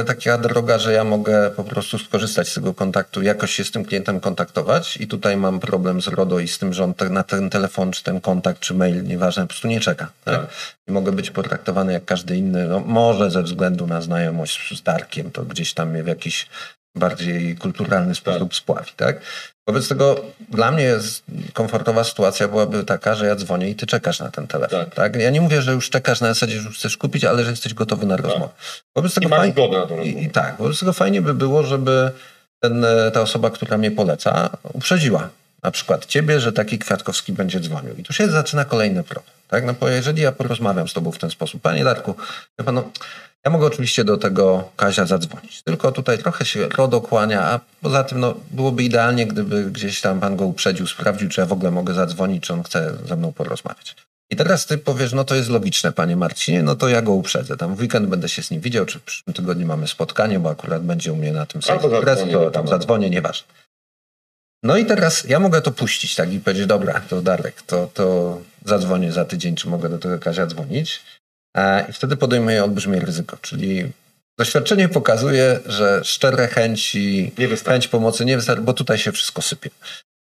e, 0.00 0.04
taka 0.04 0.38
droga, 0.38 0.78
że 0.78 0.92
ja 0.92 1.04
mogę 1.04 1.50
po 1.50 1.64
prostu 1.64 1.98
skorzystać 1.98 2.48
z 2.48 2.54
tego 2.54 2.74
kontaktu, 2.74 3.22
jakoś 3.22 3.50
się 3.54 3.64
z 3.64 3.70
tym 3.70 3.84
klientem 3.84 4.20
kontaktować 4.20 4.96
i 4.96 5.06
tutaj 5.06 5.36
mam 5.36 5.60
problem 5.60 6.02
z 6.02 6.08
RODO 6.08 6.38
i 6.38 6.48
z 6.48 6.58
tym, 6.58 6.72
że 6.72 6.84
on 6.84 6.94
na 7.10 7.22
ten 7.22 7.50
telefon, 7.50 7.92
czy 7.92 8.04
ten 8.04 8.20
kontakt, 8.20 8.60
czy 8.60 8.74
mail, 8.74 9.04
nieważne, 9.04 9.42
po 9.42 9.48
prostu 9.48 9.68
nie 9.68 9.80
czeka. 9.80 10.10
Tak? 10.24 10.40
Tak. 10.40 10.50
I 10.88 10.92
mogę 10.92 11.12
być 11.12 11.30
potraktowany 11.30 11.92
jak 11.92 12.04
każdy 12.04 12.36
inny, 12.36 12.66
no 12.68 12.80
może 12.80 13.30
ze 13.30 13.42
względu 13.42 13.86
na 13.86 14.00
znajomość 14.00 14.78
z 14.78 14.82
Darkiem, 14.82 15.30
to 15.30 15.42
gdzieś 15.42 15.74
tam 15.74 15.90
mnie 15.90 16.02
w 16.02 16.06
jakiś 16.06 16.46
bardziej 16.94 17.56
kulturalny 17.56 18.14
sposób 18.14 18.54
spławi, 18.54 18.90
tak? 18.96 19.20
Wobec 19.66 19.88
tego 19.88 20.24
dla 20.48 20.70
mnie 20.70 20.82
jest 20.82 21.24
komfortowa 21.52 22.04
sytuacja 22.04 22.48
byłaby 22.48 22.84
taka, 22.84 23.14
że 23.14 23.26
ja 23.26 23.36
dzwonię 23.36 23.70
i 23.70 23.74
ty 23.74 23.86
czekasz 23.86 24.20
na 24.20 24.30
ten 24.30 24.46
telefon. 24.46 24.84
Tak. 24.84 24.94
Tak. 24.94 25.16
Ja 25.16 25.30
nie 25.30 25.40
mówię, 25.40 25.62
że 25.62 25.72
już 25.72 25.90
czekasz 25.90 26.20
na 26.20 26.28
zasadzie, 26.28 26.60
że 26.60 26.68
już 26.68 26.78
chcesz 26.78 26.96
kupić, 26.96 27.24
ale 27.24 27.44
że 27.44 27.50
jesteś 27.50 27.74
gotowy 27.74 28.06
na 28.06 28.16
rozmowę. 28.16 28.48
Wobec 28.96 29.12
I 29.12 29.14
tego 29.14 29.28
masz 29.28 29.38
fajnie, 29.38 29.68
na 29.68 29.86
to 29.86 30.02
i, 30.02 30.22
i 30.22 30.30
tak, 30.30 30.56
wobec 30.58 30.80
tego 30.80 30.92
fajnie 30.92 31.22
by 31.22 31.34
było, 31.34 31.62
żeby 31.62 32.10
ten, 32.60 32.84
e, 32.84 33.10
ta 33.10 33.20
osoba, 33.20 33.50
która 33.50 33.78
mnie 33.78 33.90
poleca, 33.90 34.50
uprzedziła 34.72 35.28
na 35.62 35.70
przykład 35.70 36.06
ciebie, 36.06 36.40
że 36.40 36.52
taki 36.52 36.78
Kwiatkowski 36.78 37.32
będzie 37.32 37.60
dzwonił. 37.60 37.94
I 37.96 38.02
tu 38.02 38.12
się 38.12 38.28
zaczyna 38.28 38.64
kolejny 38.64 39.04
problem. 39.04 39.34
Tak? 39.48 39.64
No 39.64 39.74
bo 39.80 39.88
jeżeli 39.88 40.22
ja 40.22 40.32
porozmawiam 40.32 40.88
z 40.88 40.92
tobą 40.92 41.12
w 41.12 41.18
ten 41.18 41.30
sposób, 41.30 41.62
panie 41.62 41.84
Darku, 41.84 42.14
ja 42.58 42.64
panu, 42.64 42.92
ja 43.44 43.50
mogę 43.50 43.66
oczywiście 43.66 44.04
do 44.04 44.16
tego 44.16 44.70
Kazia 44.76 45.06
zadzwonić, 45.06 45.62
tylko 45.62 45.92
tutaj 45.92 46.18
trochę 46.18 46.44
się 46.44 46.68
RODO 46.68 47.00
kłania, 47.00 47.42
a 47.42 47.60
poza 47.80 48.04
tym 48.04 48.20
no, 48.20 48.34
byłoby 48.50 48.82
idealnie, 48.82 49.26
gdyby 49.26 49.70
gdzieś 49.70 50.00
tam 50.00 50.20
pan 50.20 50.36
go 50.36 50.44
uprzedził, 50.44 50.86
sprawdził, 50.86 51.28
czy 51.28 51.40
ja 51.40 51.46
w 51.46 51.52
ogóle 51.52 51.70
mogę 51.70 51.94
zadzwonić, 51.94 52.42
czy 52.42 52.52
on 52.52 52.62
chce 52.62 52.96
ze 53.08 53.16
mną 53.16 53.32
porozmawiać. 53.32 53.96
I 54.30 54.36
teraz 54.36 54.66
ty 54.66 54.78
powiesz, 54.78 55.12
no 55.12 55.24
to 55.24 55.34
jest 55.34 55.48
logiczne, 55.48 55.92
panie 55.92 56.16
Marcinie, 56.16 56.62
no 56.62 56.76
to 56.76 56.88
ja 56.88 57.02
go 57.02 57.12
uprzedzę. 57.12 57.56
Tam 57.56 57.74
w 57.74 57.80
weekend 57.80 58.06
będę 58.06 58.28
się 58.28 58.42
z 58.42 58.50
nim 58.50 58.60
widział, 58.60 58.86
czy 58.86 58.98
w 58.98 59.02
przyszłym 59.02 59.34
tygodniu 59.34 59.66
mamy 59.66 59.88
spotkanie, 59.88 60.40
bo 60.40 60.50
akurat 60.50 60.82
będzie 60.82 61.12
u 61.12 61.16
mnie 61.16 61.32
na 61.32 61.46
tym 61.46 61.62
site 61.62 61.90
zadzwonię 62.04 62.32
to 62.32 62.50
tam 62.50 62.68
zadzwonię, 62.68 63.10
nieważne. 63.10 63.46
No 64.62 64.76
i 64.76 64.86
teraz 64.86 65.24
ja 65.24 65.40
mogę 65.40 65.62
to 65.62 65.72
puścić, 65.72 66.14
tak, 66.14 66.32
i 66.32 66.40
powiedzieć, 66.40 66.66
dobra, 66.66 67.00
to 67.08 67.22
Darek, 67.22 67.62
to, 67.62 67.90
to 67.94 68.38
zadzwonię 68.64 69.12
za 69.12 69.24
tydzień, 69.24 69.54
czy 69.56 69.68
mogę 69.68 69.88
do 69.88 69.98
tego 69.98 70.18
Kazia 70.18 70.46
dzwonić. 70.46 71.00
E, 71.56 71.86
I 71.88 71.92
wtedy 71.92 72.16
podejmuję 72.16 72.64
olbrzymie 72.64 73.00
ryzyko, 73.00 73.36
czyli 73.40 73.92
doświadczenie 74.38 74.88
pokazuje, 74.88 75.60
że 75.66 76.00
szczere 76.04 76.48
chęci, 76.48 77.32
chęć 77.66 77.88
pomocy 77.88 78.24
nie 78.24 78.36
wystarczy, 78.36 78.62
bo 78.62 78.72
tutaj 78.72 78.98
się 78.98 79.12
wszystko 79.12 79.42
sypie. 79.42 79.70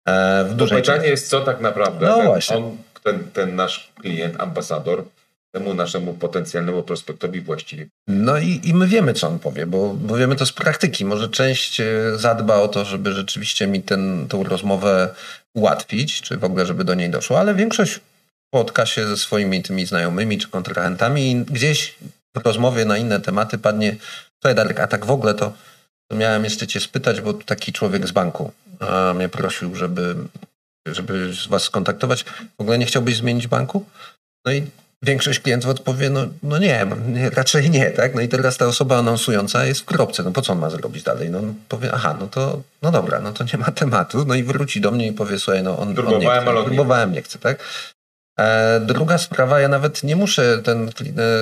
E, 0.08 0.44
w 0.44 0.68
pytanie 0.68 1.08
jest, 1.08 1.28
co 1.28 1.40
tak 1.40 1.60
naprawdę 1.60 2.06
No 2.06 2.16
ten, 2.16 2.26
właśnie. 2.26 2.56
on, 2.56 2.76
ten, 3.04 3.30
ten 3.32 3.56
nasz 3.56 3.92
klient, 4.00 4.40
ambasador, 4.40 5.04
temu 5.52 5.74
naszemu 5.74 6.14
potencjalnemu 6.14 6.82
prospektowi 6.82 7.40
właściwie. 7.40 7.86
No 8.08 8.38
i, 8.38 8.60
i 8.64 8.74
my 8.74 8.86
wiemy, 8.86 9.14
co 9.14 9.28
on 9.28 9.38
powie, 9.38 9.66
bo, 9.66 9.94
bo 9.94 10.16
wiemy 10.16 10.36
to 10.36 10.46
z 10.46 10.52
praktyki. 10.52 11.04
Może 11.04 11.28
część 11.28 11.80
e, 11.80 11.86
zadba 12.16 12.54
o 12.56 12.68
to, 12.68 12.84
żeby 12.84 13.12
rzeczywiście 13.12 13.66
mi 13.66 13.82
tą 14.28 14.44
rozmowę 14.44 15.14
ułatwić, 15.54 16.20
czy 16.20 16.36
w 16.36 16.44
ogóle, 16.44 16.66
żeby 16.66 16.84
do 16.84 16.94
niej 16.94 17.10
doszło, 17.10 17.40
ale 17.40 17.54
większość 17.54 18.00
spotka 18.48 18.86
się 18.86 19.06
ze 19.06 19.16
swoimi 19.16 19.62
tymi 19.62 19.86
znajomymi 19.86 20.38
czy 20.38 20.48
kontrahentami 20.48 21.30
i 21.30 21.36
gdzieś 21.36 21.94
w 22.36 22.44
rozmowie 22.44 22.84
na 22.84 22.98
inne 22.98 23.20
tematy 23.20 23.58
padnie, 23.58 23.96
słuchaj 24.34 24.54
Darek, 24.54 24.80
a 24.80 24.86
tak 24.86 25.06
w 25.06 25.10
ogóle 25.10 25.34
to, 25.34 25.52
to 26.10 26.16
miałem 26.16 26.44
jeszcze 26.44 26.66
cię 26.66 26.80
spytać, 26.80 27.20
bo 27.20 27.32
taki 27.34 27.72
człowiek 27.72 28.06
z 28.06 28.10
banku 28.10 28.52
a, 28.80 29.14
mnie 29.14 29.28
prosił, 29.28 29.74
żeby, 29.74 30.16
żeby 30.86 31.32
was 31.48 31.62
skontaktować. 31.62 32.24
W 32.58 32.60
ogóle 32.60 32.78
nie 32.78 32.86
chciałbyś 32.86 33.16
zmienić 33.16 33.46
banku? 33.46 33.86
No 34.46 34.52
i 34.52 34.66
większość 35.02 35.40
klientów 35.40 35.70
odpowie, 35.70 36.10
no, 36.10 36.26
no 36.42 36.58
nie, 36.58 36.86
nie, 37.08 37.30
raczej 37.30 37.70
nie, 37.70 37.90
tak? 37.90 38.14
No 38.14 38.20
i 38.20 38.28
teraz 38.28 38.56
ta 38.56 38.66
osoba 38.66 38.98
anonsująca 38.98 39.64
jest 39.64 39.80
w 39.80 39.84
kropce, 39.84 40.22
no 40.22 40.30
po 40.32 40.42
co 40.42 40.52
on 40.52 40.58
ma 40.58 40.70
zrobić 40.70 41.02
dalej? 41.02 41.30
No 41.30 41.40
powie, 41.68 41.92
aha, 41.92 42.16
no 42.20 42.26
to, 42.26 42.62
no 42.82 42.90
dobra, 42.90 43.20
no 43.20 43.32
to 43.32 43.44
nie 43.44 43.58
ma 43.58 43.70
tematu, 43.70 44.24
no 44.24 44.34
i 44.34 44.42
wróci 44.42 44.80
do 44.80 44.90
mnie 44.90 45.06
i 45.06 45.12
powie, 45.12 45.38
słuchaj, 45.38 45.62
no 45.62 45.78
on, 45.78 45.82
on 45.82 45.88
nie 45.88 45.94
Próbowałem, 45.94 46.42
chce, 46.42 46.50
on 46.50 46.56
nie 46.56 46.64
próbowałem, 46.64 47.12
nie 47.12 47.22
chce, 47.22 47.38
tak? 47.38 47.64
E, 48.38 48.80
druga 48.80 49.18
sprawa, 49.18 49.60
ja 49.60 49.68
nawet 49.68 50.02
nie 50.02 50.16
muszę, 50.16 50.58
ten, 50.64 50.90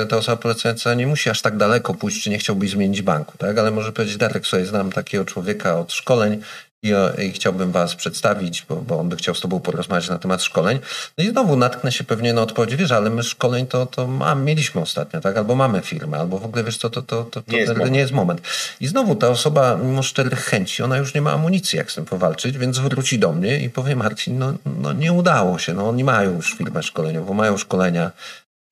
e, 0.03 0.07
ta 0.07 0.17
osoba 0.17 0.37
polecająca 0.37 0.95
nie 0.95 1.07
musi 1.07 1.31
aż 1.31 1.43
tak 1.43 1.57
daleko 1.57 1.95
pójść, 1.95 2.23
czy 2.23 2.31
nie 2.31 2.39
chciałbyś 2.39 2.71
zmienić 2.71 3.03
banku, 3.03 3.39
tak? 3.39 3.59
Ale 3.59 3.71
może 3.71 3.93
powiedzieć, 3.93 4.17
Darek, 4.17 4.47
słuchaj, 4.47 4.67
znam 4.67 4.93
takiego 4.93 5.25
człowieka 5.25 5.79
od 5.79 5.93
szkoleń 5.93 6.43
i, 6.83 6.95
o, 6.95 7.15
i 7.15 7.33
chciałbym 7.33 7.73
was 7.73 7.95
przedstawić, 7.95 8.67
bo, 8.69 8.77
bo 8.77 9.01
on 9.01 9.09
by 9.09 9.17
chciał 9.17 9.35
z 9.35 9.41
tobą 9.41 9.61
porozmawiać 9.61 10.09
na 10.09 10.19
temat 10.19 10.43
szkoleń. 10.43 10.79
No 11.19 11.25
i 11.25 11.29
znowu 11.29 11.57
natknę 11.57 11.93
się 11.93 12.05
pewnie 12.05 12.33
na 12.33 12.43
odpowiedź, 12.43 12.77
wiesz, 12.77 12.93
ale 12.93 13.11
my 13.11 13.23
szkoleń 13.23 13.67
to, 13.67 13.87
to 13.87 14.07
mam, 14.07 14.45
mieliśmy 14.45 14.81
ostatnio, 14.81 15.21
tak? 15.21 15.37
Albo 15.37 15.55
mamy 15.55 15.81
firmę, 15.81 16.19
albo 16.19 16.39
w 16.39 16.45
ogóle, 16.45 16.65
wiesz 16.65 16.79
co, 16.79 16.91
to, 16.91 17.03
to, 17.03 17.25
to, 17.25 17.43
to 17.43 17.53
Nie 17.53 17.59
jest 17.59 17.73
nie 17.91 17.99
jest 17.99 18.13
moment. 18.13 18.41
I 18.81 18.87
znowu 18.87 19.15
ta 19.15 19.29
osoba, 19.29 19.77
mimo 19.77 20.03
szczerych 20.03 20.41
chęci, 20.41 20.83
ona 20.83 20.97
już 20.97 21.15
nie 21.15 21.21
ma 21.21 21.33
amunicji, 21.33 21.77
jak 21.77 21.91
z 21.91 21.95
tym 21.95 22.05
powalczyć, 22.05 22.59
więc 22.59 22.79
wróci 22.79 23.19
do 23.19 23.33
mnie 23.33 23.61
i 23.61 23.71
powie, 23.71 23.97
Marcin, 23.97 24.39
no, 24.39 24.55
no 24.81 24.93
nie 24.93 25.13
udało 25.13 25.59
się, 25.59 25.75
no 25.75 25.89
oni 25.89 26.05
mają 26.05 26.33
już 26.33 26.55
firmę 26.55 26.83
szkoleniową, 26.83 27.35
mają 27.35 27.57
szkolenia, 27.57 28.11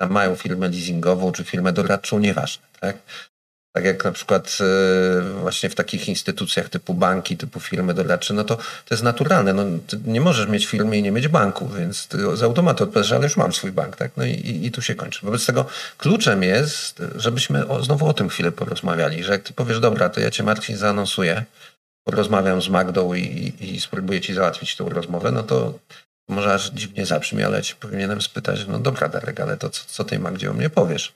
tam 0.00 0.11
mają 0.11 0.36
firmę 0.36 0.68
leasingową 0.68 1.32
czy 1.32 1.44
firmę 1.44 1.72
doradczą, 1.72 2.18
nieważne, 2.18 2.66
tak? 2.80 2.96
Tak 3.77 3.85
jak 3.85 4.05
na 4.05 4.12
przykład 4.12 4.59
e, 4.61 5.41
właśnie 5.41 5.70
w 5.70 5.75
takich 5.75 6.09
instytucjach 6.09 6.68
typu 6.68 6.95
banki, 6.95 7.37
typu 7.37 7.61
firmy 7.61 7.95
doradcze, 7.95 8.35
no 8.35 8.45
to 8.45 8.57
to 8.57 8.95
jest 8.95 9.03
naturalne. 9.03 9.53
No, 9.53 9.64
nie 10.05 10.20
możesz 10.20 10.49
mieć 10.49 10.66
firmy 10.66 10.99
i 10.99 11.03
nie 11.03 11.12
mieć 11.12 11.29
banku, 11.29 11.68
więc 11.68 12.09
z 12.35 12.43
automatu 12.43 12.85
odpowiadasz, 12.85 13.12
ale 13.12 13.22
już 13.22 13.37
mam 13.37 13.53
swój 13.53 13.72
bank, 13.72 13.97
tak? 13.97 14.11
No 14.16 14.25
i, 14.25 14.31
i, 14.31 14.66
i 14.66 14.70
tu 14.70 14.83
się 14.83 14.95
kończy. 14.95 15.27
Wobec 15.27 15.47
tego 15.47 15.66
kluczem 15.99 16.43
jest, 16.43 17.03
żebyśmy 17.16 17.68
o, 17.68 17.83
znowu 17.83 18.07
o 18.07 18.12
tym 18.12 18.29
chwilę 18.29 18.53
porozmawiali, 18.53 19.25
że 19.25 19.33
jak 19.33 19.43
ty 19.43 19.53
powiesz, 19.53 19.81
dobra, 19.81 20.09
to 20.09 20.20
ja 20.20 20.31
cię 20.31 20.43
Marcin 20.43 20.77
zaanonsuję, 20.77 21.45
porozmawiam 22.05 22.62
z 22.62 22.68
Magdą 22.68 23.14
i, 23.14 23.20
i, 23.20 23.75
i 23.75 23.81
spróbuję 23.81 24.20
ci 24.20 24.35
załatwić 24.35 24.77
tą 24.77 24.89
rozmowę, 24.89 25.33
no 25.33 25.43
to 25.43 25.79
może 26.29 26.55
aż 26.55 26.70
dziwnie 26.70 27.07
zabrzmi, 27.07 27.43
ale 27.43 27.57
ja 27.57 27.62
ci 27.62 27.75
powinienem 27.75 28.22
spytać, 28.22 28.66
no 28.68 28.79
dobra 28.79 29.09
Darek, 29.09 29.41
ale 29.41 29.57
to 29.57 29.70
co, 29.70 29.85
co 29.87 30.05
tej 30.05 30.18
Magdzie 30.18 30.51
o 30.51 30.55
mnie 30.55 30.70
powiesz? 30.70 31.12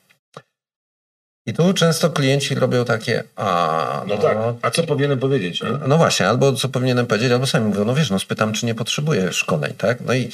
I 1.48 1.52
tu 1.52 1.74
często 1.74 2.10
klienci 2.10 2.54
robią 2.54 2.84
takie, 2.84 3.24
a 3.36 4.04
No, 4.06 4.16
tak. 4.16 4.38
A 4.62 4.70
co 4.70 4.82
powinienem 4.82 5.18
powiedzieć? 5.18 5.62
Nie? 5.62 5.68
no 5.86 5.96
właśnie, 5.96 6.28
albo 6.28 6.52
co 6.52 6.68
powinienem 6.68 7.06
powiedzieć, 7.06 7.32
albo 7.32 7.46
sami 7.46 7.68
mówią, 7.68 7.84
no 7.84 7.94
wiesz, 7.94 8.10
no 8.10 8.18
spytam, 8.18 8.52
czy 8.52 8.66
nie 8.66 8.74
potrzebuję 8.74 9.32
szkoleń, 9.32 9.74
tak? 9.78 10.00
No 10.00 10.14
i 10.14 10.30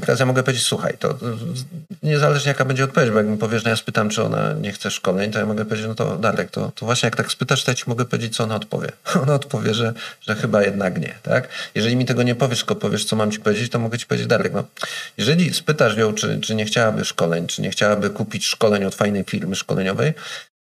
teraz 0.00 0.20
ja 0.20 0.26
mogę 0.26 0.42
powiedzieć, 0.42 0.66
słuchaj, 0.66 0.98
to 0.98 1.18
niezależnie 2.02 2.48
jaka 2.48 2.64
będzie 2.64 2.84
odpowiedź, 2.84 3.10
bo 3.10 3.18
jak 3.18 3.26
mi 3.26 3.38
powiesz, 3.38 3.64
no 3.64 3.70
ja 3.70 3.76
spytam, 3.76 4.08
czy 4.08 4.22
ona 4.22 4.52
nie 4.52 4.72
chce 4.72 4.90
szkoleń, 4.90 5.30
to 5.30 5.38
ja 5.38 5.46
mogę 5.46 5.64
powiedzieć, 5.64 5.86
no 5.88 5.94
to 5.94 6.16
Darek, 6.16 6.50
to, 6.50 6.72
to 6.74 6.86
właśnie 6.86 7.06
jak 7.06 7.16
tak 7.16 7.32
spytasz, 7.32 7.64
to 7.64 7.70
ja 7.70 7.74
ci 7.74 7.84
mogę 7.86 8.04
powiedzieć, 8.04 8.36
co 8.36 8.44
ona 8.44 8.54
odpowie. 8.54 8.88
Ona 9.22 9.34
odpowie, 9.34 9.74
że, 9.74 9.92
że 10.20 10.34
chyba 10.34 10.62
jednak 10.62 11.00
nie, 11.00 11.14
tak? 11.22 11.48
Jeżeli 11.74 11.96
mi 11.96 12.04
tego 12.04 12.22
nie 12.22 12.34
powiesz, 12.34 12.58
tylko 12.58 12.76
powiesz, 12.76 13.04
co 13.04 13.16
mam 13.16 13.30
ci 13.30 13.40
powiedzieć, 13.40 13.70
to 13.70 13.78
mogę 13.78 13.98
ci 13.98 14.06
powiedzieć, 14.06 14.26
Darek, 14.26 14.52
no 14.52 14.64
jeżeli 15.18 15.54
spytasz 15.54 15.96
ją, 15.96 16.14
czy, 16.14 16.40
czy 16.40 16.54
nie 16.54 16.64
chciałaby 16.64 17.04
szkoleń, 17.04 17.46
czy 17.46 17.62
nie 17.62 17.70
chciałaby 17.70 18.10
kupić 18.10 18.46
szkoleń 18.46 18.84
od 18.84 18.94
fajnej 18.94 19.24
firmy 19.24 19.56
szkoleniowej, 19.56 20.14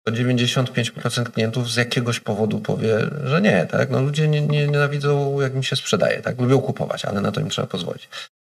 to 0.03 0.11
95% 0.11 1.23
klientów 1.23 1.71
z 1.71 1.75
jakiegoś 1.75 2.19
powodu 2.19 2.59
powie, 2.59 2.97
że 3.23 3.41
nie, 3.41 3.67
tak? 3.71 3.89
No 3.89 4.01
ludzie 4.01 4.27
nie, 4.27 4.41
nie 4.41 4.67
nienawidzą, 4.67 5.41
jak 5.41 5.53
mi 5.53 5.63
się 5.63 5.75
sprzedaje, 5.75 6.21
tak? 6.21 6.39
Lubią 6.39 6.61
kupować, 6.61 7.05
ale 7.05 7.21
na 7.21 7.31
to 7.31 7.41
im 7.41 7.49
trzeba 7.49 7.67
pozwolić. 7.67 8.09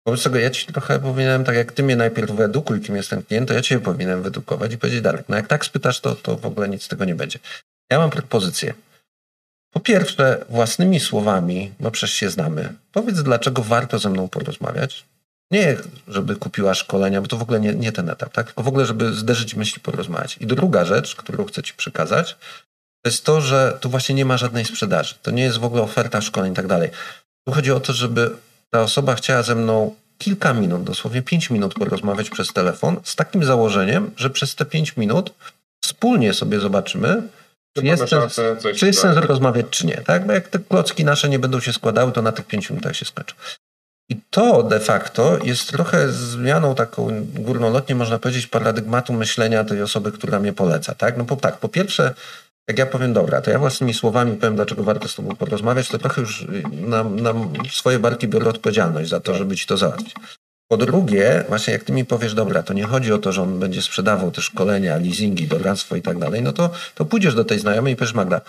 Wobec 0.08 0.22
tego 0.22 0.38
ja 0.38 0.50
ci 0.50 0.66
trochę 0.66 1.00
powinienem, 1.00 1.44
tak 1.44 1.56
jak 1.56 1.72
ty 1.72 1.82
mnie 1.82 1.96
najpierw 1.96 2.30
wyedukuj, 2.30 2.80
kim 2.80 2.96
jest 2.96 3.10
ten 3.10 3.22
klient, 3.22 3.48
to 3.48 3.54
ja 3.54 3.62
cię 3.62 3.80
powinienem 3.80 4.22
wyedukować 4.22 4.72
i 4.72 4.78
powiedzieć, 4.78 5.00
Darek, 5.00 5.24
no 5.28 5.36
jak 5.36 5.46
tak 5.46 5.64
spytasz, 5.64 6.00
to, 6.00 6.14
to 6.14 6.36
w 6.36 6.46
ogóle 6.46 6.68
nic 6.68 6.82
z 6.82 6.88
tego 6.88 7.04
nie 7.04 7.14
będzie. 7.14 7.38
Ja 7.90 7.98
mam 7.98 8.10
propozycję. 8.10 8.74
Po 9.72 9.80
pierwsze, 9.80 10.44
własnymi 10.48 11.00
słowami, 11.00 11.72
bo 11.80 11.90
przecież 11.90 12.16
się 12.16 12.30
znamy, 12.30 12.74
powiedz, 12.92 13.22
dlaczego 13.22 13.62
warto 13.62 13.98
ze 13.98 14.10
mną 14.10 14.28
porozmawiać. 14.28 15.04
Nie, 15.50 15.76
żeby 16.08 16.36
kupiła 16.36 16.74
szkolenia, 16.74 17.20
bo 17.20 17.28
to 17.28 17.36
w 17.36 17.42
ogóle 17.42 17.60
nie, 17.60 17.74
nie 17.74 17.92
ten 17.92 18.10
etap, 18.10 18.32
tak? 18.32 18.46
Tylko 18.46 18.62
w 18.62 18.68
ogóle, 18.68 18.86
żeby 18.86 19.14
zderzyć 19.14 19.54
myśli, 19.54 19.82
porozmawiać. 19.82 20.36
I 20.40 20.46
druga 20.46 20.84
rzecz, 20.84 21.16
którą 21.16 21.44
chcę 21.44 21.62
ci 21.62 21.74
przekazać, 21.74 22.36
to 23.02 23.10
jest 23.10 23.24
to, 23.24 23.40
że 23.40 23.78
tu 23.80 23.90
właśnie 23.90 24.14
nie 24.14 24.24
ma 24.24 24.36
żadnej 24.36 24.64
sprzedaży. 24.64 25.14
To 25.22 25.30
nie 25.30 25.42
jest 25.42 25.58
w 25.58 25.64
ogóle 25.64 25.82
oferta 25.82 26.20
szkoleń 26.20 26.52
i 26.52 26.56
tak 26.56 26.66
dalej. 26.66 26.90
Tu 27.48 27.54
chodzi 27.54 27.72
o 27.72 27.80
to, 27.80 27.92
żeby 27.92 28.30
ta 28.70 28.82
osoba 28.82 29.14
chciała 29.14 29.42
ze 29.42 29.54
mną 29.54 29.94
kilka 30.18 30.54
minut, 30.54 30.84
dosłownie 30.84 31.22
pięć 31.22 31.50
minut 31.50 31.74
porozmawiać 31.74 32.30
przez 32.30 32.52
telefon 32.52 32.96
z 33.04 33.16
takim 33.16 33.44
założeniem, 33.44 34.10
że 34.16 34.30
przez 34.30 34.54
te 34.54 34.64
pięć 34.64 34.96
minut 34.96 35.34
wspólnie 35.84 36.34
sobie 36.34 36.60
zobaczymy, 36.60 37.22
czy 37.76 37.86
jest, 37.86 38.08
sens, 38.08 38.40
czy 38.76 38.86
jest 38.86 39.00
sens 39.00 39.16
rozmawiać, 39.16 39.66
czy 39.70 39.86
nie. 39.86 39.96
Tak? 39.96 40.26
Bo 40.26 40.32
jak 40.32 40.48
te 40.48 40.58
klocki 40.58 41.04
nasze 41.04 41.28
nie 41.28 41.38
będą 41.38 41.60
się 41.60 41.72
składały, 41.72 42.12
to 42.12 42.22
na 42.22 42.32
tych 42.32 42.46
pięciu 42.46 42.74
minutach 42.74 42.96
się 42.96 43.04
skończą. 43.04 43.34
I 44.10 44.16
to 44.30 44.62
de 44.62 44.80
facto 44.80 45.38
jest 45.44 45.72
trochę 45.72 46.12
zmianą 46.12 46.74
taką 46.74 47.26
górnolotnie, 47.34 47.94
można 47.94 48.18
powiedzieć, 48.18 48.46
paradygmatu 48.46 49.12
myślenia 49.12 49.64
tej 49.64 49.82
osoby, 49.82 50.12
która 50.12 50.40
mnie 50.40 50.52
poleca. 50.52 50.94
Tak? 50.94 51.16
No 51.16 51.24
bo 51.24 51.36
tak, 51.36 51.58
po 51.58 51.68
pierwsze, 51.68 52.14
jak 52.68 52.78
ja 52.78 52.86
powiem, 52.86 53.12
dobra, 53.12 53.40
to 53.40 53.50
ja 53.50 53.58
własnymi 53.58 53.94
słowami 53.94 54.36
powiem, 54.36 54.56
dlaczego 54.56 54.82
warto 54.84 55.08
z 55.08 55.14
tobą 55.14 55.36
porozmawiać, 55.36 55.88
to 55.88 55.98
trochę 55.98 56.20
już 56.20 56.46
na, 56.72 57.04
na 57.04 57.34
swoje 57.70 57.98
barki 57.98 58.28
biorę 58.28 58.50
odpowiedzialność 58.50 59.10
za 59.10 59.20
to, 59.20 59.34
żeby 59.34 59.56
ci 59.56 59.66
to 59.66 59.76
załatwić. 59.76 60.14
Po 60.70 60.76
drugie, 60.76 61.44
właśnie 61.48 61.72
jak 61.72 61.84
ty 61.84 61.92
mi 61.92 62.04
powiesz, 62.04 62.34
dobra, 62.34 62.62
to 62.62 62.72
nie 62.74 62.84
chodzi 62.84 63.12
o 63.12 63.18
to, 63.18 63.32
że 63.32 63.42
on 63.42 63.58
będzie 63.58 63.82
sprzedawał 63.82 64.30
te 64.30 64.42
szkolenia, 64.42 64.96
leasingi, 64.96 65.46
doradztwo 65.48 65.96
i 65.96 66.02
tak 66.02 66.18
dalej, 66.18 66.42
no 66.42 66.52
to, 66.52 66.70
to 66.94 67.04
pójdziesz 67.04 67.34
do 67.34 67.44
tej 67.44 67.58
znajomej 67.58 67.92
i 67.92 67.96
powiesz, 67.96 68.14
Magda, 68.14 68.40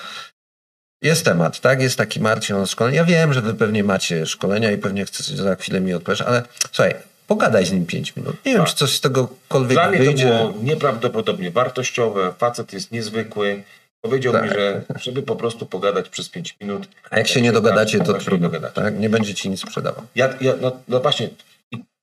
jest 1.02 1.26
temat, 1.26 1.60
tak? 1.60 1.82
Jest 1.82 1.98
taki 1.98 2.20
Marcin 2.20 2.56
on 2.56 2.68
szkolenia. 2.68 2.98
Ja 2.98 3.06
wiem, 3.06 3.34
że 3.34 3.42
wy 3.42 3.54
pewnie 3.54 3.84
macie 3.84 4.26
szkolenia 4.26 4.72
i 4.72 4.78
pewnie 4.78 5.06
chcecie 5.06 5.36
za 5.38 5.56
chwilę 5.56 5.82
mi 5.82 5.94
odpowiesz, 5.94 6.22
ale 6.22 6.44
słuchaj, 6.72 6.96
pogadaj 7.28 7.66
z 7.66 7.72
nim 7.72 7.86
pięć 7.86 8.16
minut. 8.16 8.36
Nie 8.46 8.52
wiem, 8.52 8.62
Tak. 8.62 8.70
czy 8.70 8.76
coś 8.76 8.96
z 8.96 9.02
tegokolwiek 9.02 9.74
Dla 9.78 9.90
mnie 9.90 9.98
to 9.98 10.04
wyjdzie. 10.06 10.26
było 10.26 10.54
nieprawdopodobnie 10.64 11.52
wartościowe. 11.52 12.34
Facet 12.38 12.74
jest 12.74 12.92
niezwykły. 12.92 13.64
Powiedział 14.02 14.34
Tak. 14.34 14.44
mi, 14.44 14.50
że 14.50 14.82
żeby 15.00 15.22
po 15.22 15.36
prostu 15.36 15.66
pogadać 15.66 16.10
przez 16.10 16.30
5 16.30 16.56
minut. 16.62 16.88
A 17.10 17.18
jak 17.18 17.28
się 17.28 17.42
nie 17.42 17.52
dogadacie, 17.52 18.00
to 18.00 18.14
nie 18.14 18.20
trudno, 18.20 18.48
dogadacie. 18.48 18.76
tak? 18.82 19.00
Nie 19.00 19.10
będzie 19.10 19.34
ci 19.34 19.50
nic 19.50 19.62
sprzedawał. 19.62 20.04
Ja, 20.16 20.34
ja, 20.42 20.54
no, 20.62 20.80
no 20.88 21.00
właśnie, 21.00 21.30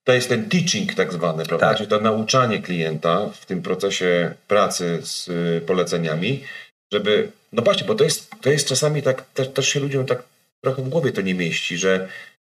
to 0.05 0.13
jest 0.13 0.29
ten 0.29 0.49
teaching 0.49 0.95
tak 0.95 1.13
zwany, 1.13 1.45
prawda? 1.45 1.69
Tak. 1.69 1.77
Czyli 1.77 1.89
to 1.89 2.01
nauczanie 2.01 2.63
klienta 2.63 3.27
w 3.41 3.47
tym 3.47 3.63
procesie 3.63 4.35
pracy 4.49 4.99
z 5.03 5.29
y, 5.29 5.61
poleceniami, 5.67 6.45
żeby, 6.93 7.31
no 7.53 7.63
właśnie, 7.63 7.87
bo 7.87 7.95
to 7.95 8.05
jest, 8.05 8.31
to 8.41 8.51
jest 8.51 8.69
czasami 8.69 9.03
tak, 9.03 9.25
też, 9.31 9.49
też 9.49 9.69
się 9.69 9.81
ludziom 9.81 10.07
tak 10.07 10.23
trochę 10.65 10.83
w 10.83 10.89
głowie 10.89 11.13
to 11.13 11.21
nie 11.21 11.35
mieści, 11.35 11.79
że, 11.79 12.09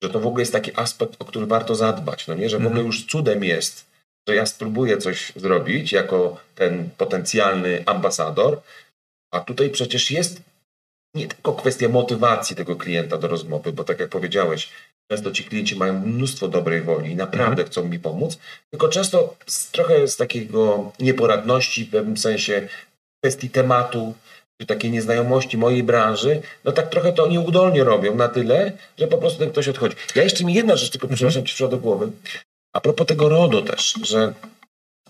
że 0.03 0.09
to 0.09 0.19
w 0.19 0.27
ogóle 0.27 0.41
jest 0.41 0.53
taki 0.53 0.71
aspekt, 0.75 1.15
o 1.19 1.25
który 1.25 1.45
warto 1.45 1.75
zadbać, 1.75 2.27
no 2.27 2.33
nie? 2.33 2.49
Że 2.49 2.59
w 2.59 2.65
ogóle 2.65 2.81
już 2.81 3.05
cudem 3.05 3.43
jest, 3.43 3.85
że 4.27 4.35
ja 4.35 4.45
spróbuję 4.45 4.97
coś 4.97 5.31
zrobić 5.35 5.91
jako 5.91 6.37
ten 6.55 6.89
potencjalny 6.97 7.83
ambasador, 7.85 8.61
a 9.31 9.39
tutaj 9.39 9.69
przecież 9.69 10.11
jest 10.11 10.41
nie 11.15 11.27
tylko 11.27 11.53
kwestia 11.53 11.89
motywacji 11.89 12.55
tego 12.55 12.75
klienta 12.75 13.17
do 13.17 13.27
rozmowy, 13.27 13.73
bo 13.73 13.83
tak 13.83 13.99
jak 13.99 14.09
powiedziałeś, 14.09 14.69
często 15.11 15.31
ci 15.31 15.43
klienci 15.43 15.75
mają 15.75 15.99
mnóstwo 15.99 16.47
dobrej 16.47 16.81
woli 16.81 17.11
i 17.11 17.15
naprawdę 17.15 17.63
chcą 17.63 17.87
mi 17.87 17.99
pomóc, 17.99 18.37
tylko 18.69 18.87
często 18.89 19.35
z, 19.45 19.71
trochę 19.71 20.07
z 20.07 20.17
takiego 20.17 20.91
nieporadności, 20.99 21.85
w 21.85 21.89
pewnym 21.89 22.17
sensie 22.17 22.67
kwestii 23.23 23.49
tematu, 23.49 24.13
czy 24.61 24.67
takiej 24.67 24.91
nieznajomości 24.91 25.57
mojej 25.57 25.83
branży, 25.83 26.41
no 26.63 26.71
tak 26.71 26.89
trochę 26.89 27.13
to 27.13 27.27
nieudolnie 27.27 27.83
robią 27.83 28.15
na 28.15 28.27
tyle, 28.27 28.71
że 28.97 29.07
po 29.07 29.17
prostu 29.17 29.39
ten 29.39 29.51
ktoś 29.51 29.67
odchodzi. 29.67 29.95
Ja 30.15 30.23
jeszcze 30.23 30.43
mi 30.43 30.53
jedna 30.53 30.75
rzecz, 30.75 30.89
tylko 30.89 31.07
przepraszam, 31.07 31.45
ci 31.45 31.69
do 31.69 31.77
głowy. 31.77 32.11
A 32.73 32.81
propos 32.81 33.07
tego 33.07 33.29
RODO 33.29 33.61
też, 33.61 33.93
że 34.03 34.33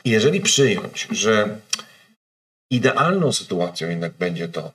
jeżeli 0.06 0.42
przyjąć, 0.42 1.08
że 1.12 1.58
idealną 2.72 3.32
sytuacją 3.32 3.90
jednak 3.90 4.12
będzie 4.20 4.48
to, 4.48 4.72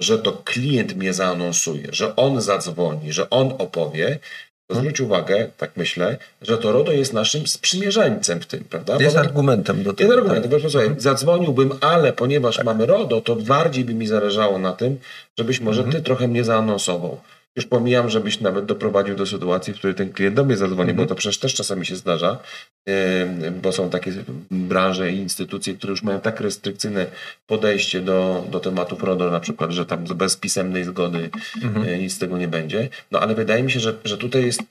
że 0.00 0.18
to 0.18 0.32
klient 0.32 0.96
mnie 0.96 1.14
zaanonsuje, 1.14 1.88
że 1.92 2.16
on 2.16 2.40
zadzwoni, 2.40 3.12
że 3.12 3.30
on 3.30 3.54
opowie, 3.58 4.18
to 4.66 4.76
zwróć 4.76 5.00
uwagę, 5.00 5.50
tak 5.56 5.70
myślę, 5.76 6.18
że 6.42 6.58
to 6.58 6.72
RODO 6.72 6.92
jest 6.92 7.12
naszym 7.12 7.46
sprzymierzeńcem 7.46 8.40
w 8.40 8.46
tym, 8.46 8.64
prawda? 8.64 8.96
Jest 9.00 9.16
Bo- 9.16 9.20
argumentem 9.20 9.82
do 9.82 9.92
tego. 9.92 10.12
jest 10.12 10.22
argument, 10.22 10.46
bo 10.46 10.70
słuchaj, 10.70 10.94
zadzwoniłbym, 10.98 11.72
ale 11.80 12.12
ponieważ 12.12 12.64
mamy 12.64 12.86
RODO, 12.86 13.20
to 13.20 13.36
bardziej 13.36 13.84
by 13.84 13.94
mi 13.94 14.06
zależało 14.06 14.58
na 14.58 14.72
tym, 14.72 14.98
żebyś 15.38 15.60
może 15.60 15.84
ty 15.84 16.02
trochę 16.02 16.28
mnie 16.28 16.44
zaanonsował. 16.44 17.20
Już 17.56 17.66
pomijam, 17.66 18.10
żebyś 18.10 18.40
nawet 18.40 18.64
doprowadził 18.64 19.16
do 19.16 19.26
sytuacji, 19.26 19.72
w 19.74 19.78
której 19.78 19.96
ten 19.96 20.12
klient 20.12 20.36
do 20.36 20.44
mnie 20.44 20.56
zadzwoni, 20.56 20.94
bo 20.94 21.06
to 21.06 21.14
przecież 21.14 21.38
też 21.38 21.54
czasami 21.54 21.86
się 21.86 21.96
zdarza, 21.96 22.38
bo 23.62 23.72
są 23.72 23.90
takie 23.90 24.12
branże 24.50 25.12
i 25.12 25.16
instytucje, 25.16 25.74
które 25.74 25.90
już 25.90 26.02
mają 26.02 26.20
tak 26.20 26.40
restrykcyjne 26.40 27.06
podejście 27.46 28.00
do, 28.00 28.46
do 28.50 28.60
tematów 28.60 29.02
RODO, 29.02 29.30
na 29.30 29.40
przykład, 29.40 29.70
że 29.70 29.86
tam 29.86 30.04
bez 30.04 30.36
pisemnej 30.36 30.84
zgody 30.84 31.30
yy, 31.86 31.98
nic 31.98 32.14
z 32.14 32.18
tego 32.18 32.38
nie 32.38 32.48
będzie. 32.48 32.88
No 33.10 33.20
ale 33.20 33.34
wydaje 33.34 33.62
mi 33.62 33.70
się, 33.70 33.80
że, 33.80 33.94
że 34.04 34.18
tutaj 34.18 34.46
jest 34.46 34.62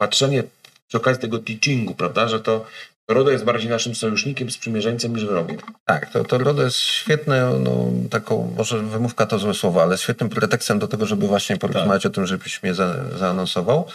patrzenie 0.00 0.42
przy 0.88 0.96
okazji 0.96 1.22
tego 1.22 1.38
teachingu, 1.38 1.94
prawda, 1.94 2.28
że 2.28 2.40
to 2.40 2.66
RODO 3.14 3.30
jest 3.30 3.44
bardziej 3.44 3.70
naszym 3.70 3.94
sojusznikiem, 3.94 4.50
sprzymierzeńcem 4.50 5.16
niż 5.16 5.24
wrogiem. 5.24 5.56
Tak, 5.84 6.10
to, 6.10 6.24
to 6.24 6.38
RODO 6.38 6.62
jest 6.62 6.76
świetne, 6.76 7.58
no, 7.60 7.86
taką, 8.10 8.54
może 8.56 8.78
wymówka 8.78 9.26
to 9.26 9.38
złe 9.38 9.54
słowo, 9.54 9.82
ale 9.82 9.98
świetnym 9.98 10.28
pretekstem 10.28 10.78
do 10.78 10.88
tego, 10.88 11.06
żeby 11.06 11.26
właśnie 11.26 11.56
porozmawiać 11.56 12.06
o 12.06 12.10
tym, 12.10 12.26
żebyś 12.26 12.62
mnie 12.62 12.74
za, 12.74 12.94
zaanonsował. 13.18 13.86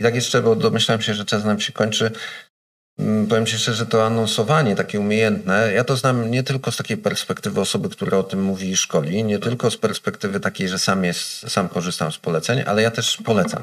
I 0.00 0.04
tak 0.04 0.14
jeszcze, 0.14 0.42
bo 0.42 0.56
domyślałem 0.56 1.02
się, 1.02 1.14
że 1.14 1.24
czas 1.24 1.44
nam 1.44 1.60
się 1.60 1.72
kończy. 1.72 2.10
Mm, 2.98 3.26
Powiem 3.26 3.46
Ci 3.46 3.58
szczerze, 3.58 3.86
to 3.86 4.06
anonsowanie 4.06 4.76
takie 4.76 5.00
umiejętne, 5.00 5.72
ja 5.72 5.84
to 5.84 5.96
znam 5.96 6.30
nie 6.30 6.42
tylko 6.42 6.72
z 6.72 6.76
takiej 6.76 6.96
perspektywy 6.96 7.60
osoby, 7.60 7.88
która 7.88 8.18
o 8.18 8.22
tym 8.22 8.42
mówi 8.42 8.70
i 8.70 8.76
szkoli, 8.76 9.24
nie 9.24 9.38
tylko 9.38 9.70
z 9.70 9.76
perspektywy 9.76 10.40
takiej, 10.40 10.68
że 10.68 10.78
sam, 10.78 11.04
jest, 11.04 11.50
sam 11.50 11.68
korzystam 11.68 12.12
z 12.12 12.18
poleceń, 12.18 12.62
ale 12.66 12.82
ja 12.82 12.90
też 12.90 13.16
polecam. 13.24 13.62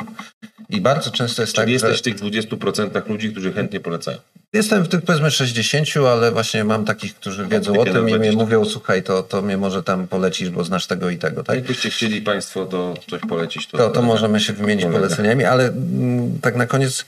I 0.70 0.82
bardzo 0.82 1.12
często 1.12 1.42
jest 1.42 1.54
Czyli 1.54 1.66
tak, 1.66 1.70
jesteś 1.70 1.92
że... 1.92 1.98
w 1.98 2.02
tych 2.02 2.16
20% 2.16 3.10
ludzi, 3.10 3.32
którzy 3.32 3.54
chętnie 3.54 3.80
polecają. 3.80 4.18
Jestem 4.54 4.84
w 4.84 4.88
tych 4.88 5.02
powiedzmy 5.02 5.32
60, 5.32 5.88
ale 5.98 6.32
właśnie 6.32 6.64
mam 6.64 6.86
takich, 6.86 7.16
którzy 7.16 7.48
wiedzą 7.48 7.80
o 7.80 7.86
tym 7.86 8.10
i 8.10 8.14
mi 8.14 8.18
20. 8.18 8.44
mówią, 8.44 8.66
słuchaj, 8.66 9.04
to, 9.04 9.24
to 9.24 9.42
mnie 9.42 9.58
może 9.58 9.84
tam 9.84 10.08
polecisz, 10.08 10.50
bo 10.50 10.64
znasz 10.64 10.88
tego 10.88 11.10
i 11.10 11.18
tego, 11.18 11.44
tak? 11.44 11.56
Jakbyście 11.56 11.90
chcieli 11.90 12.22
Państwo 12.22 12.66
to 12.66 12.94
coś 13.10 13.22
polecić, 13.22 13.68
to, 13.68 13.78
To, 13.78 13.90
to 13.90 14.02
możemy 14.02 14.40
się 14.40 14.54
wymienić 14.54 14.86
poleceniami, 14.86 15.44
ale 15.44 15.68
mm, 15.68 16.40
tak 16.42 16.56
na 16.56 16.66
koniec 16.66 17.06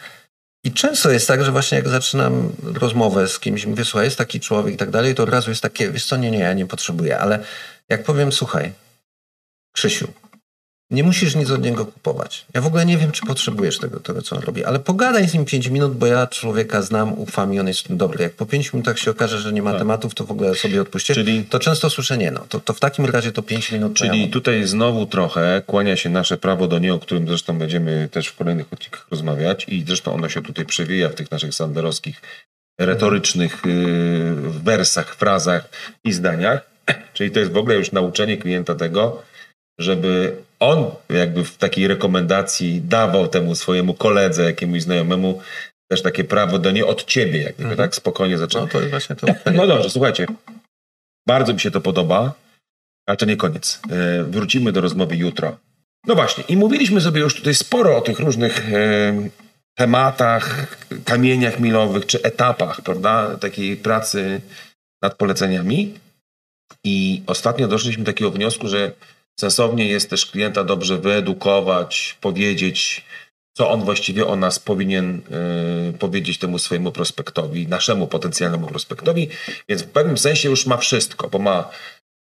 i 0.66 0.72
często 0.72 1.12
jest 1.12 1.28
tak, 1.28 1.46
że 1.46 1.52
właśnie 1.52 1.78
jak 1.78 1.90
zaczynam 1.90 2.52
rozmowę 2.64 3.28
z 3.28 3.40
kimś, 3.40 3.66
mówię, 3.66 3.86
słuchaj, 3.86 4.08
jest 4.08 4.18
taki 4.18 4.40
człowiek 4.40 4.74
i 4.74 4.78
tak 4.78 4.90
dalej, 4.90 5.16
to 5.16 5.24
od 5.24 5.30
razu 5.30 5.50
jest 5.50 5.62
takie, 5.62 5.92
wiesz 5.92 6.06
co, 6.06 6.18
nie, 6.18 6.32
nie, 6.32 6.40
ja 6.40 6.54
nie 6.54 6.66
potrzebuję, 6.66 7.20
ale 7.20 7.40
jak 7.90 8.04
powiem, 8.04 8.32
słuchaj, 8.32 8.74
Krzysiu, 9.72 10.08
nie 10.92 11.04
musisz 11.04 11.36
nic 11.36 11.52
od 11.52 11.64
niego 11.64 11.86
kupować. 11.86 12.46
Ja 12.54 12.62
w 12.62 12.66
ogóle 12.68 12.86
nie 12.86 12.98
wiem, 12.98 13.12
czy 13.12 13.26
potrzebujesz 13.26 13.78
tego, 13.80 14.00
tego 14.00 14.22
co 14.22 14.36
on 14.36 14.42
robi, 14.42 14.64
ale 14.66 14.80
pogadaj 14.80 15.30
z 15.30 15.34
nim 15.34 15.46
5 15.46 15.68
minut, 15.68 15.98
bo 15.98 16.06
ja 16.06 16.28
człowieka 16.28 16.82
znam, 16.82 17.14
ufam 17.20 17.54
i 17.54 17.60
on 17.60 17.68
jest 17.68 17.94
dobry. 17.96 18.24
Jak 18.24 18.34
po 18.34 18.46
5 18.46 18.74
minutach 18.74 19.00
się 19.00 19.12
okaże, 19.12 19.40
że 19.40 19.54
nie 19.54 19.62
ma 19.62 19.74
tematów, 19.74 20.16
to 20.16 20.24
w 20.24 20.32
ogóle 20.32 20.56
sobie 20.56 20.82
odpuśćcie. 20.82 21.16
Tak. 21.16 21.24
Czyli- 21.24 21.44
To 21.44 21.60
często 21.60 21.90
słyszę, 21.90 22.18
nie 22.18 22.32
no, 22.32 22.46
to, 22.50 22.60
to 22.60 22.74
w 22.74 22.80
takim 22.80 23.06
razie 23.06 23.32
to 23.32 23.42
5 23.42 23.72
minut 23.72 24.00
ja 24.02 24.08
Czyli 24.08 24.22
mam. 24.22 24.30
tutaj 24.32 24.68
znowu 24.68 25.06
trochę 25.06 25.62
kłania 25.68 25.96
się 25.98 26.10
nasze 26.10 26.38
prawo 26.38 26.68
do 26.68 26.80
nie, 26.80 26.94
o 26.94 27.00
którym 27.00 27.28
zresztą 27.28 27.58
będziemy 27.58 28.10
też 28.12 28.28
w 28.28 28.36
kolejnych 28.36 28.74
odcinkach 28.74 29.08
rozmawiać 29.12 29.66
i 29.68 29.84
zresztą 29.88 30.14
ono 30.14 30.30
się 30.30 30.42
tutaj 30.42 30.66
przewija 30.66 31.10
w 31.10 31.16
tych 31.16 31.32
naszych 31.32 31.54
sanderowskich 31.56 32.22
retorycznych 32.80 33.62
yy, 33.66 34.52
wersach, 34.64 35.16
frazach 35.16 35.70
i 36.04 36.14
zdaniach. 36.14 36.62
Czyli 37.14 37.32
to 37.32 37.40
jest 37.40 37.52
w 37.52 37.58
ogóle 37.58 37.76
już 37.76 37.92
nauczenie 37.92 38.38
klienta 38.38 38.76
tego, 38.76 39.24
żeby 39.80 40.38
on 40.60 40.92
jakby 41.10 41.44
w 41.44 41.58
takiej 41.58 41.88
rekomendacji 41.88 42.82
dawał 42.82 43.28
temu 43.28 43.56
swojemu 43.56 43.94
koledze, 43.94 44.44
jakiemuś 44.44 44.82
znajomemu 44.82 45.42
też 45.88 46.02
takie 46.02 46.24
prawo 46.24 46.60
do 46.60 46.72
nie 46.72 46.86
od 46.86 47.04
ciebie, 47.06 47.42
jak 47.44 47.56
gdyby 47.56 47.76
tak 47.76 47.96
spokojnie 47.96 48.38
zaczął. 48.38 48.62
No 48.62 48.68
to 48.68 48.80
jest 48.80 48.90
właśnie 48.90 49.16
to. 49.16 49.28
No 49.52 49.68
dobrze, 49.68 49.90
słuchajcie. 49.90 50.26
Bardzo 51.28 51.54
mi 51.54 51.60
się 51.60 51.72
to 51.72 51.82
podoba, 51.82 52.34
ale 53.08 53.18
to 53.18 53.26
nie 53.26 53.38
koniec. 53.38 53.82
E, 53.90 54.24
Wrócimy 54.24 54.72
do 54.72 54.82
rozmowy 54.82 55.16
jutro. 55.16 55.58
No 56.08 56.16
właśnie, 56.16 56.44
i 56.48 56.58
mówiliśmy 56.58 57.02
sobie 57.02 57.22
już 57.22 57.36
tutaj 57.36 57.56
sporo 57.56 57.98
o 57.98 58.02
tych 58.02 58.20
różnych 58.20 58.74
e, 58.74 59.30
tematach, 59.76 60.78
kamieniach 61.06 61.60
milowych 61.60 62.06
czy 62.06 62.22
etapach, 62.22 62.82
prawda, 62.82 63.38
takiej 63.38 63.78
pracy 63.78 64.42
nad 65.02 65.16
poleceniami. 65.16 65.94
I 66.84 67.24
ostatnio 67.28 67.68
doszliśmy 67.68 68.04
do 68.04 68.12
takiego 68.12 68.32
wniosku, 68.32 68.68
że 68.68 68.92
sensownie 69.40 69.88
jest 69.88 70.10
też 70.10 70.26
klienta 70.26 70.64
dobrze 70.64 70.98
wyedukować, 70.98 72.18
powiedzieć, 72.22 73.06
co 73.58 73.70
on 73.70 73.82
właściwie 73.82 74.28
o 74.28 74.36
nas 74.36 74.60
powinien 74.60 75.22
y, 75.90 75.98
powiedzieć 75.98 76.38
temu 76.38 76.60
swojemu 76.60 76.92
prospektowi, 76.92 77.68
naszemu 77.68 78.08
potencjalnemu 78.08 78.68
prospektowi, 78.68 79.30
więc 79.70 79.84
w 79.84 79.88
pewnym 79.88 80.18
sensie 80.18 80.50
już 80.50 80.66
ma 80.66 80.78
wszystko, 80.78 81.30
bo 81.30 81.40
ma 81.40 81.70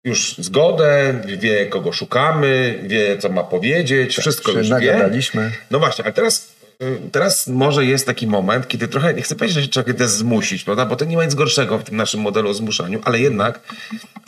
już 0.03 0.35
zgodę, 0.37 1.21
wie 1.25 1.65
kogo 1.65 1.93
szukamy, 1.93 2.79
wie 2.83 3.17
co 3.17 3.29
ma 3.29 3.43
powiedzieć, 3.43 4.17
wszystko 4.17 4.51
Się 4.51 4.57
już 4.57 4.69
wie. 4.69 5.09
No 5.71 5.79
właśnie, 5.79 6.03
ale 6.05 6.13
teraz, 6.13 6.50
teraz 7.11 7.47
może 7.47 7.85
jest 7.85 8.05
taki 8.05 8.27
moment, 8.27 8.67
kiedy 8.67 8.87
trochę, 8.87 9.13
nie 9.13 9.21
chcę 9.21 9.35
powiedzieć, 9.35 9.55
że 9.55 9.63
się 9.63 9.67
trzeba 9.67 9.93
też 9.93 10.09
zmusić, 10.09 10.63
prawda? 10.63 10.85
bo 10.85 10.95
to 10.95 11.05
nie 11.05 11.17
ma 11.17 11.25
nic 11.25 11.35
gorszego 11.35 11.77
w 11.77 11.83
tym 11.83 11.97
naszym 11.97 12.21
modelu 12.21 12.49
o 12.49 12.53
zmuszaniu, 12.53 13.01
ale 13.05 13.19
jednak 13.19 13.59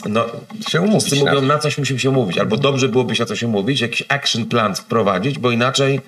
no, 0.06 0.26
Się 0.70 0.80
na 0.80 0.86
mówią, 0.86 1.00
coś. 1.00 1.22
na 1.42 1.60
coś 1.60 1.78
musimy 1.78 2.00
się 2.00 2.10
umówić, 2.10 2.38
albo 2.38 2.58
dobrze 2.58 2.90
byłoby 2.90 3.16
się 3.16 3.24
na 3.24 3.28
coś 3.28 3.44
umówić, 3.44 3.82
jakiś 3.82 4.04
action 4.10 4.46
plan 4.46 4.76
wprowadzić, 4.76 5.40
bo 5.40 5.52
inaczej 5.52 6.02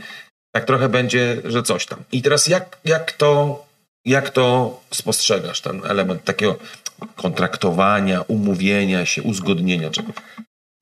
tak 0.52 0.66
trochę 0.66 0.90
będzie, 0.90 1.42
że 1.46 1.64
coś 1.64 1.86
tam. 1.86 2.00
I 2.12 2.22
teraz 2.22 2.48
jak, 2.48 2.78
jak, 2.86 3.12
to, 3.12 3.66
jak 4.06 4.30
to 4.30 4.80
spostrzegasz, 4.92 5.62
ten 5.62 5.82
element 5.86 6.24
takiego 6.24 6.56
kontraktowania, 7.16 8.22
umówienia 8.22 9.06
się, 9.06 9.24
uzgodnienia 9.24 9.90
czegoś? 9.90 10.16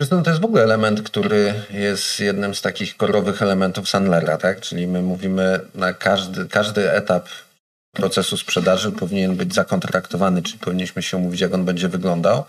Zresztą 0.04 0.24
to 0.24 0.30
jest 0.30 0.42
w 0.42 0.46
ogóle 0.46 0.64
element, 0.64 1.02
który 1.02 1.54
jest 1.70 2.20
jednym 2.20 2.56
z 2.56 2.62
takich 2.62 2.98
korowych 2.98 3.42
elementów 3.42 3.90
Sandlera, 3.90 4.38
tak? 4.38 4.62
Czyli 4.62 4.88
my 4.88 5.02
mówimy 5.02 5.60
na 5.76 5.94
każdy, 5.94 6.48
każdy 6.48 6.92
etap 6.92 7.28
procesu 7.96 8.38
sprzedaży 8.38 8.92
powinien 8.92 9.36
być 9.36 9.54
zakontraktowany, 9.54 10.42
czyli 10.42 10.60
powinniśmy 10.60 11.02
się 11.02 11.18
umówić, 11.18 11.42
jak 11.42 11.54
on 11.54 11.66
będzie 11.66 11.90
wyglądał, 11.90 12.46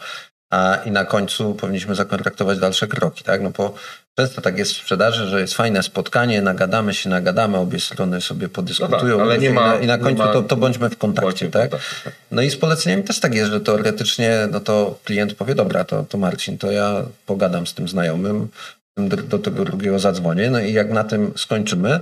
a 0.51 0.77
i 0.87 0.91
na 0.91 1.05
końcu 1.05 1.55
powinniśmy 1.55 1.95
zakontraktować 1.95 2.59
dalsze 2.59 2.87
kroki, 2.87 3.25
tak? 3.25 3.43
No 3.43 3.51
bo 3.51 3.75
często 4.19 4.41
tak 4.43 4.59
jest 4.59 4.73
w 4.73 4.77
sprzedaży, 4.77 5.27
że 5.27 5.41
jest 5.41 5.55
fajne 5.55 5.83
spotkanie, 5.83 6.43
nagadamy 6.43 6.95
się, 6.95 7.11
nagadamy, 7.11 7.57
obie 7.59 7.81
strony 7.81 8.21
sobie 8.21 8.49
podyskutują, 8.49 9.19
No 9.19 9.25
tak, 9.25 9.27
ale 9.27 9.39
nie 9.39 9.49
i 9.49 9.53
ma- 9.53 9.67
na, 9.67 9.79
i 9.79 9.87
na 9.87 9.99
końcu 9.99 10.23
ma- 10.23 10.33
to, 10.33 10.43
to 10.43 10.57
bądźmy 10.57 10.91
w 10.91 10.99
kontakcie, 10.99 11.31
Bądźmy 11.45 11.51
tak? 11.51 11.71
kontakcie, 11.71 12.01
tak. 12.05 12.13
No 12.31 12.43
i 12.43 12.51
z 12.51 12.57
poleceniami 12.57 13.03
też 13.03 13.21
tak 13.21 13.35
jest, 13.35 13.51
że 13.53 13.61
teoretycznie 13.61 14.49
no 14.51 14.61
to 14.61 14.99
klient 15.05 15.35
powie, 15.35 15.55
dobra, 15.55 15.85
to, 15.85 16.05
to 16.05 16.19
Marcin, 16.19 16.59
to 16.59 16.71
ja 16.73 17.03
pogadam 17.27 17.67
z 17.67 17.75
tym 17.75 17.89
znajomym, 17.89 18.49
do, 18.97 19.17
do 19.17 19.39
tego 19.39 19.65
drugiego 19.65 19.99
zadzwonię, 19.99 20.51
no 20.51 20.61
i 20.61 20.73
jak 20.73 20.91
na 20.91 21.05
tym 21.05 21.33
skończymy, 21.37 22.01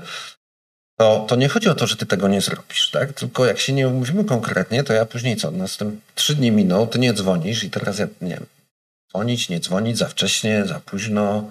to, 0.96 1.24
to 1.28 1.36
nie 1.36 1.48
chodzi 1.48 1.68
o 1.68 1.74
to, 1.74 1.86
że 1.86 1.96
ty 1.96 2.06
tego 2.06 2.28
nie 2.28 2.40
zrobisz, 2.40 2.90
tak? 2.90 3.12
Tylko 3.12 3.46
jak 3.46 3.58
się 3.58 3.72
nie 3.72 3.88
umówimy 3.88 4.24
konkretnie, 4.24 4.84
to 4.84 4.92
ja 4.92 5.06
później 5.06 5.36
co, 5.36 5.50
następ 5.50 6.00
trzy 6.14 6.34
dni 6.34 6.50
minął, 6.50 6.86
ty 6.86 6.98
nie 6.98 7.12
dzwonisz 7.12 7.64
i 7.64 7.70
teraz 7.70 7.98
ja, 7.98 8.06
nie 8.20 8.34
wiem, 8.34 8.46
dzwonić, 9.10 9.48
nie 9.48 9.60
dzwonić, 9.60 9.98
za 9.98 10.08
wcześnie, 10.08 10.64
za 10.66 10.80
późno, 10.80 11.50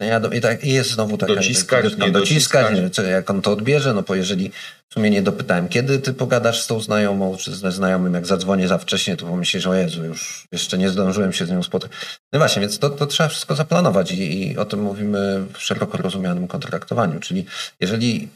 Ja 0.00 0.20
do, 0.20 0.30
i, 0.30 0.40
tak, 0.40 0.64
I 0.64 0.72
jest 0.72 0.90
znowu 0.90 1.18
taka... 1.18 1.34
Dociskać, 1.34 1.84
nie 1.84 2.10
dociskać, 2.10 2.76
dociskać. 2.76 3.06
Nie, 3.06 3.10
jak 3.10 3.30
on 3.30 3.42
to 3.42 3.52
odbierze, 3.52 3.94
no 3.94 4.02
bo 4.02 4.14
jeżeli 4.14 4.50
w 4.88 4.94
sumie 4.94 5.10
nie 5.10 5.22
dopytałem, 5.22 5.68
kiedy 5.68 5.98
ty 5.98 6.14
pogadasz 6.14 6.62
z 6.62 6.66
tą 6.66 6.80
znajomą, 6.80 7.36
czy 7.36 7.54
ze 7.54 7.72
znajomym, 7.72 8.14
jak 8.14 8.26
zadzwonię 8.26 8.68
za 8.68 8.78
wcześnie, 8.78 9.16
to 9.16 9.26
pomyślisz, 9.26 9.66
o 9.66 9.74
Jezu, 9.74 10.04
już 10.04 10.46
jeszcze 10.52 10.78
nie 10.78 10.90
zdążyłem 10.90 11.32
się 11.32 11.46
z 11.46 11.50
nią 11.50 11.62
spotkać. 11.62 11.92
No 12.32 12.38
właśnie, 12.38 12.60
więc 12.60 12.78
to, 12.78 12.90
to 12.90 13.06
trzeba 13.06 13.28
wszystko 13.28 13.54
zaplanować 13.54 14.12
i, 14.12 14.48
i 14.48 14.58
o 14.58 14.64
tym 14.64 14.82
mówimy 14.82 15.44
w 15.52 15.62
szeroko 15.62 15.98
rozumianym 15.98 16.48
kontraktowaniu, 16.48 17.20
czyli 17.20 17.46
jeżeli 17.80 18.28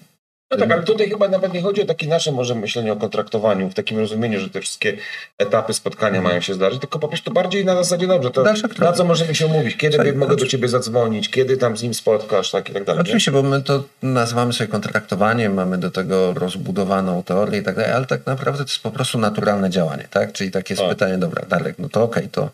no 0.51 0.57
tak, 0.57 0.71
ale 0.71 0.83
tutaj 0.83 1.11
chyba 1.11 1.29
nawet 1.29 1.53
nie 1.53 1.63
chodzi 1.63 1.83
o 1.83 1.87
takie 1.87 2.07
nasze 2.07 2.33
może 2.33 2.55
myślenie 2.55 2.93
o 2.93 2.97
kontraktowaniu, 2.97 3.71
w 3.71 3.75
takim 3.75 3.99
rozumieniu, 3.99 4.41
że 4.41 4.51
te 4.51 4.61
wszystkie 4.61 4.97
etapy 5.39 5.73
spotkania 5.75 6.23
mają 6.23 6.41
się 6.41 6.55
zdarzyć, 6.55 6.81
tylko 6.81 6.99
po 6.99 7.09
prostu 7.09 7.33
bardziej 7.33 7.65
na 7.65 7.75
zasadzie 7.75 8.07
dobrze, 8.07 8.31
to 8.31 8.45
na 8.79 8.93
co 8.93 9.05
możemy 9.05 9.35
się 9.35 9.47
umówić, 9.47 9.77
kiedy 9.77 9.97
tak, 9.97 10.17
mogę 10.17 10.37
do 10.37 10.47
ciebie 10.47 10.69
zadzwonić, 10.69 11.31
kiedy 11.31 11.57
tam 11.57 11.77
z 11.77 11.83
nim 11.83 11.95
spotkasz, 11.95 12.51
tak 12.51 12.71
i 12.71 12.73
tak 12.73 12.85
dalej. 12.85 13.03
Oczywiście, 13.03 13.31
nie? 13.31 13.43
bo 13.43 13.49
my 13.49 13.63
to 13.63 13.85
nazywamy 14.03 14.53
sobie 14.53 14.69
kontraktowaniem, 14.69 15.55
mamy 15.55 15.79
do 15.79 15.91
tego 15.91 16.35
rozbudowaną 16.35 17.23
teorię 17.23 17.61
i 17.61 17.63
tak 17.63 17.77
dalej, 17.77 17.93
ale 17.93 18.07
tak 18.07 18.27
naprawdę 18.27 18.65
to 18.65 18.71
jest 18.71 18.83
po 18.83 18.91
prostu 18.91 19.19
naturalne 19.19 19.71
działanie, 19.71 20.09
tak? 20.11 20.33
Czyli 20.33 20.51
takie 20.51 20.75
jest 20.75 20.83
tak. 20.83 20.91
pytanie, 20.91 21.19
dobra, 21.19 21.47
Darek, 21.49 21.79
no 21.79 21.89
to 21.89 22.03
okej, 22.03 22.23
okay, 22.23 22.33
to 22.33 22.51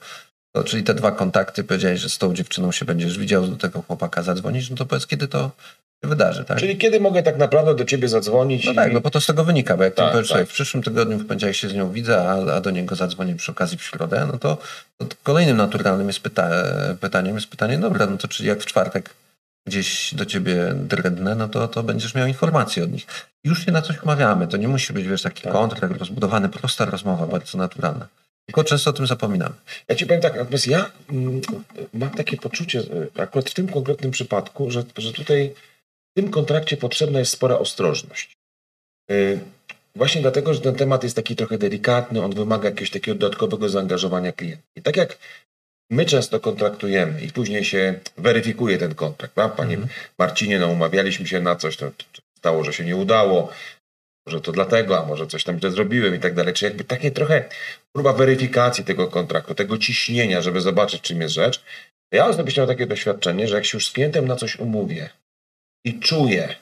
to, 0.52 0.64
czyli 0.64 0.82
te 0.82 0.94
dwa 0.94 1.12
kontakty, 1.12 1.64
powiedziałeś, 1.64 2.00
że 2.00 2.08
z 2.08 2.18
tą 2.18 2.34
dziewczyną 2.34 2.72
się 2.72 2.84
będziesz 2.84 3.18
widział, 3.18 3.46
do 3.46 3.56
tego 3.56 3.82
chłopaka 3.82 4.22
zadzwonisz, 4.22 4.70
no 4.70 4.76
to 4.76 4.86
powiedz, 4.86 5.06
kiedy 5.06 5.28
to 5.28 5.50
wydarzy. 6.08 6.44
Tak? 6.44 6.58
Czyli 6.58 6.76
kiedy 6.78 7.00
mogę 7.00 7.22
tak 7.22 7.38
naprawdę 7.38 7.74
do 7.74 7.84
ciebie 7.84 8.08
zadzwonić? 8.08 8.64
No 8.64 8.72
i... 8.72 8.74
tak, 8.74 8.92
no 8.92 9.00
bo 9.00 9.10
to 9.10 9.20
z 9.20 9.26
tego 9.26 9.44
wynika, 9.44 9.76
bo 9.76 9.84
jak 9.84 9.94
tak, 9.94 10.26
tak. 10.28 10.48
w 10.48 10.52
przyszłym 10.52 10.82
tygodniu 10.82 11.18
w 11.18 11.26
poniedziałek 11.26 11.56
się 11.56 11.68
z 11.68 11.74
nią 11.74 11.92
widzę, 11.92 12.28
a, 12.28 12.54
a 12.56 12.60
do 12.60 12.70
niego 12.70 12.96
zadzwonię 12.96 13.34
przy 13.34 13.50
okazji 13.50 13.78
w 13.78 13.82
środę, 13.82 14.28
no 14.32 14.38
to, 14.38 14.58
to 14.98 15.06
kolejnym 15.22 15.56
naturalnym 15.56 16.06
jest 16.06 16.20
pyta 16.20 16.50
pytaniem 17.00 17.34
jest 17.34 17.46
pytanie, 17.46 17.78
dobra, 17.78 18.06
no 18.06 18.16
to 18.16 18.28
czyli 18.28 18.48
jak 18.48 18.60
w 18.60 18.66
czwartek 18.66 19.10
gdzieś 19.66 20.14
do 20.14 20.26
ciebie 20.26 20.74
drednę, 20.74 21.34
no 21.34 21.48
to, 21.48 21.68
to 21.68 21.82
będziesz 21.82 22.14
miał 22.14 22.26
informacje 22.26 22.84
od 22.84 22.92
nich. 22.92 23.06
Już 23.44 23.64
się 23.64 23.72
na 23.72 23.82
coś 23.82 24.02
umawiamy, 24.02 24.48
to 24.48 24.56
nie 24.56 24.68
musi 24.68 24.92
być, 24.92 25.06
wiesz, 25.06 25.22
taki 25.22 25.42
tak. 25.42 25.52
kontrakt 25.52 25.96
rozbudowany, 25.96 26.48
prosta 26.48 26.84
rozmowa, 26.84 27.26
bardzo 27.26 27.58
naturalna. 27.58 28.08
Tylko 28.46 28.64
często 28.64 28.90
o 28.90 28.92
tym 28.92 29.06
zapominamy. 29.06 29.54
Ja 29.88 29.94
ci 29.94 30.06
powiem 30.06 30.22
tak, 30.22 30.36
natomiast 30.36 30.66
ja 30.66 30.90
mm, 31.10 31.40
mam 31.94 32.10
takie 32.10 32.36
poczucie, 32.36 32.82
akurat 33.18 33.50
w 33.50 33.54
tym 33.54 33.68
konkretnym 33.68 34.10
przypadku, 34.10 34.70
że, 34.70 34.84
że 34.98 35.12
tutaj 35.12 35.54
w 36.12 36.20
tym 36.20 36.30
kontrakcie 36.30 36.76
potrzebna 36.76 37.18
jest 37.18 37.32
spora 37.32 37.58
ostrożność. 37.58 38.36
Y, 39.10 39.40
właśnie 39.96 40.22
dlatego, 40.22 40.54
że 40.54 40.60
ten 40.60 40.74
temat 40.74 41.04
jest 41.04 41.16
taki 41.16 41.36
trochę 41.36 41.58
delikatny, 41.58 42.24
on 42.24 42.34
wymaga 42.34 42.68
jakiegoś 42.68 42.90
takiego 42.90 43.18
dodatkowego 43.18 43.68
zaangażowania 43.68 44.32
klienta. 44.32 44.62
I 44.76 44.82
tak 44.82 44.96
jak 44.96 45.18
my 45.90 46.04
często 46.04 46.40
kontraktujemy 46.40 47.20
i 47.20 47.32
później 47.32 47.64
się 47.64 48.00
weryfikuje 48.18 48.78
ten 48.78 48.94
kontrakt, 48.94 49.36
no, 49.36 49.48
panie 49.48 49.74
mm. 49.74 49.88
Marcinie, 50.18 50.58
no 50.58 50.68
umawialiśmy 50.68 51.26
się 51.26 51.40
na 51.40 51.56
coś, 51.56 51.76
to 51.76 51.90
stało, 52.38 52.64
że 52.64 52.72
się 52.72 52.84
nie 52.84 52.96
udało, 52.96 53.52
może 54.26 54.40
to 54.40 54.52
dlatego, 54.52 54.98
a 54.98 55.06
może 55.06 55.26
coś 55.26 55.44
tam 55.44 55.58
źle 55.58 55.70
zrobiłem 55.70 56.14
i 56.14 56.18
tak 56.18 56.34
dalej. 56.34 56.54
Czy 56.54 56.64
jakby 56.64 56.84
takie 56.84 57.10
trochę 57.10 57.44
próba 57.92 58.12
weryfikacji 58.12 58.84
tego 58.84 59.08
kontraktu, 59.08 59.54
tego 59.54 59.78
ciśnienia, 59.78 60.42
żeby 60.42 60.60
zobaczyć, 60.60 61.02
czym 61.02 61.20
jest 61.20 61.34
rzecz. 61.34 61.62
Ja 62.12 62.26
osobiście 62.26 62.60
mam 62.60 62.68
takie 62.68 62.86
doświadczenie, 62.86 63.48
że 63.48 63.54
jak 63.54 63.64
się 63.64 63.76
już 63.76 63.88
z 63.88 63.92
klientem 63.92 64.28
na 64.28 64.36
coś 64.36 64.58
umówię, 64.58 65.10
i 65.84 66.00
czuję, 66.00 66.54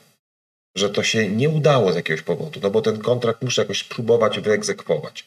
że 0.76 0.90
to 0.90 1.02
się 1.02 1.28
nie 1.28 1.48
udało 1.48 1.92
z 1.92 1.96
jakiegoś 1.96 2.22
powodu, 2.22 2.60
no 2.62 2.70
bo 2.70 2.82
ten 2.82 2.98
kontrakt 2.98 3.42
muszę 3.42 3.62
jakoś 3.62 3.84
próbować 3.84 4.40
wyegzekwować. 4.40 5.26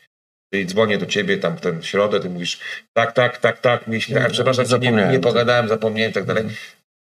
Czyli 0.53 0.65
dzwonię 0.65 0.97
do 0.97 1.05
ciebie 1.05 1.37
tam 1.37 1.57
w 1.57 1.61
tę 1.61 1.83
środę, 1.83 2.19
ty 2.19 2.29
mówisz 2.29 2.59
tak, 2.93 3.11
tak, 3.11 3.37
tak, 3.37 3.61
tak, 3.61 3.87
myślę, 3.87 4.21
tak, 4.21 4.31
przepraszam, 4.31 4.81
nie, 4.81 4.91
nie 4.91 5.19
pogadałem, 5.19 5.67
zapomniałem 5.67 6.11
i 6.11 6.13
tak 6.13 6.25
dalej. 6.25 6.43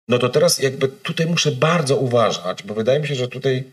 No 0.09 0.19
to 0.19 0.29
teraz 0.29 0.59
jakby 0.59 0.87
tutaj 0.87 1.25
muszę 1.25 1.51
bardzo 1.51 1.97
uważać, 1.97 2.63
bo 2.63 2.73
wydaje 2.73 2.99
mi 2.99 3.07
się, 3.07 3.15
że 3.15 3.27
tutaj 3.27 3.63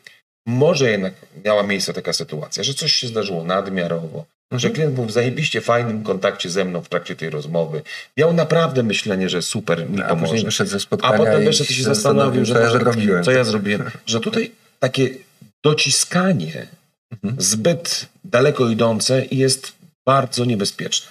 może 0.47 0.91
jednak 0.91 1.15
miała 1.45 1.63
miejsce 1.63 1.93
taka 1.93 2.13
sytuacja, 2.13 2.65
że 2.65 2.75
coś 2.75 2.93
się 2.93 3.07
zdarzyło 3.07 3.45
nadmiarowo, 3.45 4.25
Mhm. 4.51 4.61
Że 4.61 4.71
klient 4.71 4.95
był 4.95 5.05
w 5.05 5.11
zajebiście 5.11 5.61
fajnym 5.61 6.03
kontakcie 6.03 6.51
ze 6.51 6.65
mną 6.65 6.83
w 6.83 6.89
trakcie 6.89 7.17
tej 7.17 7.31
rozmowy. 7.31 7.83
Miał 8.17 8.33
naprawdę 8.33 8.83
myślenie, 8.83 9.29
że 9.29 9.43
super 9.43 9.91
mi 9.91 9.99
pomoże. 9.99 10.11
A 10.11 10.17
później 10.17 10.45
wyszedł 10.45 10.71
ze 10.71 10.81
spotkania 10.81 11.15
A 11.15 11.19
potem 11.19 11.45
wyszedł 11.45 11.71
i 11.71 11.75
się 11.75 11.83
zastanowił, 11.83 12.45
że 12.45 12.55
co, 12.55 12.61
ja 12.61 12.71
zrobiłem. 12.71 13.25
co 13.25 13.31
ja 13.31 13.45
zrobiłem. 13.45 13.91
Że 14.07 14.21
tutaj 14.21 14.51
takie 14.79 15.11
dociskanie 15.65 16.67
mhm. 17.11 17.43
zbyt 17.43 18.07
daleko 18.25 18.69
idące 18.69 19.25
jest 19.31 19.73
bardzo 20.07 20.45
niebezpieczne. 20.45 21.11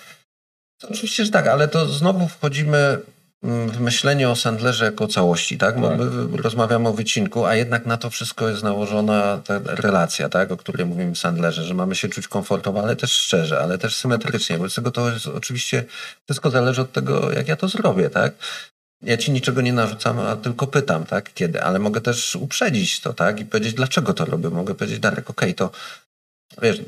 Oczywiście, 0.90 1.26
że 1.26 1.32
tak, 1.32 1.48
ale 1.48 1.68
to 1.68 1.86
znowu 1.86 2.28
wchodzimy 2.28 2.98
w 3.44 3.80
myślenie 3.80 4.30
o 4.30 4.36
Sandlerze 4.36 4.86
jako 4.86 5.08
całości, 5.08 5.58
tak? 5.58 5.76
tak. 5.76 5.98
My 5.98 6.38
rozmawiamy 6.38 6.90
o 6.90 6.94
wycinku, 6.94 7.46
a 7.46 7.56
jednak 7.56 7.86
na 7.86 7.98
to 7.98 8.10
wszystko 8.10 8.50
jest 8.50 8.64
nałożona 8.64 9.42
ta 9.46 9.60
relacja, 9.66 10.30
tak? 10.30 10.52
O 10.52 10.58
której 10.58 10.86
mówimy 10.86 11.12
w 11.12 11.18
Sandlerze, 11.18 11.64
że 11.64 11.74
mamy 11.74 11.96
się 11.96 12.08
czuć 12.08 12.28
komfortowo, 12.28 12.84
ale 12.84 12.96
też 12.96 13.12
szczerze, 13.12 13.60
ale 13.60 13.78
też 13.78 13.96
symetrycznie. 13.96 14.58
Wobec 14.58 14.76
tego 14.76 14.92
to 14.92 15.10
jest 15.10 15.28
oczywiście 15.28 15.84
wszystko 16.24 16.50
zależy 16.50 16.82
od 16.82 16.92
tego, 16.92 17.32
jak 17.32 17.48
ja 17.48 17.56
to 17.56 17.68
zrobię, 17.68 18.10
tak? 18.10 18.34
Ja 19.02 19.18
ci 19.18 19.32
niczego 19.32 19.62
nie 19.62 19.74
narzucam, 19.74 20.20
a 20.20 20.36
tylko 20.36 20.68
pytam, 20.68 21.06
tak? 21.06 21.34
Kiedy? 21.34 21.64
Ale 21.64 21.80
mogę 21.80 22.02
też 22.02 22.36
uprzedzić 22.36 23.00
to, 23.00 23.14
tak? 23.14 23.40
I 23.40 23.46
powiedzieć, 23.46 23.74
dlaczego 23.74 24.14
to 24.14 24.26
robię. 24.26 24.50
Mogę 24.50 24.76
powiedzieć, 24.76 25.00
Darek, 25.00 25.30
okej, 25.30 25.56
okay, 25.56 25.70
to 25.70 25.72
wiesz, 26.62 26.82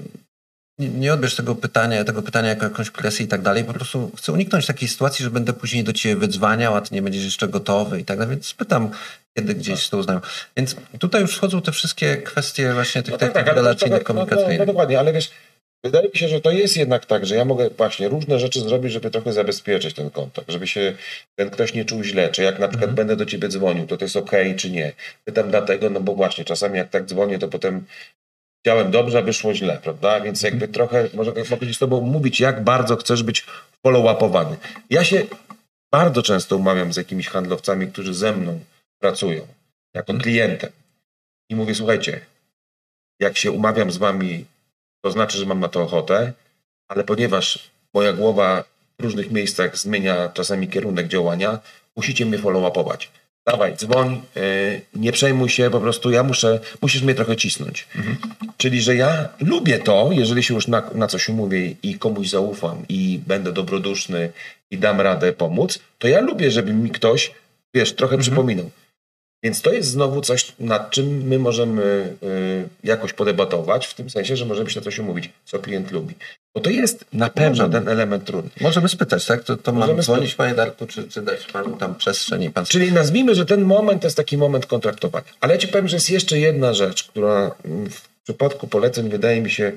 nie, 0.80 0.90
nie 0.90 1.14
odbierz 1.14 1.36
tego 1.36 1.56
pytania, 1.56 2.04
tego 2.04 2.22
pytania 2.22 2.50
jako 2.50 2.64
jakąś 2.64 2.90
presję 2.90 3.26
i 3.26 3.30
tak 3.30 3.42
dalej. 3.42 3.64
Po 3.64 3.74
prostu 3.74 4.12
chcę 4.18 4.32
uniknąć 4.32 4.66
takiej 4.66 4.90
sytuacji, 4.90 5.24
że 5.24 5.32
będę 5.32 5.54
później 5.54 5.84
do 5.84 5.94
ciebie 5.94 6.16
wydzwaniał, 6.16 6.76
a 6.76 6.82
ty 6.82 6.96
nie 6.96 7.02
będziesz 7.02 7.24
jeszcze 7.24 7.48
gotowy 7.48 8.00
i 8.00 8.06
tak 8.06 8.18
dalej. 8.18 8.36
Więc 8.36 8.54
pytam, 8.54 8.90
kiedy 9.38 9.56
gdzieś 9.56 9.90
to 9.90 9.98
uznają. 9.98 10.20
Więc 10.58 10.76
tutaj 11.00 11.22
już 11.22 11.36
wchodzą 11.36 11.62
te 11.62 11.72
wszystkie 11.72 12.18
kwestie 12.18 12.74
właśnie 12.74 13.04
tych 13.04 13.12
no 13.12 13.18
tak, 13.18 13.34
tak, 13.34 13.48
relacyjnych, 13.48 14.04
komunikacyjnych. 14.04 14.60
No, 14.60 14.66
no, 14.66 14.66
no, 14.66 14.74
dokładnie, 14.74 15.00
ale 15.00 15.14
wiesz, 15.14 15.32
wydaje 15.84 16.10
mi 16.10 16.18
się, 16.18 16.28
że 16.28 16.42
to 16.42 16.52
jest 16.52 16.78
jednak 16.78 17.06
tak, 17.06 17.26
że 17.26 17.36
ja 17.36 17.46
mogę 17.46 17.70
właśnie 17.70 18.10
różne 18.10 18.40
rzeczy 18.40 18.60
zrobić, 18.60 18.92
żeby 18.92 19.12
trochę 19.12 19.34
zabezpieczyć 19.34 19.96
ten 19.96 20.10
kontakt, 20.10 20.52
żeby 20.52 20.68
się 20.68 20.94
ten 21.36 21.50
ktoś 21.50 21.74
nie 21.74 21.86
czuł 21.86 22.04
źle, 22.04 22.30
czy 22.30 22.44
jak 22.44 22.60
na 22.60 22.68
przykład 22.68 22.90
mhm. 22.90 22.96
będę 22.96 23.16
do 23.16 23.26
ciebie 23.26 23.48
dzwonił, 23.48 23.88
to 23.88 23.98
to 23.98 24.06
jest 24.06 24.16
ok, 24.16 24.32
czy 24.58 24.70
nie. 24.70 24.94
Pytam 25.26 25.50
dlatego, 25.50 25.90
no 25.90 26.00
bo 26.00 26.16
właśnie 26.16 26.46
czasami 26.46 26.78
jak 26.78 26.90
tak 26.90 27.06
dzwonię, 27.06 27.40
to 27.40 27.48
potem 27.48 27.86
chciałem 28.66 28.92
dobrze, 28.92 29.18
a 29.18 29.22
wyszło 29.22 29.54
źle, 29.54 29.80
prawda? 29.84 30.22
Więc 30.22 30.44
mhm. 30.44 30.54
jakby 30.54 30.74
trochę 30.74 31.10
może 31.14 31.34
mogę 31.52 31.74
z 31.74 31.78
tobą 31.78 32.02
mówić, 32.02 32.40
jak 32.40 32.64
bardzo 32.64 32.96
chcesz 32.96 33.24
być 33.24 33.46
follow-upowany. 33.84 34.56
Ja 34.90 35.04
się 35.04 35.24
bardzo 35.92 36.22
często 36.22 36.58
umawiam 36.58 36.94
z 36.94 36.98
jakimiś 36.98 37.28
handlowcami, 37.28 37.88
którzy 37.88 38.14
ze 38.14 38.32
mną 38.32 38.60
pracują, 39.00 39.48
jako 39.94 40.14
mhm. 40.14 40.20
klientem. 40.24 40.70
I 41.50 41.56
mówię, 41.56 41.76
słuchajcie, 41.76 42.22
jak 43.20 43.38
się 43.38 43.52
umawiam 43.52 43.92
z 43.92 43.98
wami, 43.98 44.46
to 45.04 45.12
znaczy, 45.12 45.38
że 45.38 45.46
mam 45.46 45.60
na 45.60 45.68
to 45.68 45.82
ochotę, 45.82 46.34
ale 46.88 47.04
ponieważ 47.04 47.70
moja 47.94 48.14
głowa 48.14 48.64
w 49.00 49.04
różnych 49.04 49.32
miejscach 49.32 49.78
zmienia 49.78 50.30
czasami 50.30 50.68
kierunek 50.68 51.08
działania, 51.08 51.60
musicie 51.96 52.26
mnie 52.26 52.38
follow-upować 52.38 53.10
dawaj, 53.46 53.76
dzwoń, 53.76 54.22
yy, 54.36 54.82
nie 54.96 55.12
przejmuj 55.12 55.50
się, 55.50 55.70
po 55.70 55.80
prostu 55.80 56.12
ja 56.12 56.24
muszę, 56.24 56.60
musisz 56.82 57.02
mnie 57.02 57.16
trochę 57.16 57.36
cisnąć. 57.36 57.88
Mhm. 57.96 58.18
Czyli, 58.58 58.82
że 58.82 58.96
ja 58.96 59.30
lubię 59.40 59.80
to, 59.80 60.10
jeżeli 60.12 60.44
się 60.44 60.54
już 60.54 60.68
na, 60.68 60.84
na 60.96 61.08
coś 61.08 61.30
umówię 61.30 61.76
i 61.84 62.00
komuś 62.00 62.30
zaufam 62.30 62.78
i 62.90 63.20
będę 63.28 63.52
dobroduszny 63.52 64.32
i 64.72 64.78
dam 64.78 65.02
radę 65.02 65.34
pomóc, 65.34 65.80
to 66.00 66.08
ja 66.08 66.22
lubię, 66.22 66.52
żeby 66.52 66.74
mi 66.74 66.90
ktoś, 66.90 67.32
wiesz, 67.74 67.94
trochę 67.94 68.16
mhm. 68.16 68.22
przypominał. 68.22 68.70
Więc 69.46 69.62
to 69.62 69.74
jest 69.74 69.90
znowu 69.90 70.22
coś, 70.22 70.54
nad 70.60 70.90
czym 70.90 71.28
my 71.28 71.40
możemy 71.40 72.16
y, 72.24 72.70
jakoś 72.84 73.14
podebatować, 73.14 73.88
w 73.88 73.94
tym 73.94 74.10
sensie, 74.10 74.38
że 74.38 74.46
możemy 74.46 74.70
się 74.70 74.80
na 74.80 74.84
coś 74.84 75.00
umówić, 75.00 75.30
co 75.46 75.60
klient 75.60 75.92
lubi. 75.92 76.16
Bo 76.56 76.62
to 76.62 76.70
jest 76.70 77.06
na 77.14 77.30
pewno 77.30 77.70
ten 77.70 77.88
element 77.88 78.26
trudny. 78.26 78.50
Możemy 78.62 78.90
spytać, 78.90 79.26
tak? 79.26 79.44
To, 79.44 79.58
to 79.58 79.72
mam 79.72 80.02
dzwonić, 80.02 80.36
panie 80.36 80.56
Darku, 80.56 80.88
czy, 80.88 81.08
czy 81.08 81.22
dać 81.22 81.46
panu 81.46 81.78
tam 81.78 81.96
przestrzeń? 81.96 82.52
Pan... 82.52 82.66
Czyli 82.66 82.92
nazwijmy, 82.92 83.36
że 83.36 83.46
ten 83.46 83.62
moment 83.62 84.02
to 84.02 84.08
jest 84.08 84.18
taki 84.18 84.38
moment 84.38 84.66
kontraktowania. 84.66 85.26
Ale 85.42 85.54
ja 85.54 85.60
ci 85.60 85.68
powiem, 85.68 85.88
że 85.88 85.96
jest 85.96 86.10
jeszcze 86.10 86.40
jedna 86.40 86.74
rzecz, 86.74 87.04
która 87.04 87.56
w 87.90 88.24
przypadku 88.24 88.68
poleceń 88.68 89.10
wydaje 89.10 89.42
mi 89.42 89.52
się 89.52 89.72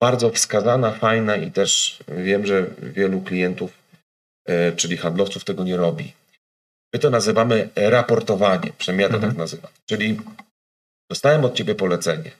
bardzo 0.00 0.30
wskazana, 0.30 0.92
fajna 0.92 1.36
i 1.36 1.50
też 1.50 1.98
wiem, 2.08 2.46
że 2.46 2.66
wielu 2.82 3.20
klientów, 3.20 3.70
y, 4.48 4.76
czyli 4.76 4.96
handlowców 4.96 5.44
tego 5.44 5.64
nie 5.64 5.76
robi 5.76 6.12
My 6.94 6.98
to 6.98 7.10
nazywamy 7.10 7.68
raportowanie, 7.76 8.72
przynajmniej 8.78 9.02
ja 9.02 9.08
to 9.08 9.14
mhm. 9.14 9.32
tak 9.32 9.38
nazywam. 9.38 9.70
Czyli 9.86 10.20
dostałem 11.10 11.44
od 11.44 11.54
ciebie 11.54 11.74
polecenie. 11.74 12.30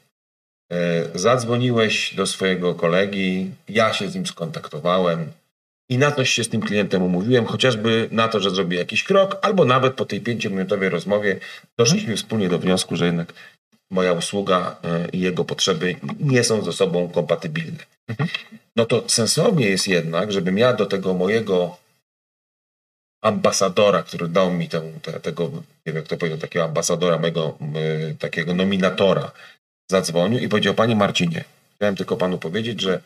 E, 0.72 1.18
zadzwoniłeś 1.18 2.14
do 2.14 2.26
swojego 2.26 2.74
kolegi, 2.74 3.50
ja 3.68 3.92
się 3.92 4.08
z 4.08 4.14
nim 4.14 4.26
skontaktowałem 4.26 5.32
i 5.90 5.98
na 5.98 6.12
coś 6.12 6.30
się 6.30 6.44
z 6.44 6.48
tym 6.48 6.60
klientem 6.60 7.02
umówiłem, 7.02 7.46
chociażby 7.46 8.08
na 8.12 8.28
to, 8.28 8.40
że 8.40 8.50
zrobię 8.50 8.78
jakiś 8.78 9.04
krok, 9.04 9.38
albo 9.42 9.64
nawet 9.64 9.94
po 9.94 10.04
tej 10.04 10.20
pięciominutowej 10.20 10.88
rozmowie 10.88 11.40
doszliśmy 11.78 12.16
wspólnie 12.16 12.48
do 12.48 12.58
wniosku, 12.58 12.96
że 12.96 13.06
jednak 13.06 13.32
moja 13.90 14.12
usługa 14.12 14.76
e, 14.84 15.08
i 15.08 15.20
jego 15.20 15.44
potrzeby 15.44 15.96
nie 16.20 16.44
są 16.44 16.64
ze 16.64 16.72
sobą 16.72 17.08
kompatybilne. 17.08 17.84
Mhm. 18.08 18.28
No 18.76 18.86
to 18.86 19.04
sensownie 19.06 19.68
jest 19.68 19.88
jednak, 19.88 20.32
żebym 20.32 20.58
ja 20.58 20.72
do 20.72 20.86
tego 20.86 21.14
mojego 21.14 21.76
ambasadora, 23.22 24.02
który 24.02 24.28
dał 24.28 24.52
mi 24.52 24.68
tę, 24.68 24.82
te, 25.02 25.20
tego, 25.20 25.44
nie 25.44 25.60
wiem 25.86 25.96
jak 25.96 26.06
to 26.08 26.16
powiedział, 26.16 26.38
takiego 26.38 26.64
ambasadora, 26.64 27.18
mojego 27.18 27.58
y, 28.10 28.16
takiego 28.18 28.54
nominatora, 28.54 29.30
zadzwonił 29.90 30.38
i 30.38 30.48
powiedział, 30.48 30.74
panie 30.74 30.96
Marcinie, 30.96 31.44
chciałem 31.76 31.96
tylko 31.96 32.16
panu 32.16 32.38
powiedzieć, 32.38 32.80
że 32.80 33.00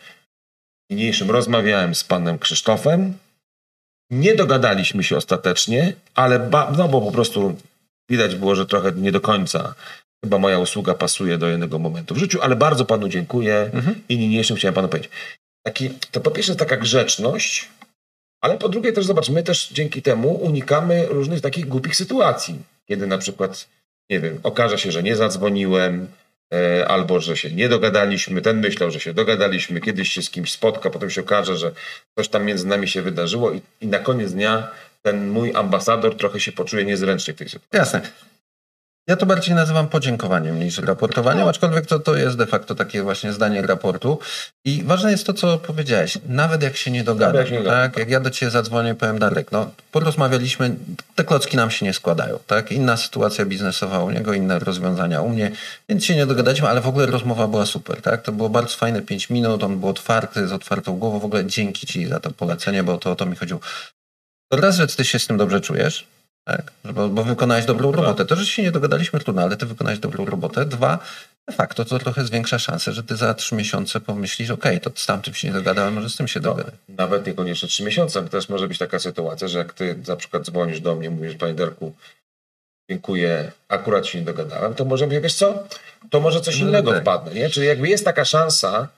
niniejszym 0.91 1.31
rozmawiałem 1.31 1.95
z 1.95 2.05
panem 2.05 2.39
Krzysztofem, 2.39 3.19
nie 4.11 4.35
dogadaliśmy 4.35 5.05
się 5.05 5.17
ostatecznie, 5.17 5.93
ale 6.15 6.39
ba- 6.39 6.73
no 6.79 6.89
bo 6.89 7.01
po 7.01 7.13
prostu 7.13 7.57
widać 8.11 8.35
było, 8.37 8.55
że 8.55 8.67
trochę 8.67 8.93
nie 8.93 9.13
do 9.13 9.21
końca 9.21 9.75
chyba 10.25 10.39
moja 10.39 10.59
usługa 10.59 10.95
pasuje 10.95 11.39
do 11.39 11.49
jednego 11.49 11.79
momentu 11.79 12.15
w 12.15 12.19
życiu, 12.19 12.43
ale 12.43 12.57
bardzo 12.57 12.85
panu 12.85 13.09
dziękuję 13.09 13.71
Mhm. 13.75 14.03
i 14.09 14.19
niniejszym 14.19 14.57
chciałem 14.57 14.75
panu 14.75 14.89
powiedzieć. 14.89 15.11
Taki, 15.67 15.91
to 16.11 16.21
po 16.21 16.31
pierwsze 16.31 16.57
taka 16.57 16.77
grzeczność, 16.77 17.69
ale 18.41 18.59
po 18.59 18.69
drugie 18.69 18.93
też 18.93 19.07
zobacz, 19.07 19.29
my 19.29 19.43
też 19.43 19.69
dzięki 19.69 20.03
temu 20.03 20.35
unikamy 20.35 21.07
różnych 21.07 21.41
takich 21.41 21.67
głupich 21.67 21.97
sytuacji, 21.97 22.59
kiedy 22.87 23.07
na 23.07 23.19
przykład, 23.19 23.69
nie 24.11 24.21
wiem, 24.21 24.41
okaże 24.43 24.79
się, 24.79 24.93
że 24.93 25.03
nie 25.03 25.17
zadzwoniłem, 25.17 26.09
e, 26.55 26.89
albo 26.89 27.21
że 27.21 27.37
się 27.37 27.51
nie 27.51 27.69
dogadaliśmy, 27.69 28.43
ten 28.43 28.61
myślał, 28.61 28.91
że 28.91 29.01
się 29.01 29.15
dogadaliśmy, 29.15 29.81
kiedyś 29.81 30.13
się 30.13 30.23
z 30.23 30.31
kimś 30.31 30.53
spotka, 30.53 30.91
potem 30.91 31.11
się 31.11 31.21
okaże, 31.21 31.57
że 31.57 31.73
coś 32.19 32.29
tam 32.29 32.45
między 32.45 32.67
nami 32.67 32.89
się 32.89 33.03
wydarzyło 33.03 33.53
i, 33.53 33.61
i 33.81 33.87
na 33.87 33.99
koniec 33.99 34.33
dnia 34.33 34.71
ten 35.03 35.29
mój 35.29 35.53
ambasador 35.55 36.17
trochę 36.17 36.41
się 36.41 36.53
poczuje 36.53 36.85
niezręcznie 36.85 37.35
w 37.35 37.37
tej 37.37 37.49
sytuacji. 37.49 37.79
Jasne. 37.79 38.01
Ja 39.09 39.17
to 39.17 39.27
bardziej 39.27 39.55
nazywam 39.55 39.89
podziękowaniem 39.89 40.61
niż 40.61 40.79
raportowaniem, 40.79 41.43
No. 41.45 41.51
aczkolwiek 41.51 41.87
to, 41.87 41.99
to 41.99 42.17
jest 42.17 42.37
de 42.37 42.47
facto 42.47 42.75
takie 42.75 43.03
właśnie 43.03 43.33
zdanie 43.33 43.63
raportu. 43.63 44.19
I 44.65 44.83
ważne 44.83 45.11
jest 45.11 45.27
to, 45.27 45.33
co 45.35 45.59
powiedziałeś. 45.59 46.19
Nawet 46.29 46.63
jak 46.63 46.77
się 46.77 46.91
nie 46.91 47.05
dogadam, 47.05 47.45
dogadam. 47.45 47.65
tak? 47.65 47.97
Jak 47.99 48.11
ja 48.11 48.21
do 48.21 48.31
ciebie 48.31 48.51
zadzwonię 48.51 48.95
powiem 48.95 49.19
Darek, 49.19 49.53
no 49.53 49.71
porozmawialiśmy, 49.93 50.77
te 51.15 51.25
klocki 51.25 51.57
nam 51.57 51.71
się 51.71 51.87
nie 51.87 51.93
składają, 51.95 52.39
tak? 52.47 52.73
Inna 52.73 52.97
sytuacja 52.97 53.45
biznesowa 53.47 53.99
u 54.05 54.11
niego, 54.11 54.33
inne 54.35 54.59
rozwiązania 54.59 55.21
u 55.23 55.29
mnie, 55.29 55.51
więc 55.89 56.05
się 56.05 56.17
nie 56.17 56.27
dogadaliśmy, 56.27 56.69
ale 56.69 56.81
w 56.81 56.89
ogóle 56.89 57.07
rozmowa 57.07 57.47
była 57.47 57.67
super, 57.67 58.03
tak? 58.03 58.23
To 58.23 58.33
było 58.33 58.49
bardzo 58.49 58.77
fajne 58.77 59.03
5 59.03 59.31
minut, 59.31 59.63
on 59.63 59.81
był 59.81 59.89
otwarty, 59.89 60.49
z 60.49 60.53
otwartą 60.53 60.99
głową, 60.99 61.19
w 61.19 61.25
ogóle 61.25 61.47
dzięki 61.47 61.87
ci 61.87 62.07
za 62.07 62.21
to 62.21 62.31
polecenie, 62.31 62.83
bo 62.83 62.99
to 62.99 63.11
o 63.11 63.17
to 63.17 63.27
mi 63.27 63.37
chodziło. 63.37 63.61
To 64.53 64.61
raz, 64.61 64.77
że 64.77 64.87
ty 64.87 65.05
się 65.05 65.19
z 65.19 65.27
tym 65.27 65.37
dobrze 65.37 65.61
czujesz, 65.61 66.07
tak? 66.57 66.73
Bo, 66.95 67.09
bo 67.09 67.25
wykonałeś 67.25 67.65
dobrą 67.65 67.93
robotę. 67.93 68.25
To, 68.25 68.37
że 68.37 68.47
się 68.47 68.63
nie 68.63 68.73
dogadaliśmy, 68.73 69.21
trudno, 69.21 69.43
ale 69.43 69.57
ty 69.57 69.67
wykonałeś 69.67 69.99
dobrą 69.99 70.25
robotę. 70.25 70.65
Dwa, 70.65 70.99
de 71.49 71.55
facto 71.55 71.85
to 71.85 71.99
trochę 71.99 72.25
zwiększa 72.25 72.59
szansę, 72.59 72.93
że 72.93 73.03
ty 73.03 73.17
za 73.17 73.35
trzy 73.35 73.55
miesiące 73.55 74.01
pomyślisz, 74.01 74.51
okej, 74.51 74.81
to 74.81 74.91
z 74.95 75.07
tamtym 75.07 75.35
się 75.35 75.49
nie 75.49 75.55
dogadałem, 75.55 75.95
może 75.95 76.11
z 76.11 76.17
tym 76.17 76.29
się 76.29 76.41
No, 76.41 76.51
dogadać. 76.51 76.75
nawet 76.89 77.27
niekoniecznie 77.27 77.69
trzy 77.69 77.85
miesiące. 77.85 78.23
Też 78.29 78.49
może 78.49 78.69
być 78.69 78.79
taka 78.79 78.99
sytuacja, 78.99 79.49
że 79.49 79.59
jak 79.59 79.73
ty 79.73 79.97
na 80.09 80.17
przykład 80.17 80.45
dzwonisz 80.45 80.81
do 80.81 80.95
mnie, 80.95 81.11
mówisz, 81.11 81.35
panie 81.35 81.55
Derku, 81.55 81.95
dziękuję, 82.91 83.53
akurat 83.69 84.07
się 84.07 84.19
nie 84.19 84.25
dogadałem, 84.25 84.75
to 84.75 84.85
może 84.85 85.05
mówię, 85.07 85.21
wiesz 85.21 85.35
co, 85.35 85.65
to 86.11 86.21
może 86.21 86.41
coś 86.41 86.61
No 86.61 86.67
innego 86.69 86.93
tak. 86.93 87.03
wpadnę, 87.03 87.35
nie? 87.35 87.51
Czyli 87.51 87.67
jakby 87.67 87.89
jest 87.89 88.05
taka 88.05 88.25
szansa, 88.25 88.89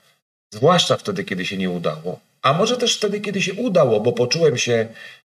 zwłaszcza 0.53 0.97
wtedy, 0.97 1.23
kiedy 1.23 1.45
się 1.45 1.57
nie 1.57 1.69
udało, 1.69 2.19
a 2.41 2.53
może 2.53 2.77
też 2.77 2.97
wtedy, 2.97 3.21
kiedy 3.21 3.41
się 3.41 3.53
udało, 3.53 3.99
bo 3.99 4.11
poczułem 4.11 4.57
się 4.57 4.87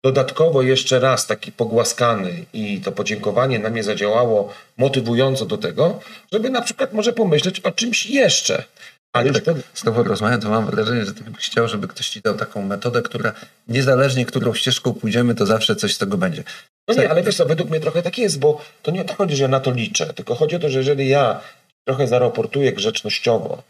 dodatkowo 0.05 0.63
jeszcze 0.63 1.01
raz 1.01 1.27
taki 1.27 1.53
pogłaskany 1.53 2.45
i 2.53 2.81
to 2.81 2.93
podziękowanie 2.93 3.59
na 3.59 3.71
mnie 3.71 3.83
zadziałało 3.83 4.55
motywująco 4.77 5.47
do 5.47 5.59
tego, 5.59 6.01
żeby 6.33 6.51
na 6.51 6.63
przykład 6.63 6.93
może 6.93 7.13
pomyśleć 7.13 7.61
o 7.61 7.71
czymś 7.71 8.07
jeszcze. 8.07 8.65
Ale 9.13 9.33
Tak, 9.33 9.43
wtedy, 9.43 9.63
z 9.75 9.83
tobą 9.83 10.03
rozmawiam, 10.03 10.41
to 10.41 10.51
mam 10.51 10.67
wrażenie, 10.67 11.05
że 11.05 11.15
ty 11.15 11.25
byś 11.25 11.47
chciał, 11.47 11.69
żeby 11.69 11.89
ktoś 11.89 12.09
ci 12.09 12.21
dał 12.21 12.35
taką 12.35 12.63
metodę, 12.63 13.03
która 13.03 13.33
niezależnie, 13.69 14.27
którą 14.27 14.55
ścieżką 14.55 14.95
pójdziemy, 14.95 15.35
to 15.35 15.47
zawsze 15.47 15.77
coś 15.77 15.95
z 15.95 15.99
tego 15.99 16.19
będzie. 16.19 16.45
No 16.89 16.95
nie, 16.95 17.11
ale 17.11 17.23
wiesz 17.23 17.37
co, 17.37 17.47
według 17.47 17.71
mnie 17.71 17.81
trochę 17.81 18.03
tak 18.03 18.19
jest, 18.19 18.39
bo 18.39 18.61
to 18.83 18.91
nie 18.91 19.01
o 19.01 19.05
to 19.05 19.15
chodzi, 19.15 19.37
że 19.37 19.43
ja 19.43 19.49
na 19.49 19.61
to 19.61 19.71
liczę, 19.71 20.15
tylko 20.15 20.35
chodzi 20.35 20.57
o 20.57 20.59
to, 20.59 20.71
że 20.71 20.79
jeżeli 20.79 21.09
ja 21.09 21.41
trochę 21.85 22.09
zaraportuję 22.09 22.73
grzecznościowo, 22.73 23.63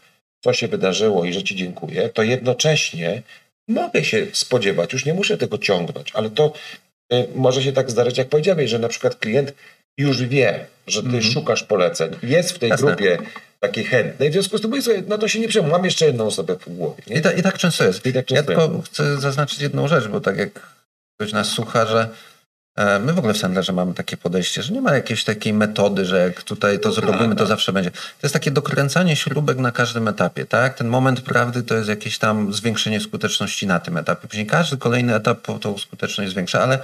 co 0.45 0.53
się 0.53 0.69
wydarzyło 0.69 1.25
i 1.25 1.33
że 1.33 1.43
Ci 1.43 1.57
dziękuję, 1.57 2.09
to 2.09 2.23
jednocześnie 2.23 3.23
mogę 3.69 4.05
się 4.05 4.27
spodziewać, 4.33 4.93
już 4.93 5.05
nie 5.05 5.15
muszę 5.15 5.37
tego 5.37 5.59
ciągnąć, 5.59 6.11
ale 6.15 6.31
to 6.31 6.53
y, 7.13 7.27
może 7.35 7.63
się 7.63 7.73
tak 7.73 7.91
zdarzyć, 7.91 8.19
jak 8.19 8.29
powiedziałeś, 8.29 8.71
że 8.71 8.79
na 8.79 8.89
przykład 8.89 9.17
klient 9.17 9.53
już 9.99 10.23
wie, 10.23 10.67
że 10.87 11.01
Ty 11.03 11.07
Mhm. 11.09 11.25
szukasz 11.25 11.63
poleceń, 11.63 12.17
jest 12.23 12.53
w 12.53 12.59
tej 12.59 12.69
Jasne. 12.71 12.87
grupie 12.87 13.19
takiej 13.61 13.85
chętnej, 13.85 14.31
w 14.31 14.33
związku 14.33 14.59
z 14.59 14.61
tym 14.61 14.71
mówię 14.71 14.83
sobie, 14.83 15.03
no 15.09 15.19
to 15.19 15.29
się 15.29 15.41
nie 15.41 15.49
przejmuj, 15.49 15.71
mam 15.71 15.85
jeszcze 15.85 16.07
jedną 16.07 16.27
osobę 16.27 16.57
w 16.57 16.77
głowie. 16.77 17.03
I, 17.07 17.21
ta, 17.23 17.33
I 17.33 17.43
tak 17.43 17.59
często 17.59 17.85
jest. 17.85 18.07
I 18.07 18.13
tak 18.13 18.31
Ja 18.31 18.37
często 18.43 18.45
tylko 18.69 18.83
chcę 18.83 19.21
zaznaczyć 19.21 19.61
jedną 19.61 19.89
rzecz, 19.89 20.09
bo 20.09 20.21
tak 20.21 20.37
jak 20.39 20.51
ktoś 21.17 21.33
nas 21.33 21.49
słucha, 21.49 21.87
że 21.87 22.09
my 22.77 23.13
w 23.13 23.19
ogóle 23.19 23.35
w 23.35 23.39
Sandlerze 23.39 23.73
mamy 23.73 23.95
takie 23.95 24.17
podejście, 24.17 24.63
że 24.63 24.73
nie 24.73 24.81
ma 24.81 24.95
jakiejś 24.95 25.25
takiej 25.25 25.53
metody, 25.53 26.05
że 26.05 26.19
jak 26.19 26.43
tutaj 26.43 26.81
to 26.81 26.89
No 26.89 26.95
tak, 26.95 27.05
zrobimy, 27.05 27.35
to 27.35 27.39
tak. 27.39 27.49
zawsze 27.49 27.73
będzie. 27.73 27.91
To 27.91 27.99
jest 28.23 28.33
takie 28.33 28.51
dokręcanie 28.51 29.17
śrubek 29.17 29.59
na 29.59 29.73
każdym 29.73 30.09
etapie, 30.09 30.47
tak? 30.47 30.75
Ten 30.79 30.89
moment 30.89 31.21
prawdy 31.21 31.63
to 31.63 31.75
jest 31.75 31.89
jakieś 31.89 32.19
tam 32.19 32.53
zwiększenie 32.53 33.01
skuteczności 33.01 33.67
na 33.67 33.81
tym 33.81 33.97
etapie. 33.97 34.29
Później 34.29 34.47
każdy 34.47 34.77
kolejny 34.77 35.15
etap 35.15 35.47
tą 35.61 35.79
skuteczność 35.79 36.31
zwiększa, 36.31 36.63
ale 36.63 36.79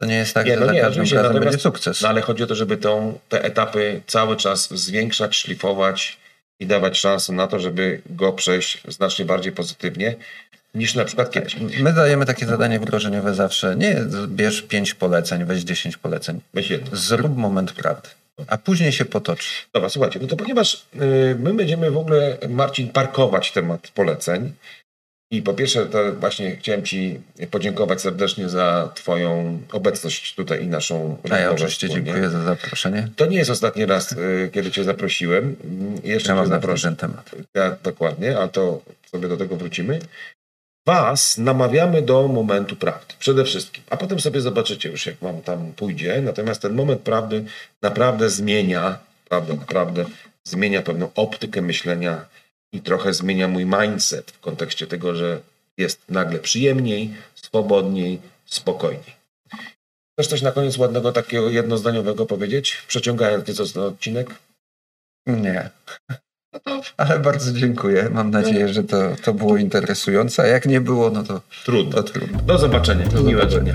to 0.00 0.06
nie 0.06 0.14
jest 0.14 0.34
tak, 0.34 0.46
Nie, 0.46 0.54
że 0.54 0.60
no 0.60 0.66
za 0.66 0.72
nie, 0.72 0.80
każdym 0.80 1.18
razem 1.18 1.40
będzie 1.40 1.58
sukces. 1.58 2.02
No 2.02 2.08
ale 2.08 2.20
chodzi 2.20 2.42
o 2.42 2.46
to, 2.46 2.54
żeby 2.54 2.76
tą, 2.76 3.18
te 3.28 3.44
etapy 3.44 4.02
cały 4.06 4.36
czas 4.36 4.70
zwiększać, 4.70 5.36
szlifować 5.36 6.18
i 6.60 6.66
dawać 6.66 6.98
szansę 6.98 7.32
na 7.32 7.46
to, 7.46 7.60
żeby 7.60 8.02
go 8.10 8.32
przejść 8.32 8.82
znacznie 8.88 9.24
bardziej 9.24 9.52
pozytywnie 9.52 10.16
niż 10.78 10.94
na 10.94 11.04
przykład 11.04 11.30
kiedyś. 11.30 11.56
My 11.80 11.92
dajemy 11.92 12.26
takie 12.26 12.46
zadanie 12.46 12.80
wdrożeniowe 12.80 13.34
zawsze. 13.34 13.76
Nie 13.76 13.96
bierz 14.28 14.62
pięć 14.62 14.94
poleceń, 14.94 15.44
weź 15.44 15.62
dziesięć 15.62 15.96
poleceń. 15.96 16.40
Weź 16.54 16.70
jedno. 16.70 16.96
Zrób 16.96 17.36
moment 17.36 17.72
prawdy, 17.72 18.08
a 18.46 18.58
później 18.58 18.92
się 18.92 19.04
potoczy. 19.04 19.48
Dobra, 19.74 19.88
słuchajcie, 19.88 20.18
no 20.22 20.28
to 20.28 20.36
ponieważ 20.36 20.86
y, 20.94 21.36
my 21.38 21.54
będziemy 21.54 21.90
w 21.90 21.96
ogóle, 21.96 22.38
Marcin, 22.48 22.88
parkować 22.88 23.52
temat 23.52 23.88
poleceń 23.88 24.52
i 25.30 25.42
po 25.42 25.54
pierwsze 25.54 25.86
to 25.86 26.12
właśnie 26.12 26.56
chciałem 26.56 26.82
Ci 26.82 27.20
podziękować 27.50 28.00
serdecznie 28.00 28.48
za 28.48 28.92
Twoją 28.94 29.58
obecność 29.72 30.34
tutaj 30.34 30.64
i 30.64 30.66
naszą 30.66 31.16
A 31.24 31.28
ja 31.28 31.34
rozmowę 31.36 31.54
oczywiście 31.54 31.88
dziękuję 31.88 32.30
za 32.30 32.42
zaproszenie. 32.42 33.08
To 33.16 33.26
nie 33.26 33.36
jest 33.38 33.50
ostatni 33.50 33.86
raz, 33.86 34.12
y, 34.12 34.50
kiedy 34.52 34.70
Cię 34.70 34.84
zaprosiłem. 34.84 35.56
Mm, 35.64 35.94
Jeszcze 36.04 36.32
Ja 36.34 36.42
Cię 36.42 36.48
zaproszę. 36.48 36.88
ten 36.88 36.96
temat. 36.96 37.30
Ja, 37.54 37.76
dokładnie, 37.82 38.38
a 38.38 38.48
to 38.48 38.80
sobie 39.10 39.28
do 39.28 39.36
tego 39.36 39.56
wrócimy. 39.56 39.98
Was 40.88 41.38
namawiamy 41.38 42.02
do 42.02 42.28
momentu 42.28 42.76
prawdy, 42.76 43.14
przede 43.18 43.44
wszystkim. 43.44 43.82
A 43.90 43.96
potem 43.96 44.20
sobie 44.20 44.40
zobaczycie 44.40 44.88
już, 44.88 45.06
jak 45.06 45.16
wam 45.16 45.42
tam 45.42 45.72
pójdzie. 45.72 46.22
Natomiast 46.22 46.62
ten 46.62 46.74
moment 46.74 47.00
prawdy 47.00 47.44
naprawdę 47.82 48.30
zmienia, 48.30 48.98
prawda, 49.28 49.54
naprawdę 49.54 50.04
zmienia 50.44 50.82
pewną 50.82 51.10
optykę 51.14 51.62
myślenia 51.62 52.24
i 52.72 52.80
trochę 52.80 53.14
zmienia 53.14 53.48
mój 53.48 53.66
mindset 53.66 54.30
w 54.30 54.40
kontekście 54.40 54.86
tego, 54.86 55.14
że 55.14 55.40
jest 55.78 56.00
nagle 56.08 56.38
przyjemniej, 56.38 57.14
swobodniej, 57.34 58.20
spokojniej. 58.46 59.16
Chcesz 60.12 60.26
coś 60.26 60.42
na 60.42 60.52
koniec 60.52 60.78
ładnego, 60.78 61.12
takiego 61.12 61.50
jednozdaniowego 61.50 62.26
powiedzieć, 62.26 62.76
przeciągając 62.86 63.48
nieco 63.48 63.66
ten 63.66 63.82
odcinek? 63.82 64.34
Nie. 65.26 65.70
Ale 66.96 67.18
bardzo 67.18 67.52
dziękuję. 67.52 68.08
Mam 68.12 68.30
nadzieję, 68.30 68.68
że 68.68 68.84
to, 68.84 68.96
to 69.24 69.34
było 69.34 69.56
interesujące. 69.56 70.42
A 70.42 70.46
jak 70.46 70.66
nie 70.66 70.80
było, 70.80 71.10
no 71.10 71.22
to, 71.22 71.40
Trudno. 71.64 71.92
to 71.92 72.02
trudno. 72.02 72.38
Do 72.40 72.58
zobaczenia. 72.58 73.06
Do 73.06 73.22
Miłego 73.22 73.60
dnia. 73.60 73.74